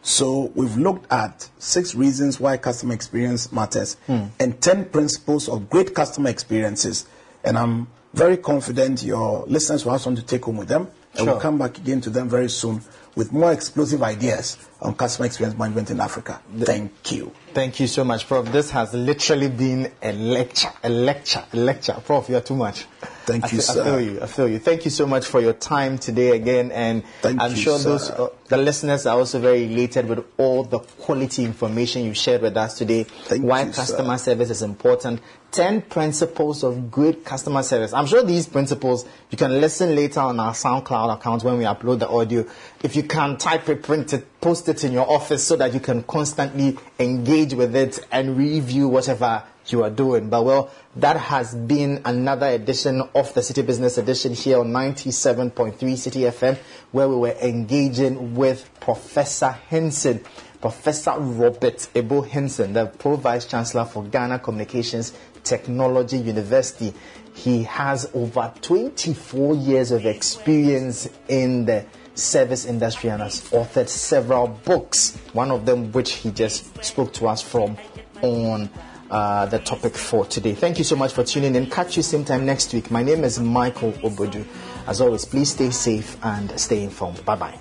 So 0.02 0.52
we've 0.56 0.76
looked 0.78 1.12
at 1.12 1.47
six 1.60 1.93
reasons 1.93 2.39
why 2.39 2.58
customer 2.58 2.93
experience 2.93 3.52
matters 3.52 3.95
hmm. 4.08 4.26
and 4.39 4.60
10 4.60 4.86
principles 4.86 5.47
of 5.47 5.70
great 5.70 5.93
customer 5.93 6.30
experiences. 6.30 7.06
And 7.43 7.58
I'm 7.58 7.88
very 8.14 8.38
confident 8.38 9.04
your 9.04 9.45
listeners 9.45 9.86
will 9.86 9.93
have 9.93 10.02
something 10.02 10.24
to 10.24 10.28
take 10.28 10.45
home 10.45 10.58
with 10.58 10.68
them. 10.68 10.89
And 11.14 11.28
we'll 11.28 11.39
come 11.39 11.58
back 11.58 11.78
again 11.78 11.99
to 12.02 12.10
them 12.10 12.30
very 12.30 12.49
soon 12.49 12.82
with 13.16 13.34
more 13.34 13.52
explosive 13.52 14.02
ideas 14.02 14.58
on 14.82 14.95
customer 14.95 15.26
experience 15.26 15.58
management 15.58 15.91
in 15.91 15.99
Africa. 15.99 16.41
Thank 16.58 17.12
you. 17.12 17.34
Thank 17.54 17.82
you 17.82 17.88
so 17.88 18.06
much, 18.06 18.28
Prof. 18.28 18.49
This 18.52 18.72
has 18.72 18.93
literally 18.93 19.49
been 19.49 19.91
a 20.02 20.14
lecture, 20.14 20.72
a 20.84 20.89
lecture, 20.89 21.43
a 21.52 21.58
lecture. 21.58 21.93
Prof, 22.06 22.30
you're 22.30 22.39
too 22.41 22.56
much. 22.56 22.86
Thank 23.26 23.46
I 23.46 23.48
you, 23.50 23.58
fe- 23.62 23.72
I 23.72 23.74
sir. 23.76 23.84
feel 23.84 24.02
you. 24.02 24.22
I 24.22 24.26
feel 24.26 24.48
you. 24.50 24.60
Thank 24.60 24.86
you 24.86 24.92
so 24.92 25.06
much 25.06 25.26
for 25.28 25.40
your 25.42 25.54
time 25.54 25.98
today 26.00 26.36
again, 26.36 26.72
and 26.72 27.04
Thank 27.22 27.40
I'm 27.40 27.52
you, 27.52 27.58
sure 27.58 27.78
sir. 27.78 27.90
those 27.90 28.10
uh, 28.10 28.30
the 28.48 28.58
listeners 28.58 29.06
are 29.06 29.18
also 29.18 29.40
very 29.40 29.66
elated 29.66 30.08
with 30.08 30.26
all 30.38 30.64
the 30.64 30.80
quality 30.80 31.46
information 31.46 32.04
you 32.04 32.14
shared 32.16 32.42
with 32.42 32.58
us 32.58 32.78
today. 32.78 33.04
Thank 33.04 33.44
why 33.44 33.62
you, 33.64 33.74
sir. 33.74 33.82
customer 33.82 34.18
service 34.18 34.50
is 34.50 34.62
important. 34.64 35.22
Ten 35.52 35.82
principles 35.82 36.64
of 36.64 36.90
good 36.92 37.24
customer 37.26 37.62
service. 37.62 37.94
I'm 37.94 38.06
sure 38.08 38.24
these 38.24 38.48
principles 38.48 39.06
you 39.30 39.38
can 39.38 39.60
listen 39.62 39.96
later 39.96 40.22
on 40.22 40.40
our 40.40 40.54
SoundCloud 40.54 41.14
account 41.14 41.44
when 41.44 41.58
we 41.58 41.66
upload 41.66 42.00
the 42.00 42.10
audio. 42.10 42.46
If 42.84 42.96
you 42.96 43.04
can 43.04 43.38
type 43.38 43.68
it, 43.70 43.84
print 43.84 44.14
it, 44.14 44.42
post 44.42 44.68
it 44.70 44.84
in 44.84 44.94
your 44.94 45.10
office 45.12 45.46
so 45.46 45.56
that 45.58 45.74
you 45.74 45.80
can 45.80 46.04
constantly 46.04 46.78
engage 47.00 47.54
with 47.54 47.76
it 47.76 48.00
and 48.12 48.38
review 48.38 48.88
whatever 48.88 49.44
you 49.68 49.84
are 49.84 49.89
doing. 49.89 50.30
But 50.30 50.45
well, 50.45 50.72
that 50.97 51.18
has 51.18 51.53
been 51.53 52.01
another 52.05 52.47
edition 52.47 53.01
of 53.16 53.34
the 53.34 53.41
Citi 53.41 53.66
Business 53.66 53.97
Edition 53.97 54.34
here 54.34 54.59
on 54.59 54.72
97.3 54.72 55.74
Citi 55.76 56.30
FM, 56.32 56.57
where 56.91 57.07
we 57.07 57.16
were 57.16 57.36
engaging 57.41 58.36
with 58.36 58.70
Professor 58.80 59.51
Hinson. 59.51 60.24
Professor 60.62 61.16
Robert 61.18 61.89
Ebo 61.95 62.22
Hinson, 62.22 62.74
the 62.74 62.86
Pro 62.86 63.16
Vice 63.16 63.45
Chancellor 63.45 63.84
for 63.84 64.03
Ghana 64.03 64.39
Communications 64.39 65.14
Technology 65.43 66.18
University. 66.18 66.93
He 67.34 67.64
has 67.64 68.12
over 68.14 68.53
24 68.62 69.55
years 69.55 69.91
of 69.91 70.05
experience 70.05 71.09
in 71.28 71.66
the 71.66 71.86
service 72.14 72.66
industry 72.66 73.09
and 73.09 73.24
has 73.24 73.41
authored 73.49 73.88
several 73.88 74.47
books, 74.47 75.18
one 75.34 75.49
of 75.49 75.66
them 75.66 75.91
which 75.93 76.14
he 76.14 76.30
just 76.30 76.84
spoke 76.84 77.12
to 77.14 77.28
us 77.28 77.41
from 77.41 77.78
on 78.22 78.70
uh, 79.12 79.45
the 79.45 79.59
topic 79.59 79.95
for 79.95 80.26
today. 80.26 80.55
Thank 80.55 80.78
you 80.78 80.84
so 80.84 80.95
much 80.95 81.14
for 81.14 81.24
tuning 81.24 81.55
in. 81.55 81.70
Catch 81.70 81.97
you 81.97 82.03
same 82.03 82.24
time 82.24 82.45
next 82.45 82.74
week. 82.74 82.89
My 82.89 83.03
name 83.03 83.24
is 83.24 83.39
Michael 83.39 83.91
Obodu. 84.03 84.45
As 84.88 85.01
always, 85.01 85.26
please 85.26 85.51
stay 85.51 85.70
safe 85.70 86.18
and 86.24 86.57
stay 86.59 86.84
informed. 86.84 87.24
Bye 87.26 87.36
bye. 87.36 87.59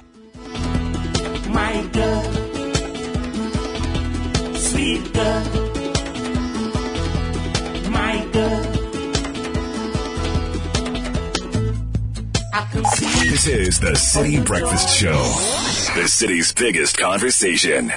My 1.50 1.82
girl, 1.92 2.22
sweet 4.54 5.12
girl, 5.12 5.44
my 7.90 8.28
girl. 8.32 8.66
I 12.52 12.68
can 12.70 12.84
see. 12.84 13.30
This 13.30 13.46
is 13.48 13.80
the 13.80 13.92
Citi 13.92 14.44
Breakfast 14.44 14.96
Show, 14.96 15.20
the 16.00 16.06
city's 16.08 16.52
biggest 16.52 16.96
conversation. 16.96 17.92